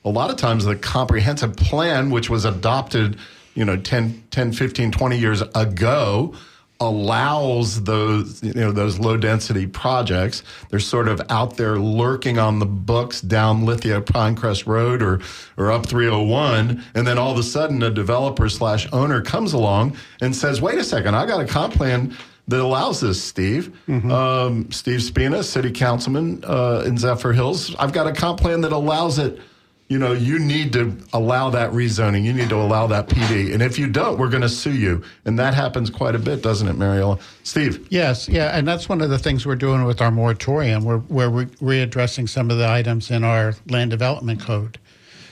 A 0.06 0.10
lot 0.10 0.30
of 0.30 0.38
times, 0.38 0.66
the 0.66 0.76
comprehensive 0.76 1.56
plan, 1.56 2.12
which 2.12 2.30
was 2.30 2.46
adopted, 2.46 3.18
you 3.54 3.66
know, 3.66 3.78
10, 3.78 4.24
10 4.32 4.54
15, 4.54 4.92
20 4.92 5.18
years 5.18 5.42
ago, 5.56 6.34
allows 6.82 7.84
those 7.84 8.42
you 8.44 8.54
know 8.56 8.72
those 8.72 9.00
low 9.00 9.16
density 9.16 9.68
projects. 9.68 10.44
They're 10.70 10.80
sort 10.80 11.08
of 11.08 11.22
out 11.30 11.56
there 11.56 11.78
lurking 11.78 12.40
on 12.40 12.58
the 12.58 12.66
books 12.66 13.22
down 13.22 13.66
Lithia 13.66 14.02
Pinecrest 14.02 14.66
Road 14.66 15.04
or 15.04 15.22
or 15.58 15.72
up 15.72 15.86
301 15.86 16.84
and 16.96 17.08
then 17.08 17.20
all 17.20 17.32
of 17.32 17.38
a 17.38 17.44
sudden 17.44 17.84
a 17.84 17.92
developer 17.92 18.50
slash 18.50 18.92
owner 18.92 19.22
comes 19.22 19.54
along 19.54 19.96
and 20.22 20.36
says 20.36 20.60
wait 20.60 20.80
a 20.80 20.84
second 20.84 21.16
I 21.16 21.28
got 21.28 21.40
a 21.40 21.46
comp 21.46 21.76
plan 21.76 22.18
that 22.48 22.60
allows 22.60 23.00
this 23.00 23.24
Steve. 23.24 23.78
Um, 24.12 24.72
Steve 24.72 25.04
Spina 25.04 25.44
city 25.44 25.72
councilman 25.72 26.44
uh, 26.44 26.84
in 26.86 26.96
Zephyrhills 26.96 27.76
I've 27.78 27.94
got 27.94 28.08
a 28.08 28.12
comp 28.12 28.40
plan 28.40 28.62
that 28.62 28.72
allows 28.72 29.20
it 29.20 29.40
you 29.92 30.00
know, 30.00 30.14
you 30.14 30.40
need 30.40 30.72
to 30.72 30.96
allow 31.12 31.50
that 31.50 31.72
rezoning. 31.72 32.24
You 32.24 32.32
need 32.32 32.48
to 32.48 32.56
allow 32.56 32.88
that 32.88 33.10
PD. 33.10 33.54
And 33.54 33.62
if 33.62 33.78
you 33.78 33.88
don't, 33.88 34.18
we're 34.18 34.30
going 34.30 34.42
to 34.42 34.48
sue 34.48 34.74
you. 34.74 35.04
And 35.26 35.38
that 35.38 35.54
happens 35.54 35.90
quite 35.90 36.16
a 36.16 36.20
bit, 36.20 36.42
doesn't 36.42 36.66
it, 36.66 36.78
Mariella? 36.78 37.20
Steve? 37.44 37.86
Yes, 37.90 38.30
yeah, 38.30 38.58
and 38.58 38.66
that's 38.66 38.88
one 38.88 39.02
of 39.02 39.10
the 39.10 39.20
things 39.20 39.46
we're 39.46 39.58
doing 39.58 39.84
with 39.84 40.00
our 40.00 40.10
moratorium. 40.10 40.86
We're, 40.86 41.00
we're 41.10 41.46
readdressing 41.46 42.30
some 42.30 42.50
of 42.50 42.58
the 42.58 42.70
items 42.70 43.12
in 43.12 43.26
our 43.26 43.54
land 43.68 43.92
development 43.92 44.40
code. 44.40 44.80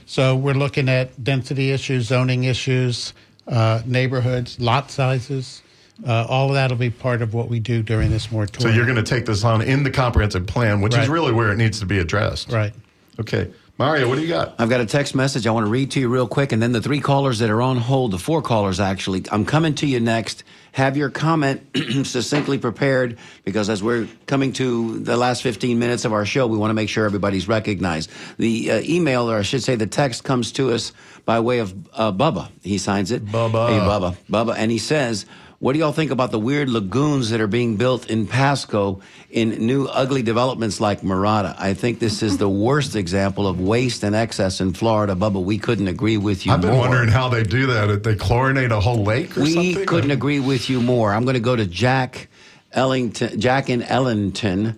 So 0.05 0.35
we're 0.35 0.55
looking 0.55 0.89
at 0.89 1.23
density 1.23 1.71
issues, 1.71 2.07
zoning 2.07 2.43
issues, 2.43 3.13
uh, 3.47 3.81
neighborhoods, 3.85 4.59
lot 4.59 4.91
sizes. 4.91 5.61
Uh, 6.05 6.25
all 6.27 6.49
of 6.49 6.55
that 6.55 6.69
will 6.69 6.77
be 6.77 6.89
part 6.89 7.21
of 7.21 7.33
what 7.33 7.47
we 7.47 7.61
do 7.61 7.81
during 7.81 8.11
this 8.11 8.29
moratorium. 8.29 8.73
So 8.73 8.75
you're 8.75 8.85
going 8.85 9.01
to 9.01 9.09
take 9.09 9.25
this 9.25 9.45
on 9.45 9.61
in 9.61 9.83
the 9.83 9.91
comprehensive 9.91 10.47
plan, 10.47 10.81
which 10.81 10.97
is 10.97 11.07
really 11.07 11.31
where 11.31 11.49
it 11.49 11.55
needs 11.55 11.79
to 11.79 11.85
be 11.85 11.99
addressed. 11.99 12.51
right. 12.51 12.73
Okay. 13.21 13.49
Mario, 13.79 14.09
what 14.09 14.15
do 14.15 14.21
you 14.21 14.27
got? 14.27 14.55
I've 14.59 14.69
got 14.69 14.81
a 14.81 14.85
text 14.85 15.15
message 15.15 15.47
I 15.47 15.51
want 15.51 15.65
to 15.65 15.69
read 15.69 15.91
to 15.91 16.01
you 16.01 16.09
real 16.09 16.27
quick, 16.27 16.51
and 16.51 16.61
then 16.61 16.73
the 16.73 16.81
three 16.81 16.99
callers 16.99 17.39
that 17.39 17.49
are 17.49 17.61
on 17.61 17.77
hold, 17.77 18.11
the 18.11 18.17
four 18.17 18.41
callers 18.41 18.81
actually. 18.81 19.23
I'm 19.31 19.45
coming 19.45 19.73
to 19.75 19.87
you 19.87 20.01
next. 20.01 20.43
Have 20.73 20.97
your 20.97 21.09
comment 21.09 21.61
succinctly 22.05 22.57
prepared 22.57 23.17
because 23.45 23.69
as 23.69 23.81
we're 23.81 24.09
coming 24.27 24.51
to 24.53 24.99
the 24.99 25.15
last 25.15 25.43
15 25.43 25.79
minutes 25.79 26.03
of 26.03 26.11
our 26.11 26.25
show, 26.25 26.45
we 26.45 26.57
want 26.57 26.71
to 26.71 26.73
make 26.73 26.89
sure 26.89 27.05
everybody's 27.05 27.47
recognized. 27.47 28.11
The 28.37 28.69
uh, 28.69 28.81
email, 28.81 29.31
or 29.31 29.37
I 29.37 29.43
should 29.43 29.63
say 29.63 29.75
the 29.75 29.87
text, 29.87 30.25
comes 30.25 30.51
to 30.53 30.73
us 30.73 30.91
by 31.23 31.39
way 31.39 31.59
of 31.59 31.73
uh, 31.93 32.11
Bubba. 32.11 32.49
He 32.61 32.79
signs 32.79 33.11
it. 33.11 33.25
Bubba. 33.25 33.69
Hey, 33.69 33.79
Bubba. 33.79 34.17
Bubba. 34.29 34.55
And 34.57 34.71
he 34.71 34.77
says, 34.77 35.25
what 35.59 35.73
do 35.73 35.79
y'all 35.79 35.91
think 35.91 36.09
about 36.11 36.31
the 36.31 36.39
weird 36.39 36.69
lagoons 36.69 37.31
that 37.31 37.41
are 37.41 37.47
being 37.47 37.75
built 37.75 38.09
in 38.09 38.27
Pasco 38.27 39.01
in 39.29 39.49
new 39.65 39.87
ugly 39.87 40.21
developments 40.21 40.79
like 40.79 41.01
Mirada? 41.01 41.53
I 41.59 41.73
think 41.73 41.99
this 41.99 42.23
is 42.23 42.37
the 42.37 42.47
worst 42.67 42.95
example 42.95 43.45
of 43.45 43.59
waste 43.59 44.03
and 44.03 44.15
excess 44.15 44.61
in 44.61 44.73
Florida. 44.73 45.15
Bubba, 45.15 45.43
we 45.43 45.57
couldn't 45.57 45.89
agree 45.89 46.15
with 46.15 46.45
you 46.45 46.51
more. 46.51 46.55
I've 46.55 46.61
been 46.61 46.71
more. 46.71 46.79
wondering 46.79 47.09
how 47.09 47.27
they 47.27 47.43
do 47.43 47.67
that. 47.67 47.89
If 47.89 48.03
they 48.03 48.15
chlorinate 48.15 48.71
a 48.71 48.79
whole 48.79 49.03
lake 49.03 49.37
or 49.37 49.41
we 49.41 49.53
something? 49.53 49.85
couldn't 49.85 50.11
agree 50.11 50.39
with 50.39 50.69
you 50.69 50.81
more. 50.81 51.13
I'm 51.13 51.23
going 51.23 51.33
to 51.33 51.41
go 51.41 51.57
to 51.57 51.65
Jack 51.65 52.29
Ellington, 52.71 53.39
Jack 53.39 53.69
in 53.69 53.81
Ellenton. 53.81 54.77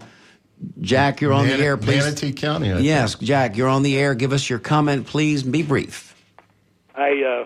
Jack, 0.80 1.22
you're 1.22 1.34
on 1.34 1.46
Man- 1.48 1.60
the 1.60 1.64
air, 1.66 1.78
please. 1.78 2.04
Manatee 2.04 2.34
County. 2.34 2.72
I 2.72 2.80
Yes, 2.80 3.16
Jack, 3.16 3.56
you're 3.58 3.68
on 3.70 3.84
the 3.84 3.98
air. 3.98 4.14
Give 4.16 4.32
us 4.34 4.50
your 4.50 4.60
comment, 4.60 5.06
please. 5.08 5.44
Be 5.44 5.62
brief. 5.64 6.16
I 6.96 7.22
uh, 7.24 7.46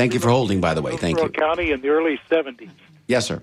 Thank 0.00 0.14
you 0.14 0.20
for 0.20 0.30
holding, 0.30 0.62
by 0.62 0.72
the 0.72 0.80
way. 0.80 0.96
Thank 0.96 1.18
you. 1.18 1.28
County 1.28 1.72
in 1.72 1.82
the 1.82 1.90
early 1.90 2.18
'70s, 2.30 2.70
Yes, 3.06 3.26
sir. 3.26 3.42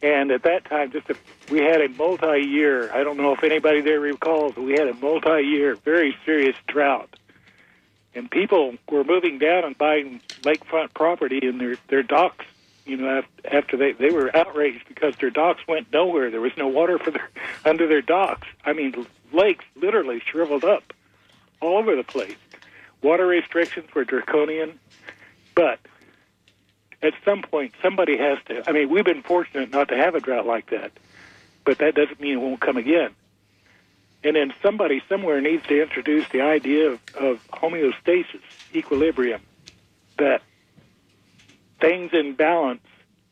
and 0.00 0.30
at 0.30 0.44
that 0.44 0.64
time, 0.66 0.92
just 0.92 1.10
a, 1.10 1.16
we 1.50 1.58
had 1.58 1.80
a 1.80 1.88
multi-year. 1.88 2.92
I 2.92 3.02
don't 3.02 3.16
know 3.16 3.32
if 3.32 3.42
anybody 3.42 3.80
there 3.80 3.98
recalls, 3.98 4.52
but 4.54 4.62
we 4.62 4.74
had 4.74 4.86
a 4.86 4.94
multi-year, 4.94 5.74
very 5.74 6.16
serious 6.24 6.54
drought, 6.68 7.16
and 8.14 8.30
people 8.30 8.76
were 8.88 9.02
moving 9.02 9.40
down 9.40 9.64
and 9.64 9.76
buying 9.76 10.20
lakefront 10.42 10.94
property 10.94 11.40
in 11.42 11.58
their 11.58 11.74
their 11.88 12.04
docks. 12.04 12.44
You 12.86 12.98
know, 12.98 13.22
after 13.50 13.76
they 13.76 13.90
they 13.90 14.10
were 14.10 14.30
outraged 14.36 14.86
because 14.86 15.16
their 15.16 15.30
docks 15.30 15.66
went 15.66 15.92
nowhere. 15.92 16.30
There 16.30 16.40
was 16.40 16.56
no 16.56 16.68
water 16.68 17.00
for 17.00 17.10
their 17.10 17.28
under 17.64 17.88
their 17.88 18.02
docks. 18.02 18.46
I 18.64 18.72
mean, 18.72 19.04
lakes 19.32 19.64
literally 19.74 20.22
shriveled 20.30 20.62
up 20.62 20.92
all 21.60 21.78
over 21.78 21.96
the 21.96 22.04
place. 22.04 22.36
Water 23.02 23.26
restrictions 23.26 23.92
were 23.96 24.04
draconian. 24.04 24.78
But 25.54 25.78
at 27.02 27.14
some 27.24 27.42
point, 27.42 27.74
somebody 27.82 28.16
has 28.16 28.38
to. 28.46 28.68
I 28.68 28.72
mean, 28.72 28.90
we've 28.90 29.04
been 29.04 29.22
fortunate 29.22 29.70
not 29.70 29.88
to 29.88 29.96
have 29.96 30.14
a 30.14 30.20
drought 30.20 30.46
like 30.46 30.70
that, 30.70 30.92
but 31.64 31.78
that 31.78 31.94
doesn't 31.94 32.20
mean 32.20 32.34
it 32.34 32.40
won't 32.40 32.60
come 32.60 32.76
again. 32.76 33.10
And 34.24 34.36
then 34.36 34.54
somebody 34.62 35.02
somewhere 35.08 35.40
needs 35.40 35.66
to 35.66 35.82
introduce 35.82 36.28
the 36.28 36.42
idea 36.42 36.90
of, 36.90 37.00
of 37.16 37.48
homeostasis, 37.50 38.40
equilibrium, 38.72 39.42
that 40.18 40.42
things 41.80 42.12
in 42.12 42.34
balance 42.34 42.82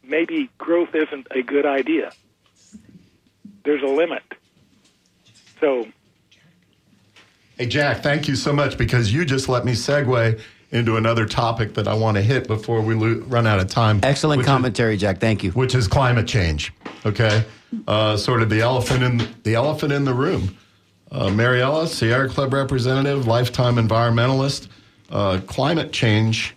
maybe 0.02 0.50
growth 0.58 0.94
isn't 0.94 1.28
a 1.30 1.42
good 1.42 1.64
idea. 1.64 2.12
There's 3.64 3.82
a 3.82 3.86
limit. 3.86 4.22
So 5.60 5.86
Hey, 7.60 7.66
Jack, 7.66 8.02
thank 8.02 8.26
you 8.26 8.36
so 8.36 8.54
much 8.54 8.78
because 8.78 9.12
you 9.12 9.26
just 9.26 9.46
let 9.46 9.66
me 9.66 9.72
segue 9.72 10.40
into 10.72 10.96
another 10.96 11.26
topic 11.26 11.74
that 11.74 11.88
I 11.88 11.94
want 11.94 12.16
to 12.16 12.22
hit 12.22 12.46
before 12.46 12.80
we 12.80 12.94
lo- 12.94 13.22
run 13.26 13.46
out 13.46 13.58
of 13.58 13.68
time. 13.68 14.00
Excellent 14.02 14.38
which 14.38 14.44
is- 14.46 14.50
commentary, 14.50 14.96
Jack. 14.96 15.18
Thank 15.18 15.42
you. 15.42 15.50
which 15.52 15.74
is 15.74 15.88
climate 15.88 16.26
change. 16.28 16.72
Okay, 17.04 17.44
uh, 17.88 18.16
sort 18.16 18.42
of 18.42 18.50
the 18.50 18.60
elephant 18.60 19.02
in 19.02 19.28
the 19.42 19.54
elephant 19.54 19.92
in 19.92 20.04
the 20.04 20.14
room. 20.14 20.56
Uh, 21.10 21.28
Mariella, 21.30 21.88
Sierra 21.88 22.28
Club 22.28 22.52
representative, 22.52 23.26
lifetime 23.26 23.76
environmentalist. 23.76 24.68
Uh, 25.10 25.40
climate 25.46 25.90
change 25.92 26.54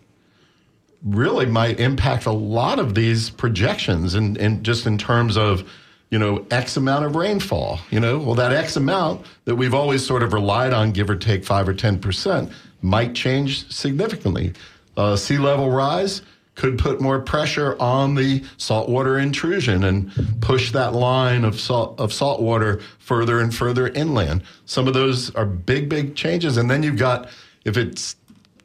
really 1.04 1.46
might 1.48 1.80
impact 1.80 2.26
a 2.28 2.32
lot 2.32 2.78
of 2.80 2.94
these 2.94 3.30
projections, 3.32 4.14
and 4.14 4.38
in, 4.38 4.54
in, 4.58 4.64
just 4.64 4.86
in 4.86 4.98
terms 4.98 5.38
of 5.38 5.68
you 6.12 6.20
know 6.20 6.46
X 6.52 6.78
amount 6.78 7.04
of 7.06 7.16
rainfall. 7.16 7.80
You 7.90 8.00
know, 8.00 8.20
well 8.20 8.36
that 8.36 8.52
X 8.52 8.76
amount 8.76 9.26
that 9.46 9.56
we've 9.56 9.74
always 9.74 10.06
sort 10.06 10.22
of 10.22 10.34
relied 10.34 10.72
on, 10.74 10.92
give 10.92 11.10
or 11.10 11.16
take 11.16 11.44
five 11.44 11.68
or 11.68 11.74
ten 11.74 11.98
percent, 12.00 12.52
might 12.84 13.16
change 13.16 13.72
significantly. 13.72 14.54
Uh, 14.96 15.16
sea 15.16 15.38
level 15.38 15.72
rise 15.72 16.22
could 16.56 16.78
put 16.78 17.02
more 17.02 17.20
pressure 17.20 17.76
on 17.82 18.14
the 18.14 18.44
saltwater 18.58 19.18
intrusion 19.18 19.84
and 19.84 20.12
push 20.42 20.72
that 20.72 20.94
line 20.94 21.44
of 21.44 21.60
salt 21.60 22.00
of 22.00 22.14
saltwater 22.14 22.80
further 23.00 23.40
and 23.40 23.56
further 23.56 23.88
inland. 23.88 24.44
Some 24.66 24.88
of 24.88 24.94
those 24.94 25.34
are 25.34 25.46
big, 25.46 25.90
big 25.90 26.16
changes, 26.16 26.58
and 26.58 26.70
then 26.70 26.84
you've 26.84 26.98
got 26.98 27.30
if 27.66 27.76
it's 27.76 28.16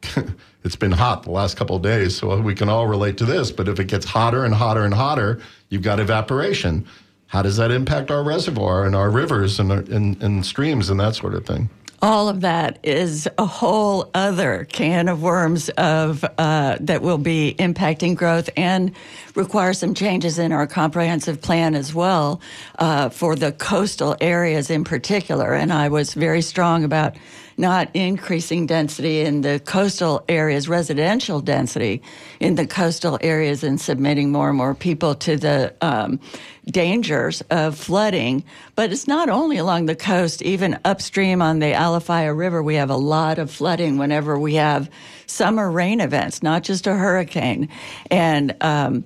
it's 0.63 0.75
been 0.75 0.91
hot 0.91 1.23
the 1.23 1.31
last 1.31 1.57
couple 1.57 1.75
of 1.75 1.81
days, 1.81 2.15
so 2.15 2.39
we 2.39 2.53
can 2.53 2.69
all 2.69 2.87
relate 2.87 3.17
to 3.17 3.25
this. 3.25 3.51
But 3.51 3.67
if 3.67 3.79
it 3.79 3.85
gets 3.85 4.05
hotter 4.05 4.45
and 4.45 4.53
hotter 4.53 4.83
and 4.83 4.93
hotter, 4.93 5.39
you've 5.69 5.81
got 5.81 5.99
evaporation. 5.99 6.85
How 7.27 7.41
does 7.41 7.57
that 7.57 7.71
impact 7.71 8.09
our 8.11 8.23
reservoir 8.23 8.85
and 8.85 8.95
our 8.95 9.09
rivers 9.09 9.59
and, 9.59 9.71
our, 9.71 9.79
and, 9.79 10.21
and 10.21 10.45
streams 10.45 10.89
and 10.89 10.99
that 10.99 11.15
sort 11.15 11.35
of 11.35 11.45
thing? 11.45 11.69
All 12.01 12.29
of 12.29 12.41
that 12.41 12.79
is 12.83 13.27
a 13.37 13.45
whole 13.45 14.09
other 14.13 14.65
can 14.65 15.09
of 15.09 15.21
worms 15.21 15.69
of 15.69 16.23
uh, 16.37 16.77
that 16.79 17.01
will 17.01 17.17
be 17.17 17.55
impacting 17.59 18.15
growth 18.15 18.49
and 18.55 18.93
require 19.35 19.73
some 19.73 19.93
changes 19.93 20.39
in 20.39 20.51
our 20.51 20.67
comprehensive 20.67 21.41
plan 21.41 21.75
as 21.75 21.93
well 21.93 22.41
uh, 22.77 23.09
for 23.09 23.35
the 23.35 23.51
coastal 23.51 24.15
areas 24.21 24.69
in 24.69 24.83
particular. 24.83 25.53
And 25.53 25.73
I 25.73 25.89
was 25.89 26.13
very 26.13 26.41
strong 26.41 26.83
about 26.83 27.15
not 27.59 27.93
increasing 27.93 28.65
density 28.65 29.19
in 29.19 29.41
the 29.41 29.59
coastal 29.59 30.23
areas, 30.29 30.69
residential 30.69 31.41
density 31.41 32.01
in 32.39 32.55
the 32.55 32.65
coastal 32.65 33.19
areas, 33.21 33.63
and 33.63 33.79
submitting 33.81 34.31
more 34.31 34.47
and 34.47 34.57
more 34.57 34.73
people 34.73 35.13
to 35.13 35.35
the 35.35 35.75
um, 35.81 36.19
dangers 36.67 37.41
of 37.51 37.77
flooding. 37.77 38.45
But 38.75 38.93
it's 38.93 39.07
not 39.07 39.27
only 39.27 39.57
along 39.57 39.87
the 39.87 39.95
coast, 39.95 40.41
even 40.41 40.79
upstream 40.85 41.41
on 41.41 41.59
the 41.59 41.73
Alafia 41.73 42.35
River, 42.35 42.63
we 42.63 42.75
have 42.75 42.89
a 42.89 42.95
lot 42.95 43.37
of 43.39 43.51
flooding 43.51 43.97
whenever 43.97 44.39
we 44.39 44.55
have 44.55 44.89
summer 45.25 45.69
rain 45.69 45.99
events, 45.99 46.41
not 46.41 46.63
just 46.63 46.87
a 46.87 46.95
hurricane. 46.95 47.67
And 48.09 48.55
um, 48.61 49.03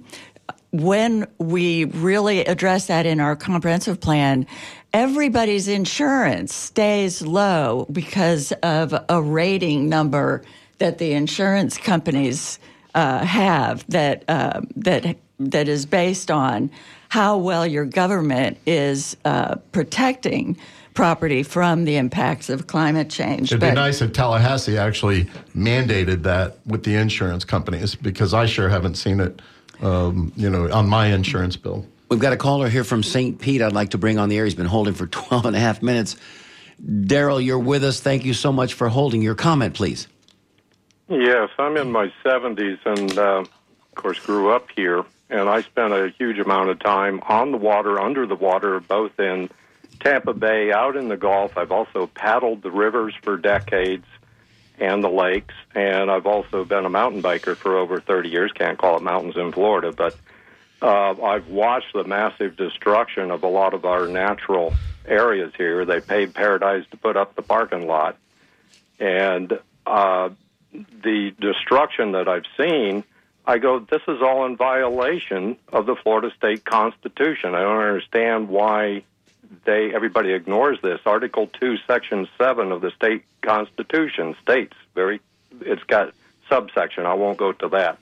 when 0.71 1.27
we 1.39 1.85
really 1.85 2.41
address 2.41 2.87
that 2.87 3.05
in 3.05 3.19
our 3.19 3.35
comprehensive 3.35 3.99
plan, 3.99 4.45
everybody's 4.93 5.67
insurance 5.67 6.53
stays 6.53 7.21
low 7.21 7.87
because 7.91 8.51
of 8.63 8.93
a 9.09 9.21
rating 9.21 9.89
number 9.89 10.43
that 10.77 10.99
the 10.99 11.13
insurance 11.13 11.77
companies 11.77 12.59
uh, 12.93 13.25
have 13.25 13.85
that 13.89 14.23
uh, 14.27 14.61
that 14.75 15.17
that 15.39 15.67
is 15.67 15.85
based 15.85 16.29
on 16.29 16.69
how 17.09 17.37
well 17.37 17.65
your 17.65 17.85
government 17.85 18.57
is 18.65 19.17
uh, 19.25 19.55
protecting 19.71 20.57
property 20.93 21.41
from 21.41 21.85
the 21.85 21.95
impacts 21.95 22.49
of 22.49 22.67
climate 22.67 23.09
change. 23.09 23.51
It'd 23.51 23.59
be 23.59 23.71
nice 23.71 24.01
if 24.01 24.13
Tallahassee 24.13 24.77
actually 24.77 25.25
mandated 25.55 26.21
that 26.23 26.57
with 26.67 26.83
the 26.83 26.95
insurance 26.95 27.43
companies 27.43 27.95
because 27.95 28.33
I 28.33 28.45
sure 28.45 28.69
haven't 28.69 28.95
seen 28.95 29.19
it, 29.19 29.41
um, 29.81 30.31
you 30.35 30.49
know, 30.49 30.71
on 30.71 30.87
my 30.87 31.07
insurance 31.07 31.55
bill. 31.55 31.85
We've 32.09 32.19
got 32.19 32.33
a 32.33 32.37
caller 32.37 32.69
here 32.69 32.83
from 32.83 33.01
St. 33.03 33.39
Pete 33.39 33.61
I'd 33.61 33.73
like 33.73 33.91
to 33.91 33.97
bring 33.97 34.19
on 34.19 34.29
the 34.29 34.37
air. 34.37 34.45
He's 34.45 34.55
been 34.55 34.65
holding 34.65 34.93
for 34.93 35.07
12 35.07 35.45
and 35.45 35.55
a 35.55 35.59
half 35.59 35.81
minutes. 35.81 36.15
Daryl, 36.85 37.43
you're 37.43 37.59
with 37.59 37.83
us. 37.83 37.99
Thank 37.99 38.25
you 38.25 38.33
so 38.33 38.51
much 38.51 38.73
for 38.73 38.89
holding. 38.89 39.21
Your 39.21 39.35
comment, 39.35 39.73
please. 39.73 40.07
Yes, 41.09 41.49
I'm 41.57 41.77
in 41.77 41.91
my 41.91 42.11
70s 42.25 42.79
and, 42.85 43.17
uh, 43.17 43.43
of 43.43 43.95
course, 43.95 44.19
grew 44.19 44.51
up 44.51 44.67
here. 44.75 45.03
And 45.29 45.49
I 45.49 45.61
spent 45.61 45.93
a 45.93 46.13
huge 46.17 46.39
amount 46.39 46.69
of 46.69 46.79
time 46.79 47.21
on 47.27 47.51
the 47.51 47.57
water, 47.57 47.99
under 47.99 48.25
the 48.27 48.35
water, 48.35 48.79
both 48.79 49.19
in 49.19 49.49
Tampa 49.99 50.33
Bay, 50.33 50.71
out 50.71 50.95
in 50.95 51.07
the 51.07 51.17
Gulf. 51.17 51.57
I've 51.57 51.71
also 51.71 52.07
paddled 52.07 52.61
the 52.61 52.71
rivers 52.71 53.15
for 53.21 53.37
decades 53.37 54.05
and 54.79 55.03
the 55.03 55.09
lakes. 55.09 55.53
And 55.75 56.11
I've 56.11 56.27
also 56.27 56.65
been 56.65 56.85
a 56.85 56.89
mountain 56.89 57.21
biker 57.23 57.55
for 57.55 57.77
over 57.77 57.99
30 57.99 58.29
years. 58.29 58.51
Can't 58.51 58.77
call 58.77 58.97
it 58.97 59.03
mountains 59.03 59.37
in 59.37 59.51
Florida, 59.51 59.91
but 59.91 60.15
uh, 60.83 61.15
I've 61.23 61.47
watched 61.47 61.93
the 61.93 62.03
massive 62.03 62.57
destruction 62.57 63.31
of 63.31 63.43
a 63.43 63.47
lot 63.47 63.73
of 63.73 63.85
our 63.85 64.07
natural 64.07 64.73
areas 65.05 65.53
here. 65.57 65.85
They 65.85 66.01
paid 66.01 66.33
Paradise 66.33 66.85
to 66.91 66.97
put 66.97 67.15
up 67.17 67.35
the 67.35 67.41
parking 67.41 67.87
lot. 67.87 68.17
And 68.99 69.59
uh, 69.85 70.29
the 70.73 71.33
destruction 71.39 72.11
that 72.11 72.27
I've 72.27 72.45
seen, 72.57 73.03
I 73.45 73.57
go, 73.57 73.79
this 73.79 74.01
is 74.07 74.21
all 74.21 74.45
in 74.45 74.57
violation 74.57 75.57
of 75.71 75.85
the 75.85 75.95
Florida 75.95 76.31
State 76.37 76.63
Constitution. 76.65 77.55
I 77.55 77.61
don't 77.61 77.81
understand 77.81 78.49
why 78.49 79.03
they 79.65 79.93
everybody 79.93 80.33
ignores 80.33 80.81
this. 80.81 80.99
Article 81.05 81.47
two, 81.47 81.77
Section 81.85 82.27
seven 82.37 82.71
of 82.71 82.81
the 82.81 82.91
state 82.91 83.23
constitution 83.41 84.35
states 84.41 84.73
very. 84.95 85.21
It's 85.61 85.83
got 85.83 86.13
subsection. 86.49 87.05
I 87.05 87.13
won't 87.13 87.37
go 87.37 87.51
to 87.51 87.69
that. 87.69 87.99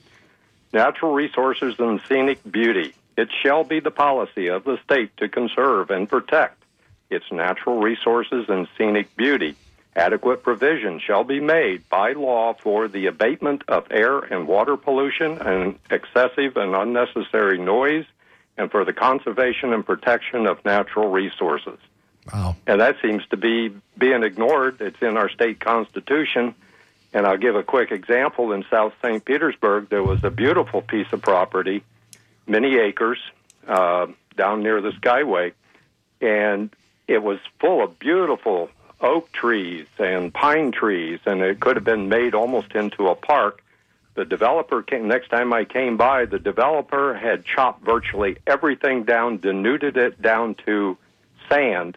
Natural 0.72 1.12
resources 1.12 1.74
and 1.78 2.00
scenic 2.08 2.40
beauty. 2.50 2.94
It 3.16 3.28
shall 3.42 3.64
be 3.64 3.80
the 3.80 3.90
policy 3.90 4.48
of 4.48 4.64
the 4.64 4.78
state 4.84 5.16
to 5.18 5.28
conserve 5.28 5.90
and 5.90 6.08
protect 6.08 6.62
its 7.10 7.26
natural 7.30 7.80
resources 7.80 8.46
and 8.48 8.66
scenic 8.76 9.14
beauty. 9.16 9.54
Adequate 9.94 10.42
provision 10.42 10.98
shall 10.98 11.22
be 11.22 11.38
made 11.38 11.86
by 11.90 12.12
law 12.12 12.54
for 12.54 12.88
the 12.88 13.06
abatement 13.06 13.62
of 13.68 13.86
air 13.90 14.20
and 14.20 14.48
water 14.48 14.78
pollution 14.78 15.38
and 15.42 15.78
excessive 15.90 16.56
and 16.56 16.74
unnecessary 16.74 17.58
noise 17.58 18.06
and 18.56 18.70
for 18.70 18.86
the 18.86 18.94
conservation 18.94 19.74
and 19.74 19.84
protection 19.84 20.46
of 20.46 20.64
natural 20.64 21.10
resources. 21.10 21.78
Wow. 22.32 22.56
And 22.66 22.80
that 22.80 22.96
seems 23.02 23.26
to 23.26 23.36
be 23.36 23.74
being 23.98 24.22
ignored. 24.22 24.80
It's 24.80 25.02
in 25.02 25.18
our 25.18 25.28
state 25.28 25.60
constitution. 25.60 26.54
And 27.12 27.26
I'll 27.26 27.36
give 27.36 27.56
a 27.56 27.62
quick 27.62 27.92
example. 27.92 28.52
In 28.52 28.64
South 28.70 28.94
St. 29.02 29.24
Petersburg, 29.24 29.88
there 29.90 30.02
was 30.02 30.24
a 30.24 30.30
beautiful 30.30 30.80
piece 30.80 31.12
of 31.12 31.20
property, 31.20 31.82
many 32.46 32.78
acres, 32.78 33.18
uh, 33.66 34.06
down 34.36 34.62
near 34.62 34.80
the 34.80 34.90
Skyway. 34.92 35.52
And 36.20 36.70
it 37.06 37.22
was 37.22 37.38
full 37.60 37.82
of 37.82 37.98
beautiful 37.98 38.70
oak 39.00 39.30
trees 39.32 39.86
and 39.98 40.32
pine 40.32 40.72
trees, 40.72 41.18
and 41.26 41.42
it 41.42 41.60
could 41.60 41.76
have 41.76 41.84
been 41.84 42.08
made 42.08 42.34
almost 42.34 42.72
into 42.72 43.08
a 43.08 43.14
park. 43.14 43.62
The 44.14 44.24
developer 44.24 44.82
came, 44.82 45.08
next 45.08 45.28
time 45.28 45.52
I 45.52 45.64
came 45.64 45.96
by, 45.96 46.26
the 46.26 46.38
developer 46.38 47.14
had 47.14 47.44
chopped 47.44 47.84
virtually 47.84 48.36
everything 48.46 49.04
down, 49.04 49.38
denuded 49.38 49.96
it 49.96 50.20
down 50.20 50.54
to 50.66 50.96
sand, 51.48 51.96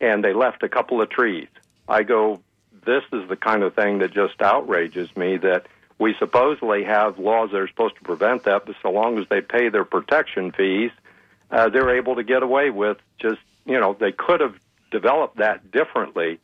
and 0.00 0.22
they 0.22 0.32
left 0.32 0.62
a 0.62 0.68
couple 0.68 1.00
of 1.00 1.08
trees. 1.08 1.48
I 1.88 2.02
go, 2.02 2.42
this 2.86 3.02
is 3.12 3.28
the 3.28 3.36
kind 3.36 3.62
of 3.62 3.74
thing 3.74 3.98
that 3.98 4.12
just 4.12 4.40
outrages 4.40 5.14
me 5.16 5.36
that 5.38 5.66
we 5.98 6.14
supposedly 6.18 6.84
have 6.84 7.18
laws 7.18 7.50
that 7.52 7.58
are 7.58 7.68
supposed 7.68 7.96
to 7.96 8.02
prevent 8.02 8.44
that, 8.44 8.66
but 8.66 8.76
so 8.82 8.90
long 8.90 9.18
as 9.18 9.26
they 9.28 9.40
pay 9.40 9.68
their 9.68 9.84
protection 9.84 10.52
fees, 10.52 10.90
uh, 11.50 11.68
they're 11.68 11.96
able 11.96 12.16
to 12.16 12.24
get 12.24 12.42
away 12.42 12.70
with 12.70 12.98
just, 13.18 13.40
you 13.64 13.78
know, 13.78 13.96
they 13.98 14.12
could 14.12 14.40
have 14.40 14.54
developed 14.90 15.38
that 15.38 15.70
differently 15.70 16.38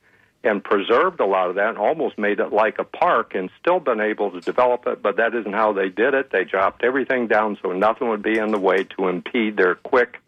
and 0.44 0.64
preserved 0.64 1.20
a 1.20 1.26
lot 1.26 1.48
of 1.48 1.56
that 1.56 1.68
and 1.68 1.78
almost 1.78 2.18
made 2.18 2.40
it 2.40 2.52
like 2.52 2.78
a 2.78 2.84
park 2.84 3.34
and 3.34 3.50
still 3.60 3.78
been 3.78 4.00
able 4.00 4.30
to 4.30 4.40
develop 4.40 4.86
it, 4.86 5.00
but 5.00 5.16
that 5.16 5.34
isn't 5.34 5.52
how 5.52 5.72
they 5.72 5.88
did 5.88 6.14
it. 6.14 6.30
They 6.30 6.44
chopped 6.44 6.82
everything 6.82 7.28
down 7.28 7.58
so 7.62 7.72
nothing 7.72 8.08
would 8.08 8.22
be 8.22 8.38
in 8.38 8.50
the 8.50 8.58
way 8.58 8.84
to 8.84 9.08
impede 9.08 9.56
their 9.56 9.76
quick 9.76 10.18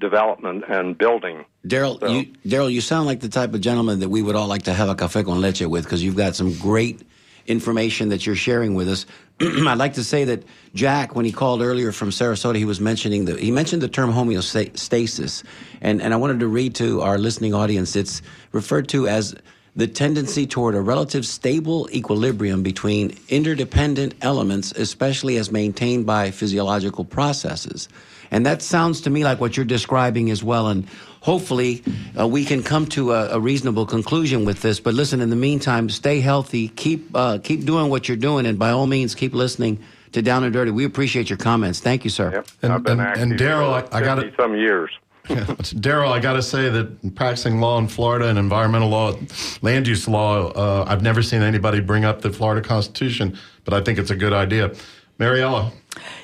development 0.00 0.64
and 0.68 0.96
building. 0.98 1.44
Daryl, 1.66 2.00
So- 2.00 2.08
you 2.08 2.26
Daryl, 2.46 2.72
you 2.72 2.80
sound 2.80 3.06
like 3.06 3.20
the 3.20 3.28
type 3.28 3.54
of 3.54 3.60
gentleman 3.60 4.00
that 4.00 4.08
we 4.08 4.22
would 4.22 4.34
all 4.34 4.48
like 4.48 4.62
to 4.62 4.72
have 4.72 4.88
a 4.88 4.94
café 4.94 5.24
con 5.24 5.40
leche 5.40 5.62
with 5.62 5.84
because 5.84 6.02
you've 6.02 6.16
got 6.16 6.34
some 6.34 6.52
great 6.54 7.02
information 7.46 8.08
that 8.08 8.26
you're 8.26 8.36
sharing 8.36 8.74
with 8.74 8.88
us. 8.88 9.06
I'd 9.40 9.78
like 9.78 9.94
to 9.94 10.04
say 10.04 10.24
that 10.24 10.42
Jack, 10.74 11.14
when 11.14 11.24
he 11.24 11.32
called 11.32 11.62
earlier 11.62 11.92
from 11.92 12.10
Sarasota, 12.10 12.56
he 12.56 12.64
was 12.64 12.80
mentioning 12.80 13.24
the 13.24 13.36
he 13.36 13.50
mentioned 13.50 13.82
the 13.82 13.88
term 13.88 14.12
homeostasis, 14.12 15.44
and 15.80 16.00
and 16.02 16.14
I 16.14 16.16
wanted 16.16 16.40
to 16.40 16.48
read 16.48 16.74
to 16.76 17.02
our 17.02 17.18
listening 17.18 17.54
audience. 17.54 17.96
It's 17.96 18.22
referred 18.52 18.88
to 18.90 19.08
as 19.08 19.34
the 19.76 19.86
tendency 19.88 20.46
toward 20.46 20.74
a 20.76 20.80
relative 20.80 21.26
stable 21.26 21.88
equilibrium 21.92 22.62
between 22.62 23.16
interdependent 23.28 24.14
elements, 24.22 24.70
especially 24.72 25.36
as 25.36 25.50
maintained 25.50 26.06
by 26.06 26.30
physiological 26.30 27.04
processes. 27.04 27.88
And 28.30 28.46
that 28.46 28.62
sounds 28.62 29.02
to 29.02 29.10
me 29.10 29.24
like 29.24 29.40
what 29.40 29.56
you're 29.56 29.66
describing 29.66 30.30
as 30.30 30.42
well. 30.42 30.68
And 30.68 30.86
hopefully, 31.20 31.82
uh, 32.18 32.26
we 32.26 32.44
can 32.44 32.62
come 32.62 32.86
to 32.86 33.12
a, 33.12 33.30
a, 33.30 33.40
reasonable 33.40 33.86
conclusion 33.86 34.44
with 34.44 34.62
this. 34.62 34.80
But 34.80 34.94
listen, 34.94 35.20
in 35.20 35.30
the 35.30 35.36
meantime, 35.36 35.88
stay 35.88 36.20
healthy, 36.20 36.68
keep 36.68 37.10
uh, 37.14 37.38
keep 37.42 37.64
doing 37.64 37.90
what 37.90 38.08
you're 38.08 38.16
doing, 38.16 38.46
and 38.46 38.58
by 38.58 38.70
all 38.70 38.86
means, 38.86 39.14
keep 39.14 39.34
listening 39.34 39.78
to 40.12 40.22
Down 40.22 40.44
and 40.44 40.52
Dirty. 40.52 40.70
We 40.70 40.84
appreciate 40.84 41.28
your 41.28 41.38
comments. 41.38 41.80
Thank 41.80 42.04
you, 42.04 42.10
sir. 42.10 42.30
Yep. 42.32 42.48
And- 42.62 42.72
I've 42.72 42.82
been 42.82 43.00
and- 43.00 43.08
active 43.08 43.22
and 43.22 43.32
Daryl, 43.38 43.72
I- 43.72 43.98
I 43.98 44.00
gotta- 44.00 44.22
50 44.22 44.36
some 44.36 44.56
years. 44.56 44.90
yeah. 45.28 45.36
Daryl, 45.80 46.12
I 46.12 46.20
got 46.20 46.34
to 46.34 46.42
say 46.42 46.68
that 46.68 47.14
practicing 47.14 47.60
law 47.60 47.78
in 47.78 47.88
Florida 47.88 48.28
and 48.28 48.38
environmental 48.38 48.90
law, 48.90 49.14
land 49.62 49.88
use 49.88 50.06
law, 50.06 50.50
uh, 50.52 50.84
I've 50.86 51.02
never 51.02 51.22
seen 51.22 51.42
anybody 51.42 51.80
bring 51.80 52.04
up 52.04 52.20
the 52.20 52.30
Florida 52.30 52.60
Constitution, 52.66 53.36
but 53.64 53.74
I 53.74 53.80
think 53.80 53.98
it's 53.98 54.10
a 54.10 54.16
good 54.16 54.32
idea. 54.32 54.72
Mariella. 55.18 55.72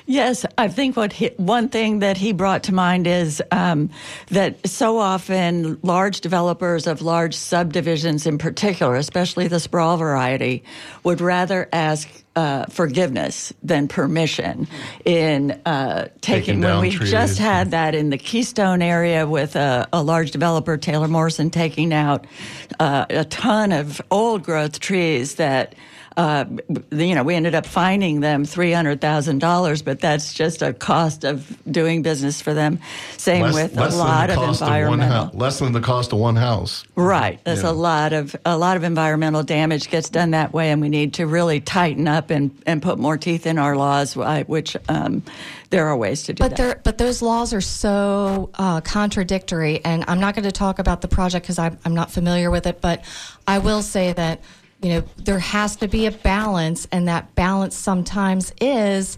Yes, 0.05 0.45
I 0.57 0.67
think 0.67 0.97
what 0.97 1.13
he, 1.13 1.27
one 1.37 1.69
thing 1.69 1.99
that 1.99 2.17
he 2.17 2.33
brought 2.33 2.63
to 2.63 2.73
mind 2.73 3.07
is 3.07 3.41
um, 3.51 3.89
that 4.29 4.67
so 4.67 4.97
often 4.97 5.79
large 5.83 6.21
developers 6.21 6.87
of 6.87 7.01
large 7.01 7.35
subdivisions, 7.35 8.25
in 8.25 8.37
particular, 8.37 8.95
especially 8.95 9.47
the 9.47 9.59
sprawl 9.59 9.97
variety, 9.97 10.63
would 11.03 11.21
rather 11.21 11.69
ask 11.71 12.09
uh, 12.35 12.65
forgiveness 12.65 13.53
than 13.61 13.87
permission 13.87 14.67
in 15.05 15.51
uh, 15.65 16.07
taking. 16.21 16.61
Taking 16.61 16.61
when 16.61 16.79
we 16.79 16.91
trees. 16.91 17.11
just 17.11 17.39
had 17.39 17.71
that 17.71 17.93
in 17.93 18.09
the 18.09 18.17
Keystone 18.17 18.81
area 18.81 19.27
with 19.27 19.55
a, 19.55 19.87
a 19.91 20.01
large 20.01 20.31
developer, 20.31 20.77
Taylor 20.77 21.07
Morrison, 21.07 21.49
taking 21.49 21.93
out 21.93 22.25
uh, 22.79 23.05
a 23.09 23.25
ton 23.25 23.71
of 23.71 24.01
old 24.11 24.43
growth 24.43 24.79
trees 24.79 25.35
that 25.35 25.75
uh, 26.21 26.45
you 26.91 27.15
know, 27.15 27.23
we 27.23 27.33
ended 27.33 27.55
up 27.55 27.65
fining 27.65 28.19
them 28.19 28.45
three 28.45 28.71
hundred 28.71 29.01
thousand 29.01 29.39
dollars, 29.39 29.81
but 29.81 29.99
that's 29.99 30.33
just 30.33 30.61
a 30.61 30.71
cost 30.71 31.23
of 31.23 31.57
doing 31.71 32.03
business 32.03 32.41
for 32.41 32.53
them. 32.53 32.77
Same 33.17 33.41
Less, 33.43 33.53
with 33.55 33.75
less 33.75 33.95
a 33.95 33.97
lot 33.97 34.29
of 34.29 34.35
cost 34.35 34.61
of 34.61 34.67
one 34.67 34.77
environmental. 34.77 35.31
less 35.39 35.57
than 35.59 35.71
the 35.73 35.81
cost 35.81 36.13
of 36.13 36.19
one 36.19 36.35
house. 36.35 36.83
Right, 36.95 37.43
there's 37.43 37.63
Yeah. 37.63 37.71
a 37.71 37.75
lot 37.89 38.13
of 38.13 38.35
a 38.45 38.55
lot 38.55 38.77
of 38.77 38.83
environmental 38.83 39.41
damage 39.41 39.89
gets 39.89 40.09
done 40.09 40.31
that 40.31 40.53
way, 40.53 40.69
and 40.71 40.79
we 40.81 40.89
need 40.89 41.15
to 41.15 41.25
really 41.25 41.59
tighten 41.59 42.07
up 42.07 42.29
and, 42.29 42.51
and 42.67 42.81
put 42.83 42.99
more 42.99 43.17
teeth 43.17 43.47
in 43.47 43.57
our 43.57 43.75
laws. 43.75 44.15
Which 44.15 44.77
um, 44.89 45.23
there 45.71 45.87
are 45.87 45.97
ways 45.97 46.23
to 46.23 46.33
do 46.33 46.43
But 46.43 46.49
that. 46.51 46.57
there, 46.57 46.81
but 46.83 46.97
those 46.99 47.21
laws 47.23 47.53
are 47.53 47.61
so 47.61 48.49
uh, 48.55 48.81
contradictory, 48.81 49.81
and 49.83 50.05
I'm 50.07 50.19
not 50.19 50.35
going 50.35 50.43
to 50.45 50.51
talk 50.51 50.77
about 50.79 51.01
the 51.01 51.07
project 51.07 51.45
because 51.45 51.57
I'm, 51.57 51.79
I'm 51.85 51.95
not 51.95 52.11
familiar 52.11 52.51
with 52.51 52.67
it. 52.67 52.79
But 52.81 53.03
I 53.47 53.57
will 53.57 53.81
say 53.81 54.13
that 54.13 54.39
you 54.81 54.89
know 54.89 55.03
there 55.17 55.39
has 55.39 55.75
to 55.77 55.87
be 55.87 56.05
a 56.05 56.11
balance, 56.11 56.87
and 56.91 57.07
that 57.07 57.35
balance 57.35 57.75
sometimes 57.75 58.53
is. 58.59 59.17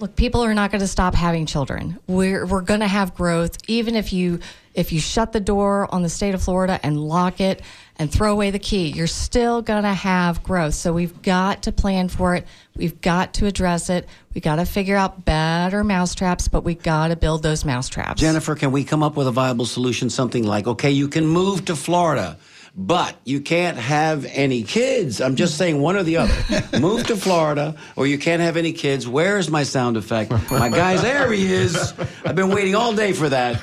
Look, 0.00 0.16
people 0.16 0.42
are 0.44 0.54
not 0.54 0.72
going 0.72 0.80
to 0.80 0.88
stop 0.88 1.14
having 1.14 1.46
children. 1.46 2.00
We're 2.08 2.46
we're 2.46 2.62
going 2.62 2.80
to 2.80 2.88
have 2.88 3.14
growth, 3.14 3.56
even 3.68 3.94
if 3.94 4.12
you 4.12 4.40
if 4.74 4.92
you 4.92 4.98
shut 4.98 5.32
the 5.32 5.40
door 5.40 5.92
on 5.94 6.02
the 6.02 6.08
state 6.08 6.34
of 6.34 6.42
Florida 6.42 6.80
and 6.82 6.98
lock 6.98 7.40
it 7.40 7.62
and 7.96 8.10
throw 8.10 8.32
away 8.32 8.50
the 8.50 8.58
key, 8.58 8.88
you're 8.88 9.06
still 9.06 9.62
going 9.62 9.84
to 9.84 9.94
have 9.94 10.42
growth. 10.42 10.74
So 10.74 10.92
we've 10.92 11.22
got 11.22 11.62
to 11.62 11.72
plan 11.72 12.08
for 12.08 12.34
it. 12.34 12.46
We've 12.76 13.00
got 13.00 13.34
to 13.34 13.46
address 13.46 13.88
it. 13.88 14.08
We 14.34 14.40
got 14.40 14.56
to 14.56 14.64
figure 14.64 14.96
out 14.96 15.24
better 15.24 15.84
mousetraps, 15.84 16.48
but 16.48 16.64
we 16.64 16.74
got 16.74 17.08
to 17.08 17.16
build 17.16 17.44
those 17.44 17.64
mousetraps. 17.64 18.20
Jennifer, 18.20 18.56
can 18.56 18.72
we 18.72 18.82
come 18.82 19.04
up 19.04 19.16
with 19.16 19.28
a 19.28 19.32
viable 19.32 19.66
solution? 19.66 20.10
Something 20.10 20.44
like, 20.44 20.66
okay, 20.66 20.90
you 20.90 21.06
can 21.06 21.24
move 21.24 21.64
to 21.66 21.76
Florida, 21.76 22.36
but 22.76 23.16
you 23.24 23.40
can't 23.40 23.76
have 23.78 24.24
any 24.24 24.62
kids. 24.62 25.20
I'm 25.20 25.36
just 25.36 25.56
saying 25.56 25.80
one 25.80 25.96
or 25.96 26.02
the 26.02 26.16
other. 26.16 26.34
move 26.80 27.06
to 27.06 27.16
Florida, 27.16 27.76
or 27.96 28.06
you 28.06 28.18
can't 28.18 28.42
have 28.42 28.56
any 28.56 28.72
kids. 28.72 29.06
Where's 29.06 29.48
my 29.48 29.62
sound 29.62 29.96
effect? 29.96 30.30
My 30.50 30.68
guy's 30.68 31.02
there. 31.02 31.30
He 31.32 31.52
is. 31.52 31.94
I've 32.24 32.34
been 32.34 32.50
waiting 32.50 32.74
all 32.74 32.94
day 32.94 33.12
for 33.12 33.28
that. 33.28 33.62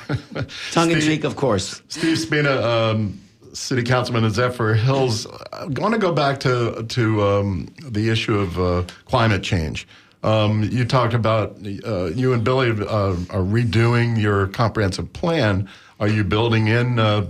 Tongue 0.72 0.90
in 0.90 1.00
cheek, 1.00 1.24
of 1.24 1.36
course. 1.36 1.82
Steve 1.88 2.18
Spina, 2.18 2.60
um, 2.62 3.20
City 3.52 3.82
Councilman 3.82 4.24
of 4.24 4.32
Zephyrhills. 4.32 5.26
I 5.52 5.66
want 5.66 5.92
to 5.92 6.00
go 6.00 6.12
back 6.12 6.40
to 6.40 6.82
to 6.82 7.22
um, 7.22 7.74
the 7.82 8.08
issue 8.08 8.38
of 8.38 8.58
uh, 8.58 8.84
climate 9.04 9.42
change. 9.42 9.86
Um, 10.22 10.62
you 10.62 10.84
talked 10.84 11.14
about 11.14 11.56
uh, 11.84 12.04
you 12.06 12.32
and 12.32 12.44
Billy 12.44 12.70
uh, 12.70 13.10
are 13.30 13.42
redoing 13.42 14.20
your 14.20 14.46
comprehensive 14.46 15.12
plan. 15.12 15.68
Are 15.98 16.08
you 16.08 16.24
building 16.24 16.68
in, 16.68 16.98
uh, 16.98 17.26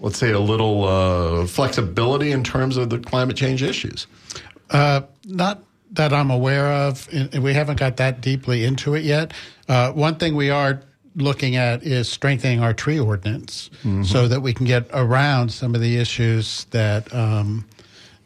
let's 0.00 0.18
say, 0.18 0.30
a 0.32 0.40
little 0.40 0.84
uh, 0.84 1.46
flexibility 1.46 2.32
in 2.32 2.44
terms 2.44 2.76
of 2.76 2.90
the 2.90 2.98
climate 2.98 3.36
change 3.36 3.62
issues? 3.62 4.06
Uh, 4.70 5.02
not 5.24 5.62
that 5.92 6.12
I'm 6.12 6.30
aware 6.30 6.66
of, 6.66 7.08
and 7.12 7.42
we 7.42 7.54
haven't 7.54 7.78
got 7.78 7.96
that 7.96 8.20
deeply 8.20 8.64
into 8.64 8.94
it 8.94 9.04
yet. 9.04 9.32
Uh, 9.68 9.92
one 9.92 10.16
thing 10.16 10.36
we 10.36 10.50
are 10.50 10.82
looking 11.16 11.56
at 11.56 11.82
is 11.82 12.08
strengthening 12.08 12.62
our 12.62 12.72
tree 12.72 12.98
ordinance 12.98 13.70
so 14.04 14.28
that 14.28 14.40
we 14.40 14.52
can 14.52 14.66
get 14.66 14.86
around 14.92 15.50
some 15.50 15.74
of 15.74 15.80
the 15.80 15.96
issues 15.96 16.64
that 16.66 17.12
um, 17.14 17.64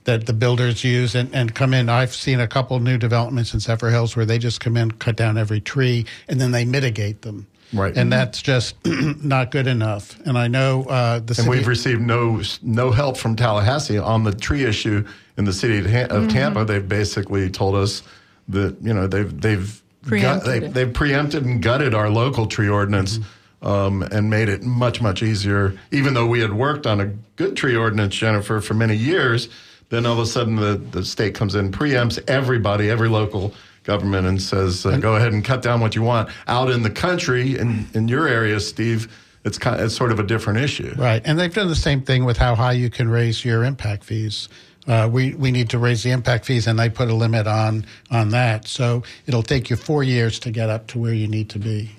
that 0.05 0.27
the 0.27 0.33
builders 0.33 0.83
use 0.83 1.15
and, 1.15 1.33
and 1.35 1.55
come 1.55 1.73
in. 1.73 1.89
I've 1.89 2.15
seen 2.15 2.41
a 2.41 2.49
couple 2.49 2.79
new 2.81 2.99
developments 2.99 3.55
in 3.55 3.61
Zephyrhills 3.61 4.17
where 4.17 4.27
they 4.27 4.39
just 4.39 4.61
come 4.61 4.77
in, 4.77 4.91
cut 4.91 5.17
down 5.17 5.39
every 5.39 5.61
tree, 5.61 6.07
and 6.29 6.41
then 6.41 6.51
they 6.51 6.65
mitigate 6.65 7.23
them. 7.23 7.47
Right. 7.73 7.97
and 7.97 8.13
that's 8.13 8.43
just 8.43 8.77
not 8.85 9.51
good 9.51 9.67
enough. 9.67 10.19
And 10.27 10.37
I 10.37 10.49
know 10.49 10.85
uh, 10.85 11.21
the 11.21 11.37
And 11.39 11.49
we've 11.49 11.67
received 11.67 12.01
no 12.03 12.43
no 12.63 12.91
help 12.91 13.17
from 13.17 13.37
Tallahassee 13.37 13.99
on 13.99 14.25
the 14.25 14.33
tree 14.33 14.65
issue 14.65 15.07
in 15.37 15.45
the 15.45 15.53
city 15.53 15.79
of, 15.79 15.87
Ta- 15.87 16.15
of 16.15 16.29
Tampa. 16.29 16.65
They've 16.65 16.87
basically 16.87 17.49
told 17.51 17.75
us 17.75 18.03
that 18.49 18.77
you 18.83 18.93
know 18.93 19.07
they've 19.07 19.41
they've 19.41 19.83
gut, 20.03 20.09
Preempted 20.09 20.51
they, 20.51 20.69
they've 20.69 20.93
preempted 20.93 21.45
and 21.45 21.63
gutted 21.63 21.95
our 21.95 22.11
local 22.11 22.47
tree 22.47 22.69
ordinance. 22.69 23.19
Um, 23.63 24.03
and 24.03 24.29
made 24.29 24.49
it 24.49 24.65
much 24.65 25.01
much 25.01 25.23
easier. 25.23 25.79
Even 25.93 26.15
though 26.15 26.27
we 26.27 26.41
had 26.41 26.53
worked 26.53 26.85
on 26.85 27.01
a 27.01 27.07
good 27.37 27.57
tree 27.57 27.77
ordinance, 27.77 28.13
Jennifer, 28.17 28.61
for 28.61 28.75
many 28.75 28.97
years, 28.97 29.49
then 29.89 30.05
all 30.05 30.15
of 30.15 30.19
a 30.19 30.27
sudden 30.27 30.57
the, 30.57 30.75
the 30.91 31.05
state 31.05 31.37
comes 31.37 31.55
in, 31.55 31.71
preempts 31.71 32.19
everybody, 32.29 32.91
every 32.91 33.09
local 33.09 33.55
government, 33.85 34.27
and 34.27 34.41
says, 34.41 34.87
uh, 34.87 34.97
"Go 34.99 35.17
ahead 35.17 35.33
and 35.33 35.45
cut 35.45 35.63
down 35.63 35.81
what 35.81 35.95
you 35.95 36.03
want." 36.03 36.29
Out 36.47 36.71
in 36.71 36.83
the 36.83 36.91
country, 36.91 37.59
in 37.59 37.87
in 37.95 38.09
your 38.09 38.29
area, 38.29 38.61
Steve, 38.61 39.09
it's 39.45 39.59
kind 39.59 39.81
it's 39.81 39.95
sort 39.95 40.13
of 40.13 40.19
a 40.19 40.23
different 40.23 40.59
issue. 40.61 40.95
Right, 40.97 41.23
and 41.25 41.39
they've 41.39 41.55
done 41.55 41.69
the 41.69 41.75
same 41.75 42.03
thing 42.03 42.25
with 42.25 42.37
how 42.37 42.55
high 42.55 42.73
you 42.73 42.91
can 42.91 43.09
raise 43.09 43.45
your 43.45 43.65
impact 43.65 44.05
fees. 44.05 44.49
Uh, 44.87 45.09
we 45.11 45.35
we 45.35 45.51
need 45.51 45.71
to 45.71 45.79
raise 45.79 46.03
the 46.03 46.11
impact 46.11 46.45
fees, 46.45 46.67
and 46.67 46.79
they 46.79 46.89
put 46.89 47.09
a 47.09 47.15
limit 47.15 47.47
on 47.47 47.85
on 48.11 48.31
that. 48.31 48.67
So 48.67 49.03
it'll 49.27 49.43
take 49.43 49.71
you 49.71 49.77
four 49.77 50.03
years 50.03 50.39
to 50.41 50.51
get 50.51 50.69
up 50.69 50.87
to 50.89 50.99
where 50.99 51.15
you 51.15 51.29
need 51.29 51.51
to 51.51 51.59
be. 51.59 51.91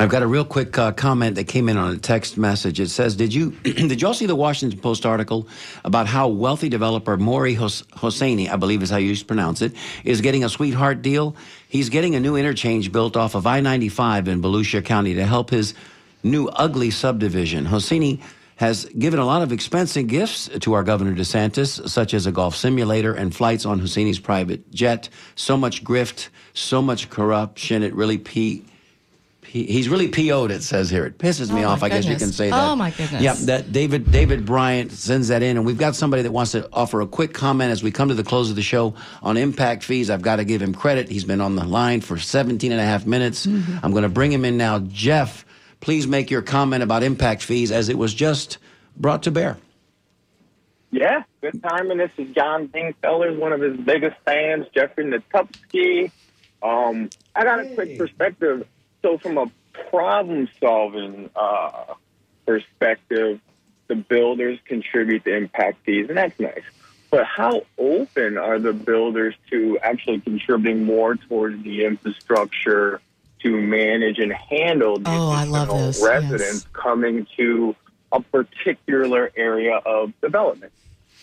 I've 0.00 0.08
got 0.08 0.22
a 0.22 0.26
real 0.26 0.46
quick 0.46 0.78
uh, 0.78 0.92
comment 0.92 1.34
that 1.34 1.44
came 1.44 1.68
in 1.68 1.76
on 1.76 1.92
a 1.92 1.98
text 1.98 2.38
message. 2.38 2.80
It 2.80 2.88
says, 2.88 3.16
"Did 3.16 3.34
you 3.34 3.50
did 3.64 4.00
you 4.00 4.08
all 4.08 4.14
see 4.14 4.24
the 4.24 4.34
Washington 4.34 4.80
Post 4.80 5.04
article 5.04 5.46
about 5.84 6.06
how 6.06 6.26
wealthy 6.28 6.70
developer 6.70 7.18
Mori 7.18 7.52
Hos- 7.52 7.82
Hosseini, 7.96 8.48
I 8.48 8.56
believe 8.56 8.82
is 8.82 8.88
how 8.88 8.96
you 8.96 9.14
pronounce 9.22 9.60
it, 9.60 9.74
is 10.02 10.22
getting 10.22 10.42
a 10.42 10.48
sweetheart 10.48 11.02
deal? 11.02 11.36
He's 11.68 11.90
getting 11.90 12.14
a 12.14 12.20
new 12.20 12.34
interchange 12.36 12.90
built 12.90 13.14
off 13.14 13.34
of 13.34 13.46
I-95 13.46 14.28
in 14.28 14.40
Volusia 14.40 14.82
County 14.82 15.12
to 15.16 15.26
help 15.26 15.50
his 15.50 15.74
new 16.22 16.48
ugly 16.48 16.90
subdivision. 16.90 17.66
Hosseini." 17.66 18.22
Has 18.56 18.84
given 18.84 19.18
a 19.18 19.24
lot 19.24 19.40
of 19.40 19.52
expensive 19.52 20.06
gifts 20.06 20.50
to 20.60 20.74
our 20.74 20.84
Governor 20.84 21.14
DeSantis, 21.14 21.88
such 21.88 22.12
as 22.12 22.26
a 22.26 22.30
golf 22.30 22.54
simulator 22.54 23.14
and 23.14 23.34
flights 23.34 23.64
on 23.64 23.80
Hosseini's 23.80 24.18
private 24.18 24.70
jet. 24.70 25.08
So 25.34 25.56
much 25.56 25.82
grift, 25.82 26.28
so 26.52 26.82
much 26.82 27.08
corruption. 27.08 27.82
It 27.82 27.94
really 27.94 28.18
pe- 28.18 28.60
he, 29.50 29.64
he's 29.64 29.88
really 29.88 30.06
PO'd, 30.06 30.52
it 30.52 30.62
says 30.62 30.90
here. 30.90 31.04
It 31.04 31.18
pisses 31.18 31.52
me 31.52 31.64
Oh, 31.64 31.70
off, 31.70 31.80
my 31.80 31.88
I 31.88 31.90
guess 31.90 32.06
you 32.06 32.14
can 32.14 32.30
say 32.30 32.50
that. 32.50 32.70
Oh, 32.70 32.76
my 32.76 32.90
goodness. 32.90 33.20
Yeah, 33.20 33.34
that 33.46 33.72
David 33.72 34.12
David 34.12 34.46
Bryant 34.46 34.92
sends 34.92 35.26
that 35.28 35.42
in, 35.42 35.56
and 35.56 35.66
we've 35.66 35.76
got 35.76 35.96
somebody 35.96 36.22
that 36.22 36.30
wants 36.30 36.52
to 36.52 36.68
offer 36.72 37.00
a 37.00 37.06
quick 37.06 37.34
comment 37.34 37.72
as 37.72 37.82
we 37.82 37.90
come 37.90 38.08
to 38.08 38.14
the 38.14 38.22
close 38.22 38.48
of 38.48 38.54
the 38.54 38.62
show 38.62 38.94
on 39.22 39.36
impact 39.36 39.82
fees. 39.82 40.08
I've 40.08 40.22
got 40.22 40.36
to 40.36 40.44
give 40.44 40.62
him 40.62 40.72
credit. 40.72 41.08
He's 41.08 41.24
been 41.24 41.40
on 41.40 41.56
the 41.56 41.64
line 41.64 42.00
for 42.00 42.16
17 42.16 42.70
and 42.70 42.80
a 42.80 42.84
half 42.84 43.06
minutes. 43.06 43.44
Mm-hmm. 43.44 43.78
I'm 43.82 43.90
going 43.90 44.04
to 44.04 44.08
bring 44.08 44.30
him 44.30 44.44
in 44.44 44.56
now. 44.56 44.78
Jeff, 44.78 45.44
please 45.80 46.06
make 46.06 46.30
your 46.30 46.42
comment 46.42 46.84
about 46.84 47.02
impact 47.02 47.42
fees 47.42 47.72
as 47.72 47.88
it 47.88 47.98
was 47.98 48.14
just 48.14 48.58
brought 48.96 49.24
to 49.24 49.32
bear. 49.32 49.56
Yeah, 50.92 51.24
good 51.40 51.60
timing. 51.62 51.98
This 51.98 52.10
is 52.18 52.32
John 52.34 52.68
Dingfelder, 52.68 53.36
one 53.38 53.52
of 53.52 53.60
his 53.60 53.76
biggest 53.78 54.16
fans, 54.24 54.66
Jeffrey 54.74 55.04
Natupski. 55.06 56.10
Um, 56.62 57.10
I 57.34 57.44
got 57.44 57.60
a 57.60 57.74
quick 57.74 57.98
perspective. 57.98 58.66
So, 59.02 59.18
from 59.18 59.38
a 59.38 59.50
problem 59.90 60.48
solving 60.60 61.30
uh, 61.34 61.94
perspective, 62.46 63.40
the 63.88 63.94
builders 63.96 64.58
contribute 64.66 65.24
to 65.24 65.34
impact 65.34 65.84
fees, 65.84 66.08
and 66.08 66.16
that's 66.18 66.38
nice. 66.38 66.62
But 67.10 67.24
how 67.24 67.62
open 67.76 68.38
are 68.38 68.58
the 68.58 68.72
builders 68.72 69.34
to 69.50 69.78
actually 69.82 70.20
contributing 70.20 70.84
more 70.84 71.16
towards 71.16 71.62
the 71.64 71.84
infrastructure 71.84 73.00
to 73.42 73.60
manage 73.60 74.18
and 74.18 74.32
handle 74.32 74.98
the 74.98 75.10
Oh, 75.10 75.30
I 75.30 75.44
love 75.44 75.68
additional 75.70 75.86
this, 75.86 76.02
residents 76.02 76.42
yes. 76.42 76.66
coming 76.72 77.26
to 77.36 77.74
a 78.12 78.20
particular 78.20 79.32
area 79.36 79.76
of 79.76 80.12
development? 80.20 80.72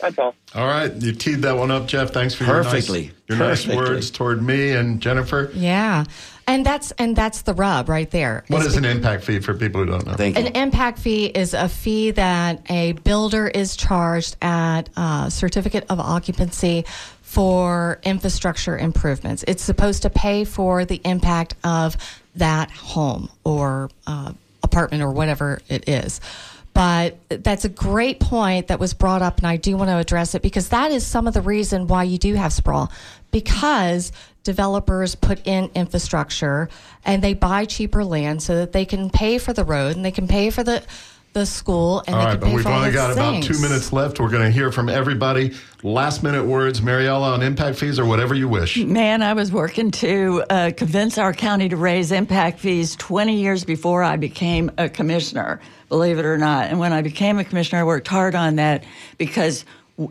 That's 0.01 0.17
all. 0.19 0.35
All 0.53 0.67
right, 0.67 0.91
you 0.93 1.11
teed 1.13 1.41
that 1.43 1.57
one 1.57 1.71
up, 1.71 1.87
Jeff. 1.87 2.11
Thanks 2.11 2.35
for 2.35 2.43
Perfectly. 2.43 3.11
your 3.27 3.37
nice, 3.37 3.65
your 3.65 3.75
nice 3.75 3.89
words 3.89 4.11
toward 4.11 4.43
me 4.43 4.71
and 4.71 5.01
Jennifer. 5.01 5.51
Yeah. 5.55 6.03
And 6.49 6.65
that's 6.65 6.91
and 6.91 7.13
that's 7.13 7.41
the 7.41 7.53
rub 7.53 7.89
right 7.89 8.09
there. 8.09 8.45
What 8.47 8.65
is 8.65 8.77
an 8.77 8.85
impact 8.85 9.25
fee 9.25 9.41
for 9.41 9.53
people 9.53 9.83
who 9.83 9.91
don't 9.91 10.05
know? 10.05 10.13
Thank 10.13 10.37
An 10.37 10.47
impact 10.47 10.97
fee 10.97 11.25
is 11.25 11.53
a 11.53 11.67
fee 11.67 12.11
that 12.11 12.61
a 12.71 12.93
builder 12.93 13.49
is 13.49 13.75
charged 13.75 14.37
at 14.41 14.83
uh, 14.95 15.29
certificate 15.29 15.85
of 15.89 15.99
occupancy 15.99 16.85
for 17.21 17.99
infrastructure 18.03 18.77
improvements. 18.77 19.43
It's 19.45 19.61
supposed 19.61 20.03
to 20.03 20.09
pay 20.09 20.45
for 20.45 20.85
the 20.85 21.01
impact 21.03 21.55
of 21.65 21.97
that 22.35 22.71
home 22.71 23.29
or 23.43 23.89
uh, 24.07 24.31
apartment 24.63 25.03
or 25.03 25.11
whatever 25.11 25.61
it 25.67 25.89
is. 25.89 26.21
But 26.77 27.17
that's 27.29 27.65
a 27.65 27.69
great 27.69 28.19
point 28.19 28.67
that 28.67 28.79
was 28.79 28.93
brought 28.93 29.23
up, 29.23 29.39
and 29.39 29.47
I 29.47 29.57
do 29.57 29.75
want 29.75 29.89
to 29.89 29.97
address 29.97 30.35
it 30.35 30.43
because 30.43 30.69
that 30.69 30.91
is 30.91 31.03
some 31.03 31.25
of 31.25 31.33
the 31.33 31.41
reason 31.41 31.87
why 31.87 32.03
you 32.03 32.19
do 32.19 32.35
have 32.35 32.53
sprawl. 32.53 32.91
Because 33.31 34.11
developers 34.43 35.13
put 35.15 35.45
in 35.45 35.69
infrastructure 35.75 36.69
and 37.03 37.23
they 37.23 37.33
buy 37.33 37.65
cheaper 37.65 38.05
land 38.05 38.41
so 38.41 38.55
that 38.55 38.71
they 38.71 38.85
can 38.85 39.09
pay 39.09 39.37
for 39.37 39.51
the 39.51 39.65
road 39.65 39.95
and 39.95 40.05
they 40.05 40.11
can 40.11 40.27
pay 40.27 40.49
for 40.49 40.63
the 40.63 40.83
the 41.33 41.45
school 41.45 42.03
and 42.07 42.15
All 42.15 42.21
they 42.21 42.25
right, 42.25 42.31
can 42.31 42.39
but 42.39 42.47
pay 42.47 42.55
we've 42.55 42.65
only 42.65 42.89
those 42.89 42.95
got 42.95 43.11
about 43.11 43.43
two 43.43 43.59
minutes 43.59 43.93
left. 43.93 44.19
We're 44.19 44.29
going 44.29 44.43
to 44.43 44.49
hear 44.49 44.71
from 44.71 44.89
everybody. 44.89 45.53
Last 45.83 46.23
minute 46.23 46.45
words, 46.45 46.81
Mariella, 46.81 47.33
on 47.33 47.43
impact 47.43 47.77
fees 47.77 47.99
or 47.99 48.05
whatever 48.05 48.33
you 48.33 48.47
wish. 48.47 48.77
Man, 48.77 49.21
I 49.21 49.33
was 49.33 49.51
working 49.51 49.91
to 49.91 50.43
uh, 50.49 50.71
convince 50.75 51.17
our 51.19 51.33
county 51.33 51.69
to 51.69 51.77
raise 51.77 52.11
impact 52.11 52.59
fees 52.59 52.95
20 52.95 53.39
years 53.39 53.63
before 53.63 54.01
I 54.01 54.15
became 54.15 54.71
a 54.79 54.89
commissioner, 54.89 55.61
believe 55.89 56.17
it 56.17 56.25
or 56.25 56.37
not. 56.39 56.69
And 56.69 56.79
when 56.79 56.91
I 56.91 57.03
became 57.03 57.37
a 57.37 57.43
commissioner, 57.43 57.81
I 57.81 57.83
worked 57.83 58.07
hard 58.07 58.33
on 58.33 58.55
that 58.55 58.83
because 59.19 59.63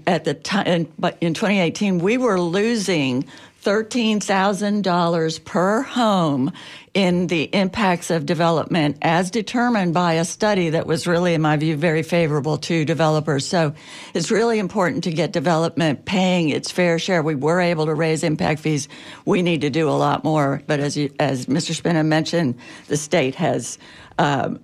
at 0.07 0.25
the 0.25 0.35
time, 0.35 0.93
but 0.99 1.17
in 1.21 1.35
2018, 1.35 1.99
we 1.99 2.19
were 2.19 2.41
losing 2.41 3.25
$13,000 3.67 5.45
per 5.45 5.83
home 5.83 6.53
in 6.95 7.27
the 7.27 7.43
impacts 7.53 8.13
of 8.13 8.25
development 8.25 8.97
as 9.03 9.29
determined 9.33 9.93
by 9.93 10.15
a 10.15 10.25
study 10.25 10.71
that 10.71 10.87
was 10.87 11.09
really, 11.09 11.35
in 11.35 11.43
my 11.43 11.57
view, 11.57 11.77
very 11.77 12.05
favorable 12.05 12.59
to 12.59 12.85
developers. 12.85 13.45
So 13.45 13.75
it's 14.15 14.31
really 14.31 14.61
important 14.61 15.03
to 15.05 15.11
get 15.11 15.33
development 15.33 16.05
paying 16.05 16.49
its 16.51 16.71
fair 16.71 17.01
share. 17.01 17.25
We 17.25 17.35
were 17.35 17.61
able 17.61 17.87
to 17.87 17.95
raise 17.95 18.23
impact 18.23 18.61
fees. 18.61 18.89
We 19.25 19.43
need 19.43 19.63
to 19.63 19.71
do 19.71 19.89
a 19.89 19.99
lot 19.99 20.23
more. 20.23 20.63
But 20.69 20.79
as 20.79 20.97
you, 20.97 21.13
as 21.19 21.47
Mr. 21.47 21.75
Spina 21.75 22.05
mentioned, 22.05 22.55
the 22.87 22.97
state 22.97 23.35
has 23.35 23.79
um, 24.19 24.59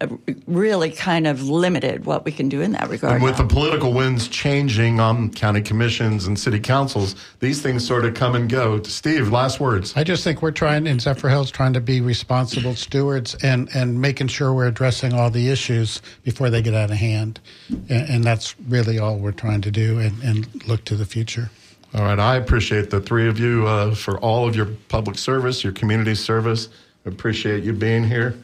really 0.46 0.90
kind 0.90 1.26
of 1.26 1.42
limited 1.48 2.06
what 2.06 2.24
we 2.24 2.32
can 2.32 2.48
do 2.48 2.60
in 2.62 2.72
that 2.72 2.88
regard. 2.88 3.14
And 3.14 3.22
with 3.22 3.38
now. 3.38 3.42
the 3.42 3.48
political 3.48 3.92
winds 3.92 4.28
changing 4.28 4.98
on 4.98 5.30
county 5.30 5.60
commissions 5.60 6.26
and 6.26 6.38
city 6.38 6.58
councils, 6.58 7.16
these 7.40 7.60
things 7.60 7.86
sort 7.86 8.04
of 8.04 8.14
come 8.14 8.34
and 8.34 8.48
go. 8.48 8.82
Steve, 8.82 9.30
last 9.30 9.60
words. 9.60 9.92
I 9.94 10.04
just 10.04 10.24
think 10.24 10.40
we're 10.40 10.52
trying 10.52 10.86
in 10.86 10.98
Zephyrhills 10.98 11.50
trying 11.50 11.74
to 11.74 11.80
be 11.80 12.00
responsible 12.00 12.74
stewards 12.74 13.34
and, 13.42 13.68
and 13.74 14.00
making 14.00 14.28
sure 14.28 14.54
we're 14.54 14.68
addressing 14.68 15.12
all 15.12 15.30
the 15.30 15.50
issues 15.50 16.00
before 16.22 16.48
they 16.48 16.62
get 16.62 16.74
out 16.74 16.90
of 16.90 16.96
hand. 16.96 17.40
And, 17.68 18.08
and 18.08 18.24
that's 18.24 18.58
really 18.68 18.98
all 18.98 19.18
we're 19.18 19.32
trying 19.32 19.60
to 19.62 19.70
do 19.70 19.98
and, 19.98 20.22
and 20.22 20.66
look 20.66 20.84
to 20.86 20.96
the 20.96 21.04
future. 21.04 21.50
All 21.94 22.04
right, 22.04 22.18
I 22.18 22.36
appreciate 22.36 22.88
the 22.88 23.00
three 23.00 23.28
of 23.28 23.38
you 23.38 23.66
uh, 23.66 23.94
for 23.94 24.18
all 24.20 24.48
of 24.48 24.56
your 24.56 24.66
public 24.88 25.18
service, 25.18 25.62
your 25.62 25.74
community 25.74 26.14
service. 26.14 26.70
Appreciate 27.04 27.64
you 27.64 27.74
being 27.74 28.02
here. 28.02 28.34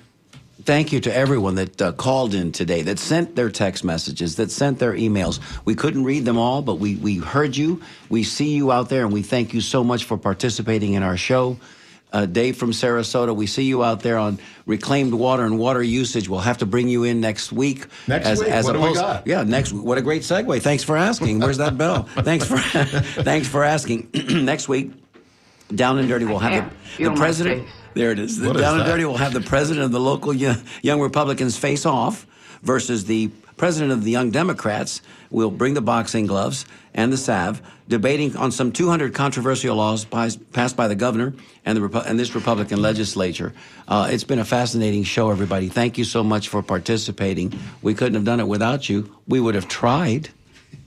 Thank 0.69 0.93
you 0.93 1.01
to 1.01 1.16
everyone 1.16 1.55
that 1.55 1.81
uh, 1.81 1.93
called 1.93 2.35
in 2.35 2.53
today, 2.53 2.83
that 2.83 2.99
sent 2.99 3.35
their 3.35 3.49
text 3.49 3.85
messages, 3.85 4.37
that 4.37 4.51
sent 4.51 4.79
their 4.79 4.93
emails. 4.93 5.41
We 5.64 5.75
couldn't 5.75 6.05
read 6.05 6.27
them 6.27 6.37
all, 6.37 6.61
but 6.61 6.75
we, 6.75 6.97
we 6.97 7.16
heard 7.16 7.57
you. 7.57 7.81
We 8.11 8.23
see 8.23 8.51
you 8.51 8.71
out 8.71 8.91
there, 8.91 9.05
and 9.05 9.11
we 9.11 9.23
thank 9.23 9.55
you 9.55 9.62
so 9.62 9.83
much 9.83 10.05
for 10.05 10.19
participating 10.19 10.93
in 10.93 11.03
our 11.03 11.16
show. 11.16 11.57
Uh, 12.12 12.27
Dave 12.27 12.59
from 12.59 12.73
Sarasota, 12.73 13.35
we 13.35 13.47
see 13.47 13.62
you 13.62 13.83
out 13.83 14.01
there 14.01 14.19
on 14.19 14.39
reclaimed 14.66 15.14
water 15.14 15.47
and 15.47 15.59
water 15.59 15.83
usage. 15.83 16.29
We'll 16.29 16.41
have 16.41 16.59
to 16.59 16.66
bring 16.66 16.89
you 16.89 17.05
in 17.05 17.19
next 17.19 17.51
week. 17.51 17.87
Next 18.07 18.39
week? 18.39 18.51
What 18.51 18.73
do 18.75 18.81
we 18.83 18.93
got? 18.93 19.27
Yeah, 19.27 19.45
next. 19.45 19.73
What 19.73 19.97
a 19.97 20.03
great 20.03 20.21
segue. 20.21 20.61
Thanks 20.61 20.85
for 20.85 20.99
asking. 20.99 21.39
Where's 21.39 21.57
that 21.57 21.79
bell? 21.79 22.03
thanks 22.16 22.47
for 22.47 22.59
thanks 23.23 23.49
for 23.49 23.64
asking. 23.64 24.11
next 24.45 24.69
week, 24.69 24.93
down 25.75 25.99
and 25.99 26.07
dirty, 26.07 26.27
we'll 26.27 26.39
have 26.41 26.71
the, 26.99 27.05
the 27.05 27.11
my 27.12 27.16
president. 27.16 27.66
There 27.99 28.12
it 28.12 28.20
is. 28.20 28.38
The 28.38 28.46
What 28.46 28.57
is 28.57 28.62
down 28.62 28.78
and 28.78 28.82
that? 28.82 28.92
dirty 28.92 29.05
will 29.05 29.16
have 29.16 29.32
the 29.32 29.40
president 29.40 29.84
of 29.84 29.90
the 29.90 29.99
local 29.99 30.32
young, 30.32 31.01
Republicans 31.01 31.59
face 31.59 31.84
off 31.84 32.28
versus 32.62 33.07
the 33.07 33.26
president 33.57 33.90
of 33.90 34.05
the 34.05 34.12
Young 34.12 34.30
Democrats. 34.30 35.03
Will 35.30 35.51
bring 35.51 35.74
the 35.74 35.82
boxing 35.82 36.26
gloves 36.26 36.64
and 36.94 37.12
the 37.12 37.16
salve, 37.16 37.61
debating 37.88 38.36
on 38.36 38.53
some 38.53 38.70
200 38.70 39.12
controversial 39.14 39.74
laws 39.76 40.05
pas- 40.05 40.36
passed 40.36 40.76
by 40.76 40.86
the 40.86 40.94
governor 40.94 41.34
and 41.66 41.76
the 41.76 42.03
and 42.07 42.18
this 42.18 42.36
Republican 42.36 42.80
legislature. 42.80 43.53
Uh, 43.88 44.09
it's 44.11 44.24
been 44.24 44.38
a 44.38 44.44
fascinating 44.44 45.03
show, 45.03 45.30
everybody. 45.30 45.68
Thank 45.68 45.99
you 45.99 46.05
so 46.05 46.22
much 46.22 46.49
for 46.49 46.62
participating. 46.62 47.53
We 47.82 47.94
couldn't 47.94 48.14
have 48.14 48.24
done 48.24 48.38
it 48.38 48.46
without 48.46 48.88
you. 48.88 49.12
We 49.26 49.40
would 49.40 49.57
have 49.57 49.66
tried, 49.68 50.28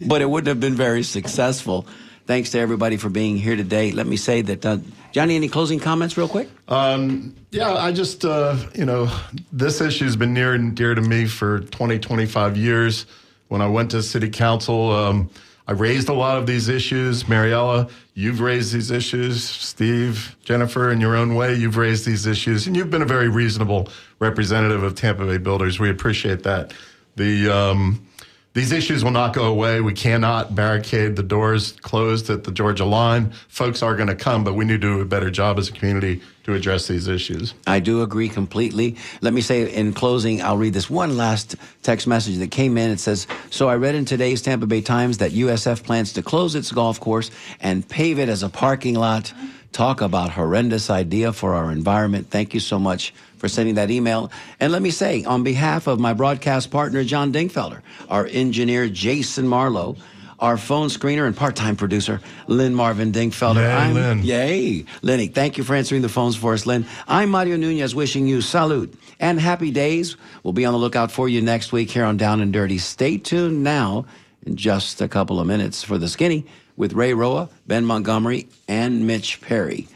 but 0.08 0.22
it 0.22 0.30
wouldn't 0.30 0.48
have 0.48 0.62
been 0.62 0.76
very 0.76 1.04
successful. 1.04 1.86
Thanks 2.32 2.52
to 2.52 2.60
everybody 2.60 2.96
for 2.96 3.10
being 3.10 3.36
here 3.36 3.58
today. 3.58 3.92
Let 3.92 4.08
me 4.08 4.16
say 4.16 4.42
that, 4.42 4.66
uh, 4.66 4.78
Johnny, 5.12 5.36
any 5.36 5.50
closing 5.50 5.82
comments, 5.82 6.16
real 6.16 6.30
quick? 6.30 6.48
Um, 6.70 7.36
yeah, 7.50 7.74
I 7.74 7.92
just, 7.92 8.24
uh, 8.24 8.56
you 8.74 8.86
know, 8.86 9.12
this 9.52 9.82
issue 9.82 10.06
has 10.06 10.16
been 10.16 10.34
near 10.34 10.54
and 10.54 10.74
dear 10.74 10.96
to 10.96 11.02
me 11.02 11.26
for 11.26 11.60
20, 11.60 12.00
25 12.00 12.56
years. 12.56 13.06
When 13.50 13.62
I 13.62 13.68
went 13.68 13.92
to 13.92 14.02
city 14.02 14.30
council, 14.30 14.92
um, 14.92 15.30
I 15.68 15.74
raised 15.74 16.08
a 16.08 16.14
lot 16.14 16.38
of 16.38 16.48
these 16.48 16.70
issues. 16.70 17.28
Mariella, 17.28 17.90
you've 18.14 18.40
raised 18.40 18.74
these 18.74 18.92
issues. 18.92 19.44
Steve, 19.44 20.38
Jennifer, 20.42 20.90
in 20.90 21.02
your 21.02 21.18
own 21.18 21.36
way, 21.36 21.56
you've 21.56 21.76
raised 21.76 22.06
these 22.06 22.26
issues. 22.26 22.66
And 22.66 22.78
you've 22.78 22.90
been 22.90 23.02
a 23.02 23.06
very 23.06 23.28
reasonable 23.28 23.90
representative 24.20 24.84
of 24.84 24.96
Tampa 24.96 25.26
Bay 25.26 25.38
Builders. 25.38 25.82
We 25.82 25.90
appreciate 25.90 26.44
that. 26.44 26.72
The, 27.18 27.50
um, 27.50 28.08
these 28.54 28.74
issues 28.74 29.02
will 29.02 29.12
not 29.12 29.34
go 29.34 29.46
away. 29.46 29.80
We 29.80 29.94
cannot 29.94 30.56
barricade 30.56 31.16
the 31.16 31.24
doors 31.24 31.72
closed 31.72 32.30
at 32.30 32.44
the 32.44 32.52
Georgia 32.52 32.84
line. 32.84 33.32
Folks 33.48 33.82
are 33.82 33.96
going 33.96 34.10
to 34.10 34.16
come, 34.16 34.44
but 34.44 34.56
we 34.56 34.66
need 34.66 34.74
to 34.74 34.78
do 34.78 35.00
a 35.00 35.06
better 35.06 35.32
job 35.32 35.58
as 35.58 35.70
a 35.70 35.72
community 35.72 36.22
to 36.44 36.54
address 36.54 36.88
these 36.88 37.08
issues. 37.08 37.54
I 37.66 37.80
do 37.80 38.02
agree 38.02 38.28
completely. 38.28 38.98
Let 39.22 39.34
me 39.34 39.40
say 39.40 39.74
in 39.74 39.94
closing, 39.94 40.42
I'll 40.42 40.58
read 40.58 40.74
this 40.74 40.90
one 40.90 41.16
last 41.16 41.56
text 41.82 42.08
message 42.08 42.40
that 42.40 42.52
came 42.52 42.78
in. 42.78 42.92
It 42.92 43.00
says, 43.00 43.26
So 43.52 43.70
I 43.70 43.76
read 43.76 43.96
in 43.96 44.04
today's 44.04 44.42
Tampa 44.42 44.66
Bay 44.66 44.82
Times 44.82 45.20
that 45.20 45.32
USF 45.32 45.84
plans 45.84 46.12
to 46.14 46.22
close 46.22 46.54
its 46.54 46.74
golf 46.74 47.00
course 47.00 47.32
and 47.62 47.88
pave 47.88 48.20
it 48.20 48.28
as 48.28 48.44
a 48.44 48.50
parking 48.50 48.96
lot. 48.96 49.34
Talk 49.72 50.02
about 50.02 50.32
horrendous 50.32 50.90
idea 50.90 51.32
for 51.32 51.54
our 51.54 51.72
environment. 51.72 52.30
Thank 52.30 52.54
you 52.54 52.60
so 52.60 52.78
much 52.78 53.14
for 53.42 53.50
sending 53.50 53.74
that 53.74 53.90
email. 53.90 54.32
And 54.60 54.72
let 54.72 54.84
me 54.84 54.92
say, 54.92 55.24
on 55.24 55.44
behalf 55.44 55.88
of 55.88 56.00
my 56.00 56.14
broadcast 56.14 56.70
partner, 56.70 57.04
John 57.04 57.34
Dingfelder, 57.34 57.82
our 58.08 58.28
engineer, 58.28 58.88
Jason 58.88 59.48
Marlowe, 59.48 59.98
our 60.38 60.58
phone 60.58 60.90
screener 60.90 61.26
and 61.26 61.36
part-time 61.36 61.76
producer, 61.76 62.22
Lynn 62.46 62.76
Marvin 62.76 63.12
Dingfelder. 63.12 63.56
Yay, 63.56 63.72
I'm, 63.72 63.94
Lynn. 63.96 64.24
Yay. 64.24 64.86
Lenny, 65.02 65.26
thank 65.26 65.58
you 65.58 65.64
for 65.64 65.76
answering 65.76 66.04
the 66.04 66.10
phones 66.10 66.36
for 66.36 66.54
us, 66.54 66.68
Lynn. 66.68 66.86
I'm 67.08 67.32
Mario 67.32 67.58
Nunez 67.58 67.96
wishing 67.96 68.28
you 68.28 68.42
salute 68.42 68.94
and 69.20 69.40
happy 69.40 69.72
days. 69.72 70.18
We'll 70.44 70.54
be 70.54 70.66
on 70.66 70.74
the 70.74 70.80
lookout 70.80 71.12
for 71.12 71.28
you 71.28 71.42
next 71.42 71.72
week 71.72 71.90
here 71.90 72.06
on 72.06 72.18
Down 72.18 72.42
and 72.42 72.54
Dirty. 72.54 72.78
Stay 72.78 73.18
tuned 73.18 73.64
now 73.64 74.06
in 74.46 74.56
just 74.56 75.02
a 75.02 75.08
couple 75.08 75.40
of 75.40 75.48
minutes 75.48 75.84
for 75.84 75.98
The 75.98 76.08
Skinny 76.08 76.46
with 76.78 76.94
Ray 76.94 77.16
Roa, 77.16 77.50
Ben 77.66 77.86
Montgomery, 77.86 78.50
and 78.68 79.08
Mitch 79.08 79.42
Perry. 79.42 79.88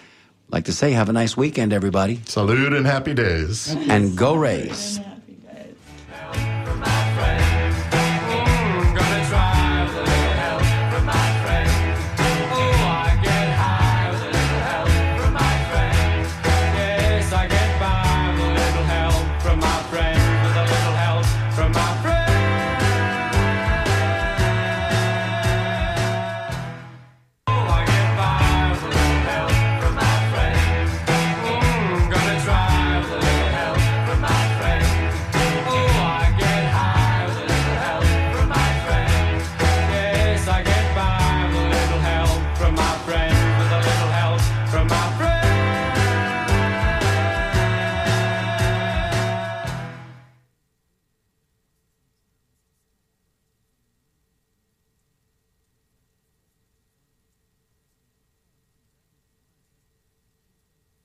Like 0.50 0.66
to 0.66 0.74
say, 0.74 0.92
have 0.92 1.10
a 1.10 1.14
nice 1.14 1.36
weekend, 1.36 1.74
everybody. 1.74 2.22
Salute 2.26 2.74
and 2.74 2.86
happy 2.86 3.14
days. 3.14 3.76
And 3.90 4.18
go 4.18 4.36
Rays. 4.36 5.00